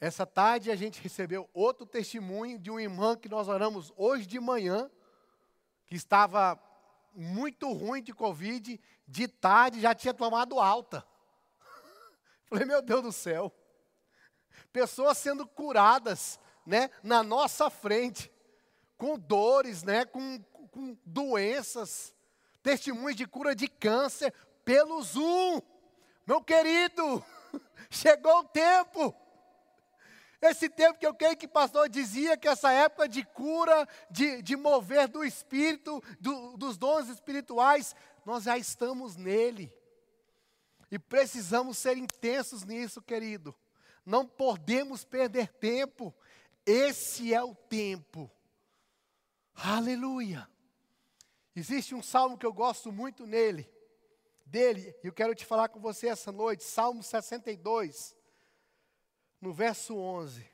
Essa 0.01 0.25
tarde 0.25 0.71
a 0.71 0.75
gente 0.75 1.01
recebeu 1.01 1.49
outro 1.53 1.85
testemunho 1.85 2.57
de 2.57 2.69
uma 2.69 2.81
irmã 2.81 3.15
que 3.15 3.29
nós 3.29 3.47
oramos 3.47 3.93
hoje 3.95 4.25
de 4.25 4.39
manhã, 4.39 4.89
que 5.85 5.95
estava 5.95 6.59
muito 7.13 7.71
ruim 7.71 8.01
de 8.01 8.13
Covid, 8.13 8.79
de 9.07 9.27
tarde 9.27 9.81
já 9.81 9.93
tinha 9.93 10.13
tomado 10.13 10.59
alta. 10.59 11.05
Falei, 12.47 12.65
meu 12.65 12.81
Deus 12.81 13.01
do 13.01 13.11
céu 13.11 13.53
pessoas 14.71 15.17
sendo 15.17 15.47
curadas, 15.47 16.39
né, 16.65 16.89
na 17.03 17.23
nossa 17.23 17.69
frente, 17.69 18.31
com 18.97 19.17
dores, 19.17 19.83
né, 19.83 20.05
com, 20.05 20.39
com 20.71 20.97
doenças, 21.05 22.13
testemunhos 22.61 23.15
de 23.15 23.25
cura 23.25 23.55
de 23.55 23.67
câncer 23.67 24.33
pelo 24.63 25.01
Zoom. 25.01 25.61
Meu 26.27 26.43
querido, 26.43 27.23
chegou 27.89 28.39
o 28.39 28.43
tempo. 28.43 29.15
Esse 30.41 30.69
tempo 30.69 30.99
que 30.99 31.05
eu 31.05 31.13
creio 31.13 31.35
que 31.35 31.47
o 31.47 31.49
pastor 31.49 31.89
dizia 31.89 32.37
que 32.37 32.47
essa 32.47 32.71
época 32.71 33.09
de 33.09 33.25
cura, 33.25 33.87
de, 34.09 34.41
de 34.41 34.55
mover 34.55 35.07
do 35.07 35.23
espírito, 35.23 36.01
do, 36.19 36.55
dos 36.55 36.77
dons 36.77 37.09
espirituais, 37.09 37.93
nós 38.25 38.43
já 38.43 38.57
estamos 38.57 39.17
nele. 39.17 39.73
E 40.91 40.97
precisamos 40.97 41.77
ser 41.77 41.97
intensos 41.97 42.63
nisso, 42.63 43.01
querido. 43.01 43.53
Não 44.05 44.25
podemos 44.27 45.03
perder 45.03 45.47
tempo. 45.53 46.13
Esse 46.65 47.33
é 47.33 47.43
o 47.43 47.55
tempo. 47.55 48.29
Aleluia. 49.53 50.49
Existe 51.55 51.93
um 51.93 52.01
salmo 52.01 52.37
que 52.37 52.45
eu 52.45 52.53
gosto 52.53 52.91
muito 52.91 53.25
nele, 53.25 53.69
dele, 54.45 54.95
e 55.03 55.07
eu 55.07 55.13
quero 55.13 55.35
te 55.35 55.45
falar 55.45 55.67
com 55.67 55.79
você 55.79 56.07
essa 56.07 56.31
noite, 56.31 56.63
Salmo 56.63 57.03
62 57.03 58.15
no 59.41 59.53
verso 59.53 59.95
11. 59.95 60.45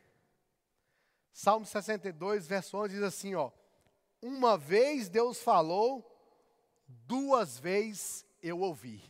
Salmo 1.32 1.66
62, 1.66 2.48
verso 2.48 2.78
11 2.78 2.94
diz 2.94 3.04
assim, 3.04 3.36
ó: 3.36 3.52
Uma 4.22 4.58
vez 4.58 5.10
Deus 5.10 5.42
falou, 5.42 6.04
duas 6.88 7.60
vezes 7.60 8.26
eu 8.42 8.60
ouvi. 8.60 9.04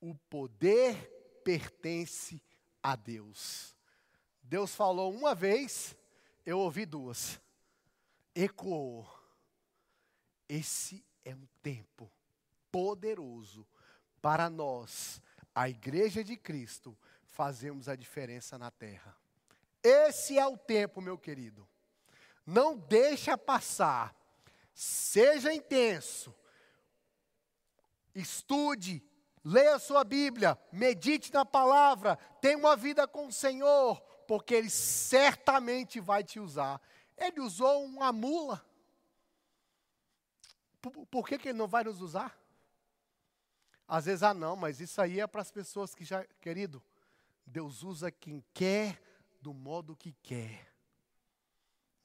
O 0.00 0.14
poder 0.14 0.94
pertence 1.42 2.36
a 2.36 2.53
Deus. 2.94 3.74
Deus 4.42 4.74
falou 4.74 5.10
uma 5.10 5.34
vez, 5.34 5.96
eu 6.44 6.58
ouvi 6.58 6.84
duas. 6.84 7.40
Ecoou. 8.34 9.08
Esse 10.46 11.02
é 11.24 11.34
um 11.34 11.46
tempo 11.62 12.12
poderoso 12.70 13.66
para 14.20 14.50
nós, 14.50 15.20
a 15.54 15.68
igreja 15.68 16.24
de 16.24 16.36
Cristo, 16.36 16.96
fazemos 17.26 17.88
a 17.88 17.96
diferença 17.96 18.58
na 18.58 18.70
terra. 18.70 19.16
Esse 19.82 20.38
é 20.38 20.46
o 20.46 20.56
tempo, 20.56 21.00
meu 21.00 21.18
querido. 21.18 21.68
Não 22.46 22.76
deixa 22.76 23.36
passar. 23.36 24.16
Seja 24.74 25.52
intenso. 25.52 26.34
Estude, 28.14 29.02
leia 29.44 29.74
a 29.74 29.78
sua 29.78 30.02
Bíblia, 30.02 30.58
medite 30.72 31.32
na 31.32 31.44
palavra, 31.44 32.16
tenha 32.40 32.56
uma 32.56 32.74
vida 32.74 33.06
com 33.06 33.26
o 33.26 33.32
Senhor, 33.32 34.00
porque 34.26 34.54
Ele 34.54 34.70
certamente 34.70 36.00
vai 36.00 36.24
te 36.24 36.40
usar. 36.40 36.80
Ele 37.16 37.40
usou 37.40 37.84
uma 37.84 38.10
mula. 38.12 38.64
Por, 40.80 41.06
por 41.06 41.28
que, 41.28 41.38
que 41.38 41.48
Ele 41.50 41.58
não 41.58 41.68
vai 41.68 41.84
nos 41.84 42.00
usar? 42.00 42.38
Às 43.86 44.06
vezes, 44.06 44.22
ah, 44.22 44.32
não, 44.32 44.56
mas 44.56 44.80
isso 44.80 45.00
aí 45.00 45.20
é 45.20 45.26
para 45.26 45.42
as 45.42 45.50
pessoas 45.50 45.94
que 45.94 46.04
já, 46.04 46.24
querido, 46.40 46.82
Deus 47.46 47.82
usa 47.82 48.10
quem 48.10 48.42
quer 48.54 49.00
do 49.40 49.52
modo 49.52 49.94
que 49.94 50.12
quer. 50.22 50.72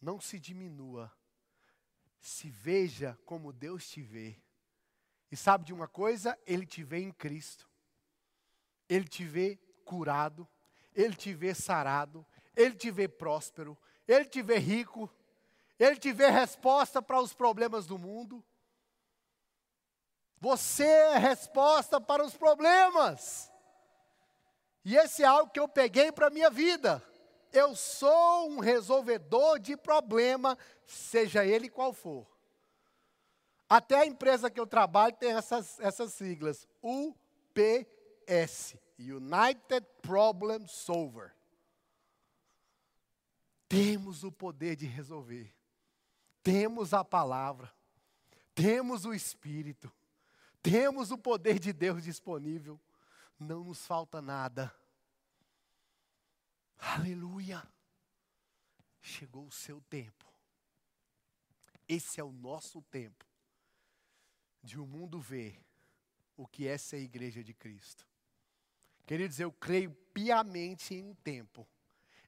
Não 0.02 0.20
se 0.20 0.38
diminua. 0.38 1.12
Se 2.20 2.50
veja 2.50 3.18
como 3.26 3.54
Deus 3.54 3.90
te 3.90 4.02
vê. 4.02 4.38
E 5.32 5.38
sabe 5.38 5.66
de 5.66 5.74
uma 5.74 5.88
coisa? 5.88 6.38
Ele 6.46 6.66
te 6.66 6.84
vê 6.84 7.00
em 7.00 7.12
Cristo. 7.12 7.70
Ele 8.88 9.08
te 9.08 9.24
vê 9.24 9.60
curado. 9.86 10.48
Ele 10.96 11.16
te 11.16 11.34
vê 11.34 11.54
sarado. 11.54 12.26
Ele 12.56 12.76
te 12.76 12.90
vê 12.90 13.08
próspero. 13.08 13.78
Ele 14.08 14.26
te 14.26 14.42
vê 14.42 14.58
rico. 14.58 15.10
Ele 15.78 15.96
te 15.96 16.12
vê 16.12 16.30
resposta 16.30 17.02
para 17.02 17.22
os 17.22 17.34
problemas 17.34 17.86
do 17.86 17.98
mundo. 17.98 18.44
Você 20.40 20.86
é 20.86 21.18
resposta 21.18 22.00
para 22.00 22.24
os 22.24 22.36
problemas. 22.36 23.52
E 24.84 24.96
esse 24.96 25.24
é 25.24 25.26
algo 25.26 25.52
que 25.52 25.60
eu 25.60 25.68
peguei 25.68 26.12
para 26.12 26.28
a 26.28 26.32
minha 26.32 26.50
vida. 26.50 27.04
Eu 27.52 27.76
sou 27.76 28.50
um 28.50 28.60
resolvedor 28.60 29.60
de 29.60 29.76
problema, 29.76 30.58
seja 30.86 31.46
ele 31.46 31.70
qual 31.70 31.92
for. 31.92 32.28
Até 33.70 34.00
a 34.00 34.06
empresa 34.06 34.50
que 34.50 34.60
eu 34.60 34.66
trabalho 34.66 35.16
tem 35.16 35.32
essas, 35.32 35.80
essas 35.80 36.14
siglas: 36.14 36.68
UPS 36.82 38.76
United 38.98 39.86
Problem 40.02 40.66
Solver. 40.68 41.36
Temos 43.68 44.24
o 44.24 44.32
poder 44.32 44.76
de 44.76 44.88
resolver, 44.88 45.54
temos 46.42 46.92
a 46.92 47.06
palavra, 47.06 47.72
temos 48.56 49.06
o 49.06 49.14
Espírito, 49.14 49.92
temos 50.64 51.12
o 51.12 51.18
poder 51.20 51.60
de 51.60 51.72
Deus 51.72 52.04
disponível 52.04 52.80
não 53.40 53.64
nos 53.64 53.86
falta 53.86 54.22
nada. 54.22 54.74
Aleluia! 56.78 57.66
Chegou 59.02 59.46
o 59.48 59.52
seu 59.52 59.82
tempo. 59.82 60.26
Esse 61.88 62.20
é 62.20 62.24
o 62.24 62.32
nosso 62.32 62.82
tempo 62.84 63.29
de 64.62 64.80
o 64.80 64.86
mundo 64.86 65.20
ver 65.20 65.60
o 66.36 66.48
que 66.48 66.68
é 66.68 66.78
ser 66.78 67.00
igreja 67.00 67.44
de 67.44 67.54
Cristo. 67.54 68.08
Queridos, 69.06 69.40
eu 69.40 69.52
creio 69.52 69.92
piamente 70.14 70.94
em 70.94 71.04
um 71.04 71.16
tempo 71.16 71.68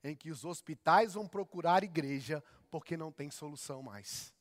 em 0.03 0.15
que 0.15 0.31
os 0.31 0.43
hospitais 0.43 1.13
vão 1.13 1.27
procurar 1.27 1.83
igreja 1.83 2.43
porque 2.69 2.97
não 2.97 3.11
tem 3.11 3.29
solução 3.29 3.83
mais. 3.83 4.33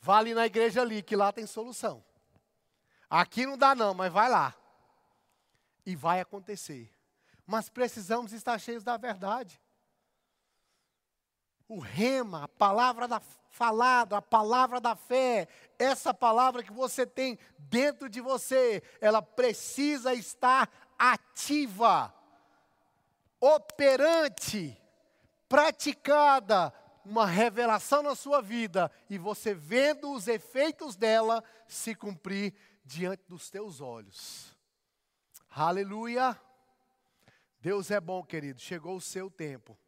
Vale 0.00 0.34
na 0.34 0.46
igreja 0.46 0.80
ali, 0.80 1.02
que 1.02 1.14
lá 1.14 1.32
tem 1.32 1.46
solução. 1.46 2.02
Aqui 3.08 3.44
não 3.44 3.58
dá 3.58 3.74
não, 3.74 3.92
mas 3.92 4.12
vai 4.12 4.28
lá. 4.28 4.54
E 5.84 5.94
vai 5.94 6.20
acontecer. 6.20 6.92
Mas 7.46 7.68
precisamos 7.68 8.32
estar 8.32 8.58
cheios 8.58 8.82
da 8.82 8.96
verdade. 8.96 9.60
O 11.70 11.78
rema, 11.78 12.42
a 12.42 12.48
palavra 12.48 13.06
da 13.06 13.20
falada, 13.48 14.16
a 14.16 14.22
palavra 14.22 14.80
da 14.80 14.96
fé, 14.96 15.46
essa 15.78 16.12
palavra 16.12 16.64
que 16.64 16.72
você 16.72 17.06
tem 17.06 17.38
dentro 17.56 18.08
de 18.08 18.20
você, 18.20 18.82
ela 19.00 19.22
precisa 19.22 20.12
estar 20.12 20.68
ativa, 20.98 22.12
operante, 23.40 24.76
praticada, 25.48 26.74
uma 27.04 27.24
revelação 27.24 28.02
na 28.02 28.16
sua 28.16 28.42
vida 28.42 28.90
e 29.08 29.16
você 29.16 29.54
vendo 29.54 30.12
os 30.12 30.26
efeitos 30.26 30.96
dela 30.96 31.40
se 31.68 31.94
cumprir 31.94 32.52
diante 32.84 33.22
dos 33.28 33.48
teus 33.48 33.80
olhos. 33.80 34.58
Aleluia. 35.48 36.36
Deus 37.60 37.92
é 37.92 38.00
bom, 38.00 38.24
querido. 38.24 38.58
Chegou 38.58 38.96
o 38.96 39.00
seu 39.00 39.30
tempo. 39.30 39.78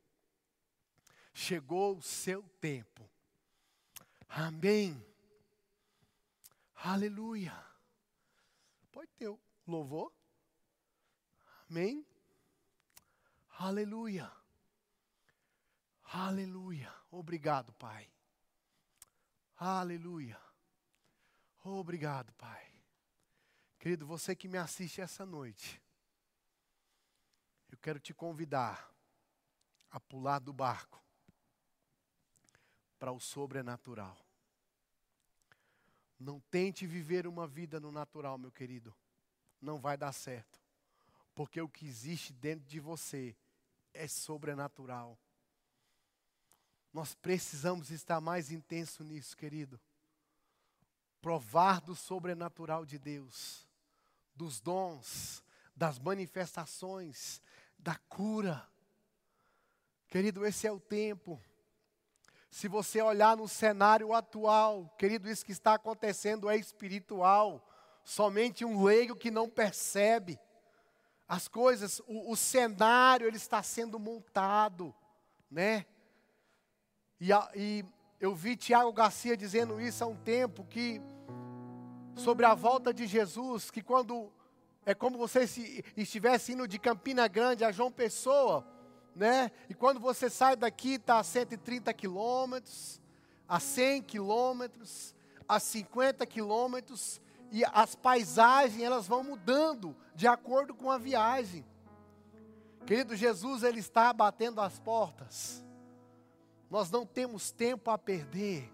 Chegou 1.32 1.96
o 1.96 2.02
seu 2.02 2.42
tempo. 2.60 3.08
Amém. 4.28 5.04
Aleluia. 6.74 7.54
Pode 8.90 9.10
ter 9.12 9.28
o 9.28 9.40
louvor. 9.66 10.12
Amém. 11.68 12.06
Aleluia. 13.58 14.30
Aleluia. 16.04 16.92
Obrigado, 17.10 17.72
Pai. 17.74 18.10
Aleluia. 19.56 20.38
Obrigado, 21.64 22.32
Pai. 22.34 22.72
Querido, 23.78 24.06
você 24.06 24.34
que 24.34 24.48
me 24.48 24.58
assiste 24.58 25.00
essa 25.00 25.24
noite, 25.24 25.80
eu 27.70 27.78
quero 27.78 27.98
te 27.98 28.12
convidar 28.12 28.92
a 29.90 29.98
pular 29.98 30.38
do 30.38 30.52
barco 30.52 31.02
para 33.02 33.10
o 33.10 33.18
sobrenatural. 33.18 34.16
Não 36.20 36.38
tente 36.38 36.86
viver 36.86 37.26
uma 37.26 37.48
vida 37.48 37.80
no 37.80 37.90
natural, 37.90 38.38
meu 38.38 38.52
querido. 38.52 38.94
Não 39.60 39.80
vai 39.80 39.96
dar 39.96 40.12
certo. 40.12 40.60
Porque 41.34 41.60
o 41.60 41.68
que 41.68 41.84
existe 41.84 42.32
dentro 42.32 42.64
de 42.64 42.78
você 42.78 43.34
é 43.92 44.06
sobrenatural. 44.06 45.18
Nós 46.92 47.12
precisamos 47.12 47.90
estar 47.90 48.20
mais 48.20 48.52
intenso 48.52 49.02
nisso, 49.02 49.36
querido. 49.36 49.80
Provar 51.20 51.80
do 51.80 51.96
sobrenatural 51.96 52.86
de 52.86 53.00
Deus 53.00 53.66
dos 54.32 54.60
dons, 54.60 55.42
das 55.74 55.98
manifestações, 55.98 57.42
da 57.76 57.96
cura. 58.08 58.64
Querido, 60.06 60.46
esse 60.46 60.68
é 60.68 60.70
o 60.70 60.78
tempo. 60.78 61.42
Se 62.52 62.68
você 62.68 63.00
olhar 63.00 63.34
no 63.34 63.48
cenário 63.48 64.12
atual, 64.12 64.94
querido, 64.98 65.26
isso 65.26 65.42
que 65.42 65.52
está 65.52 65.72
acontecendo 65.72 66.50
é 66.50 66.56
espiritual. 66.56 67.66
Somente 68.04 68.62
um 68.62 68.84
leigo 68.84 69.16
que 69.16 69.30
não 69.30 69.48
percebe 69.48 70.38
as 71.26 71.48
coisas, 71.48 72.00
o, 72.06 72.30
o 72.30 72.36
cenário 72.36 73.26
ele 73.26 73.38
está 73.38 73.62
sendo 73.62 73.98
montado, 73.98 74.94
né? 75.50 75.86
E, 77.18 77.32
a, 77.32 77.50
e 77.54 77.86
eu 78.20 78.34
vi 78.34 78.54
Tiago 78.54 78.92
Garcia 78.92 79.34
dizendo 79.34 79.80
isso 79.80 80.04
há 80.04 80.06
um 80.06 80.16
tempo 80.16 80.62
que 80.62 81.00
sobre 82.14 82.44
a 82.44 82.52
volta 82.52 82.92
de 82.92 83.06
Jesus, 83.06 83.70
que 83.70 83.80
quando 83.80 84.30
é 84.84 84.94
como 84.94 85.16
você 85.16 85.46
se 85.46 85.82
estivesse 85.96 86.52
indo 86.52 86.68
de 86.68 86.78
Campina 86.78 87.26
Grande 87.28 87.64
a 87.64 87.72
João 87.72 87.90
Pessoa, 87.90 88.62
né? 89.14 89.50
E 89.68 89.74
quando 89.74 90.00
você 90.00 90.30
sai 90.30 90.56
daqui, 90.56 90.94
está 90.94 91.18
a 91.18 91.24
130 91.24 91.92
quilômetros, 91.92 93.00
a 93.48 93.60
100 93.60 94.02
quilômetros, 94.02 95.14
a 95.48 95.60
50 95.60 96.24
quilômetros, 96.26 97.20
e 97.50 97.62
as 97.72 97.94
paisagens 97.94 98.82
elas 98.82 99.06
vão 99.06 99.22
mudando 99.22 99.94
de 100.14 100.26
acordo 100.26 100.74
com 100.74 100.90
a 100.90 100.96
viagem. 100.96 101.64
Querido 102.86 103.14
Jesus, 103.14 103.62
Ele 103.62 103.78
está 103.78 104.12
batendo 104.12 104.60
as 104.60 104.78
portas. 104.78 105.62
Nós 106.70 106.90
não 106.90 107.04
temos 107.04 107.50
tempo 107.50 107.90
a 107.90 107.98
perder. 107.98 108.72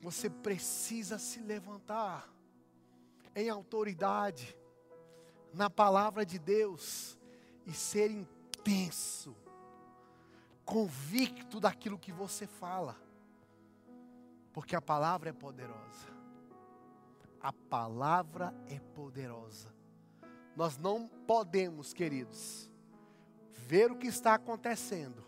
Você 0.00 0.28
precisa 0.28 1.18
se 1.18 1.40
levantar 1.40 2.28
em 3.34 3.48
autoridade, 3.48 4.56
na 5.54 5.70
palavra 5.70 6.26
de 6.26 6.38
Deus, 6.38 7.16
e 7.66 7.72
ser 7.72 8.10
intenso, 8.10 9.36
convicto 10.64 11.60
daquilo 11.60 11.98
que 11.98 12.12
você 12.12 12.46
fala, 12.46 12.96
porque 14.52 14.76
a 14.76 14.82
palavra 14.82 15.30
é 15.30 15.32
poderosa. 15.32 16.12
A 17.40 17.52
palavra 17.52 18.54
é 18.68 18.78
poderosa. 18.94 19.74
Nós 20.54 20.78
não 20.78 21.08
podemos, 21.26 21.92
queridos, 21.92 22.70
ver 23.52 23.90
o 23.90 23.96
que 23.96 24.06
está 24.06 24.34
acontecendo 24.34 25.24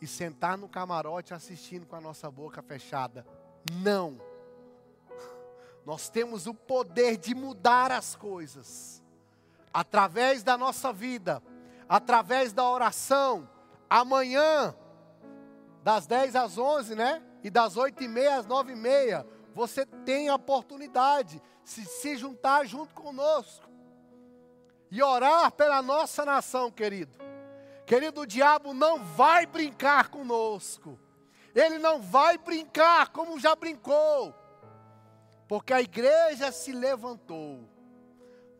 e 0.00 0.06
sentar 0.06 0.56
no 0.56 0.68
camarote 0.68 1.34
assistindo 1.34 1.86
com 1.86 1.96
a 1.96 2.00
nossa 2.00 2.30
boca 2.30 2.62
fechada. 2.62 3.26
Não. 3.82 4.20
Nós 5.84 6.08
temos 6.08 6.46
o 6.46 6.54
poder 6.54 7.16
de 7.16 7.34
mudar 7.34 7.92
as 7.92 8.14
coisas 8.14 8.97
através 9.72 10.42
da 10.42 10.56
nossa 10.56 10.92
vida, 10.92 11.42
através 11.88 12.52
da 12.52 12.68
oração. 12.68 13.48
Amanhã, 13.88 14.74
das 15.82 16.06
10 16.06 16.36
às 16.36 16.58
11, 16.58 16.94
né? 16.94 17.22
E 17.42 17.50
das 17.50 17.76
8 17.76 18.02
e 18.02 18.08
meia 18.08 18.36
às 18.36 18.46
9 18.46 18.72
e 18.72 18.76
meia, 18.76 19.26
você 19.54 19.86
tem 19.86 20.28
a 20.28 20.34
oportunidade 20.34 21.42
de 21.64 21.84
se 21.84 22.16
juntar 22.16 22.66
junto 22.66 22.94
conosco 22.94 23.68
e 24.90 25.02
orar 25.02 25.50
pela 25.52 25.82
nossa 25.82 26.24
nação, 26.24 26.70
querido. 26.70 27.18
Querido, 27.84 28.22
o 28.22 28.26
diabo 28.26 28.72
não 28.74 29.02
vai 29.02 29.46
brincar 29.46 30.08
conosco. 30.08 30.98
Ele 31.54 31.78
não 31.78 32.00
vai 32.00 32.38
brincar 32.38 33.08
como 33.08 33.40
já 33.40 33.56
brincou. 33.56 34.34
Porque 35.48 35.72
a 35.72 35.80
igreja 35.80 36.52
se 36.52 36.72
levantou. 36.72 37.68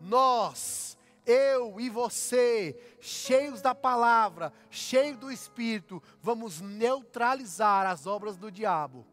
Nós, 0.00 0.97
eu 1.28 1.78
e 1.78 1.90
você, 1.90 2.74
cheios 3.00 3.60
da 3.60 3.74
palavra, 3.74 4.50
cheios 4.70 5.18
do 5.18 5.30
Espírito, 5.30 6.02
vamos 6.22 6.62
neutralizar 6.62 7.86
as 7.86 8.06
obras 8.06 8.38
do 8.38 8.50
diabo. 8.50 9.06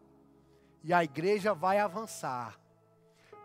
E 0.81 0.93
a 0.93 1.03
igreja 1.03 1.53
vai 1.53 1.77
avançar. 1.77 2.57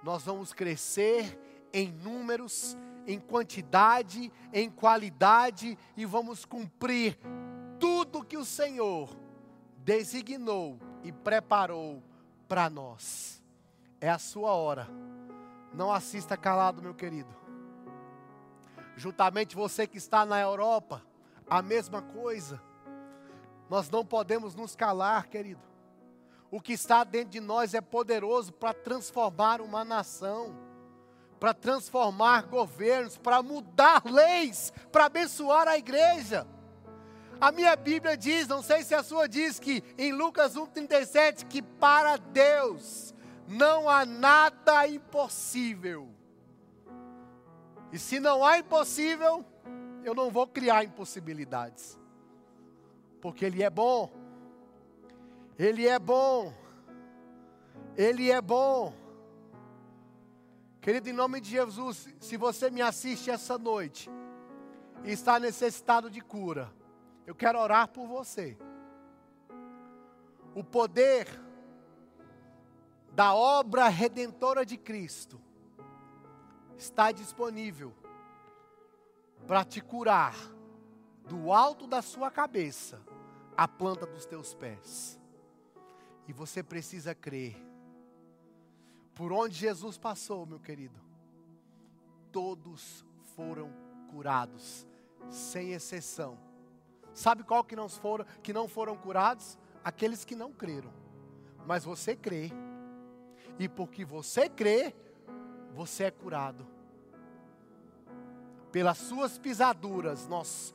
Nós 0.04 0.22
vamos 0.22 0.52
crescer 0.52 1.36
em 1.72 1.90
números, 1.90 2.76
em 3.06 3.18
quantidade, 3.18 4.32
em 4.52 4.70
qualidade 4.70 5.76
e 5.96 6.06
vamos 6.06 6.44
cumprir 6.44 7.18
tudo 7.80 8.24
que 8.24 8.36
o 8.36 8.44
Senhor 8.44 9.10
designou 9.78 10.78
e 11.02 11.10
preparou 11.10 12.02
para 12.46 12.70
nós. 12.70 13.42
É 14.00 14.08
a 14.08 14.18
sua 14.18 14.52
hora. 14.52 14.86
Não 15.74 15.92
assista 15.92 16.36
calado, 16.36 16.80
meu 16.80 16.94
querido. 16.94 17.39
Juntamente 19.00 19.56
você 19.56 19.86
que 19.86 19.96
está 19.96 20.26
na 20.26 20.38
Europa, 20.38 21.02
a 21.48 21.62
mesma 21.62 22.02
coisa. 22.02 22.60
Nós 23.68 23.88
não 23.88 24.04
podemos 24.04 24.54
nos 24.54 24.76
calar, 24.76 25.26
querido. 25.28 25.62
O 26.50 26.60
que 26.60 26.74
está 26.74 27.02
dentro 27.02 27.30
de 27.30 27.40
nós 27.40 27.72
é 27.72 27.80
poderoso 27.80 28.52
para 28.52 28.74
transformar 28.74 29.60
uma 29.62 29.84
nação 29.84 30.54
para 31.40 31.54
transformar 31.54 32.42
governos, 32.42 33.16
para 33.16 33.42
mudar 33.42 34.02
leis, 34.04 34.70
para 34.92 35.06
abençoar 35.06 35.66
a 35.66 35.78
igreja. 35.78 36.46
A 37.40 37.50
minha 37.50 37.74
Bíblia 37.74 38.14
diz, 38.14 38.46
não 38.46 38.62
sei 38.62 38.82
se 38.82 38.94
a 38.94 39.02
sua 39.02 39.26
diz, 39.26 39.58
que 39.58 39.82
em 39.96 40.12
Lucas 40.12 40.54
1,37, 40.54 41.46
que 41.48 41.62
para 41.62 42.18
Deus 42.18 43.14
não 43.48 43.88
há 43.88 44.04
nada 44.04 44.86
impossível. 44.86 46.19
E 47.92 47.98
se 47.98 48.20
não 48.20 48.44
há 48.44 48.58
impossível, 48.58 49.44
eu 50.04 50.14
não 50.14 50.30
vou 50.30 50.46
criar 50.46 50.84
impossibilidades. 50.84 51.98
Porque 53.20 53.44
Ele 53.44 53.62
é 53.62 53.70
bom. 53.70 54.10
Ele 55.58 55.86
é 55.86 55.98
bom. 55.98 56.54
Ele 57.96 58.30
é 58.30 58.40
bom. 58.40 58.94
Querido, 60.80 61.10
em 61.10 61.12
nome 61.12 61.40
de 61.40 61.50
Jesus, 61.50 62.08
se 62.18 62.36
você 62.36 62.70
me 62.70 62.80
assiste 62.80 63.30
essa 63.30 63.58
noite 63.58 64.10
e 65.04 65.12
está 65.12 65.38
necessitado 65.38 66.08
de 66.08 66.20
cura, 66.20 66.72
eu 67.26 67.34
quero 67.34 67.58
orar 67.58 67.88
por 67.88 68.06
você. 68.06 68.56
O 70.54 70.64
poder 70.64 71.28
da 73.12 73.34
obra 73.34 73.88
redentora 73.88 74.64
de 74.64 74.78
Cristo 74.78 75.40
está 76.80 77.12
disponível 77.12 77.94
para 79.46 79.64
te 79.64 79.80
curar 79.80 80.34
do 81.28 81.52
alto 81.52 81.86
da 81.86 82.00
sua 82.00 82.30
cabeça 82.30 83.00
à 83.56 83.68
planta 83.68 84.06
dos 84.06 84.24
teus 84.24 84.54
pés. 84.54 85.20
E 86.26 86.32
você 86.32 86.62
precisa 86.62 87.14
crer 87.14 87.56
por 89.14 89.32
onde 89.32 89.54
Jesus 89.54 89.98
passou, 89.98 90.46
meu 90.46 90.58
querido, 90.58 90.98
todos 92.32 93.04
foram 93.36 93.70
curados, 94.10 94.86
sem 95.28 95.72
exceção. 95.72 96.38
Sabe 97.12 97.42
qual 97.42 97.62
que 97.62 97.76
não 97.76 97.88
foram, 97.88 98.24
que 98.42 98.52
não 98.52 98.66
foram 98.66 98.96
curados? 98.96 99.58
Aqueles 99.84 100.24
que 100.24 100.34
não 100.34 100.52
creram. 100.52 100.92
Mas 101.66 101.84
você 101.84 102.16
crê. 102.16 102.50
E 103.58 103.68
porque 103.68 104.04
você 104.04 104.48
crê, 104.48 104.94
você 105.74 106.04
é 106.04 106.10
curado. 106.10 106.66
Pelas 108.72 108.98
suas 108.98 109.38
pisaduras 109.38 110.26
nós 110.26 110.74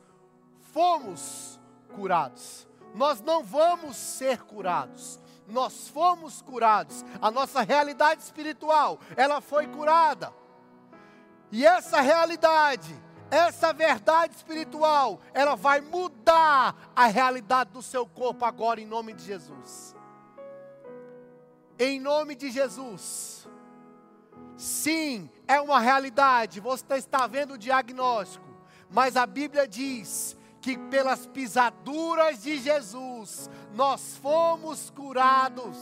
fomos 0.72 1.60
curados. 1.94 2.66
Nós 2.94 3.20
não 3.20 3.42
vamos 3.42 3.96
ser 3.96 4.42
curados 4.42 5.20
nós 5.48 5.88
fomos 5.88 6.42
curados. 6.42 7.04
A 7.20 7.30
nossa 7.30 7.62
realidade 7.62 8.22
espiritual, 8.22 8.98
ela 9.16 9.40
foi 9.40 9.66
curada. 9.66 10.32
E 11.52 11.64
essa 11.64 12.00
realidade, 12.00 12.94
essa 13.30 13.72
verdade 13.72 14.34
espiritual, 14.34 15.20
ela 15.32 15.54
vai 15.54 15.80
mudar 15.80 16.90
a 16.94 17.06
realidade 17.06 17.70
do 17.70 17.82
seu 17.82 18.06
corpo 18.06 18.44
agora 18.44 18.80
em 18.80 18.86
nome 18.86 19.12
de 19.12 19.24
Jesus. 19.24 19.94
Em 21.78 22.00
nome 22.00 22.34
de 22.34 22.50
Jesus. 22.50 23.48
Sim, 24.56 25.30
é 25.46 25.60
uma 25.60 25.78
realidade. 25.78 26.60
Você 26.60 26.94
está 26.94 27.26
vendo 27.26 27.54
o 27.54 27.58
diagnóstico, 27.58 28.46
mas 28.90 29.16
a 29.16 29.26
Bíblia 29.26 29.68
diz 29.68 30.36
que 30.60 30.78
pelas 30.78 31.26
pisaduras 31.26 32.42
de 32.42 32.58
Jesus 32.58 33.50
nós 33.74 34.16
fomos 34.16 34.90
curados. 34.90 35.78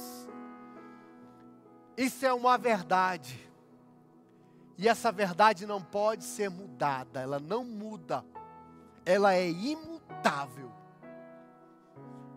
Isso 1.97 2.27
é 2.27 2.33
uma 2.33 2.59
verdade. 2.59 3.41
E 4.77 4.89
essa 4.89 5.12
verdade 5.12 5.66
não 5.66 5.81
pode 5.81 6.25
ser 6.25 6.51
mudada, 6.51 7.20
ela 7.20 7.39
não 7.39 7.64
muda. 7.64 8.25
Ela 9.07 9.35
é 9.35 9.49
imutável. 9.49 10.72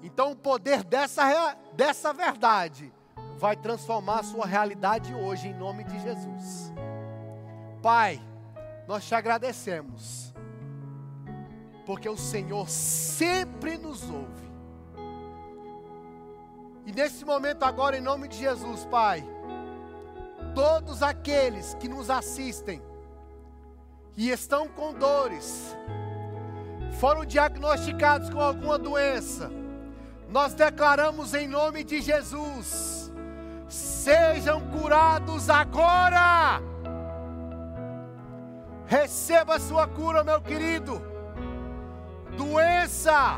Então 0.03 0.31
o 0.31 0.35
poder 0.35 0.83
dessa, 0.83 1.55
dessa 1.73 2.13
verdade 2.13 2.93
vai 3.37 3.55
transformar 3.55 4.19
a 4.19 4.23
sua 4.23 4.45
realidade 4.45 5.13
hoje 5.13 5.47
em 5.47 5.53
nome 5.53 5.83
de 5.83 5.99
Jesus. 5.99 6.73
Pai, 7.81 8.21
nós 8.87 9.05
te 9.05 9.13
agradecemos 9.13 10.33
porque 11.85 12.09
o 12.09 12.17
Senhor 12.17 12.67
sempre 12.67 13.77
nos 13.77 14.03
ouve. 14.09 14.47
E 16.85 16.91
nesse 16.91 17.23
momento 17.23 17.63
agora, 17.63 17.97
em 17.97 18.01
nome 18.01 18.27
de 18.27 18.37
Jesus, 18.37 18.85
Pai, 18.85 19.23
todos 20.53 21.03
aqueles 21.03 21.75
que 21.75 21.87
nos 21.87 22.09
assistem 22.09 22.81
e 24.17 24.31
estão 24.31 24.67
com 24.67 24.93
dores, 24.93 25.75
foram 26.99 27.23
diagnosticados 27.23 28.29
com 28.29 28.41
alguma 28.41 28.77
doença, 28.77 29.51
nós 30.29 30.53
declaramos 30.53 31.33
em 31.33 31.47
nome 31.47 31.83
de 31.83 32.01
Jesus: 32.01 32.96
sejam 34.07 34.61
curados 34.69 35.49
agora. 35.49 36.61
Receba 38.85 39.55
a 39.55 39.59
sua 39.59 39.85
cura, 39.85 40.23
meu 40.23 40.39
querido. 40.39 41.01
doença 42.37 43.37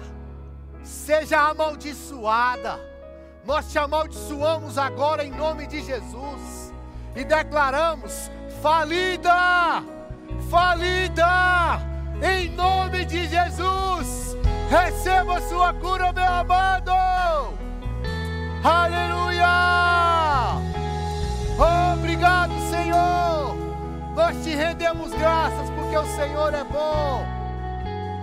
seja 0.84 1.40
amaldiçoada. 1.50 2.80
Nós 3.46 3.72
te 3.72 3.80
amaldiçoamos 3.80 4.78
agora 4.78 5.26
em 5.26 5.32
nome 5.32 5.66
de 5.66 5.82
Jesus 5.82 6.72
e 7.16 7.24
declaramos: 7.24 8.30
falida, 8.62 9.82
falida, 10.52 11.80
em 12.22 12.50
nome 12.52 13.06
de 13.06 13.28
Jesus. 13.28 14.38
Receba 14.70 15.42
sua 15.42 15.74
cura, 15.74 16.14
meu 16.14 16.32
amado. 16.32 16.92
Aleluia! 18.64 20.19
Obrigado, 21.94 22.54
Senhor. 22.70 23.56
Nós 24.16 24.44
te 24.44 24.56
rendemos 24.56 25.12
graças 25.12 25.70
porque 25.72 25.98
o 25.98 26.06
Senhor 26.16 26.54
é 26.54 26.64
bom. 26.64 27.26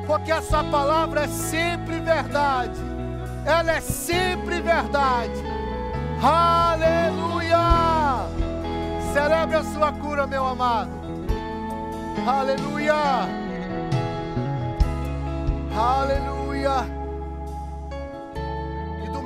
Porque 0.07 0.31
a 0.31 0.41
sua 0.43 0.64
palavra 0.64 1.25
é 1.25 1.29
sempre 1.29 2.01
verdade. 2.01 2.79
Ela 3.45 3.73
é 3.73 3.81
sempre 3.81 4.61
verdade. 4.61 5.45
Aleluia! 6.23 7.59
Celebre 9.12 9.57
a 9.57 9.64
sua 9.64 9.93
cura, 9.93 10.27
meu 10.27 10.47
amado. 10.47 10.91
Aleluia! 12.27 12.95
Aleluia! 15.77 16.95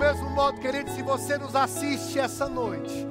Mesmo 0.01 0.30
modo, 0.30 0.59
querido, 0.59 0.90
se 0.92 1.03
você 1.03 1.36
nos 1.36 1.55
assiste 1.55 2.18
essa 2.18 2.48
noite, 2.48 3.07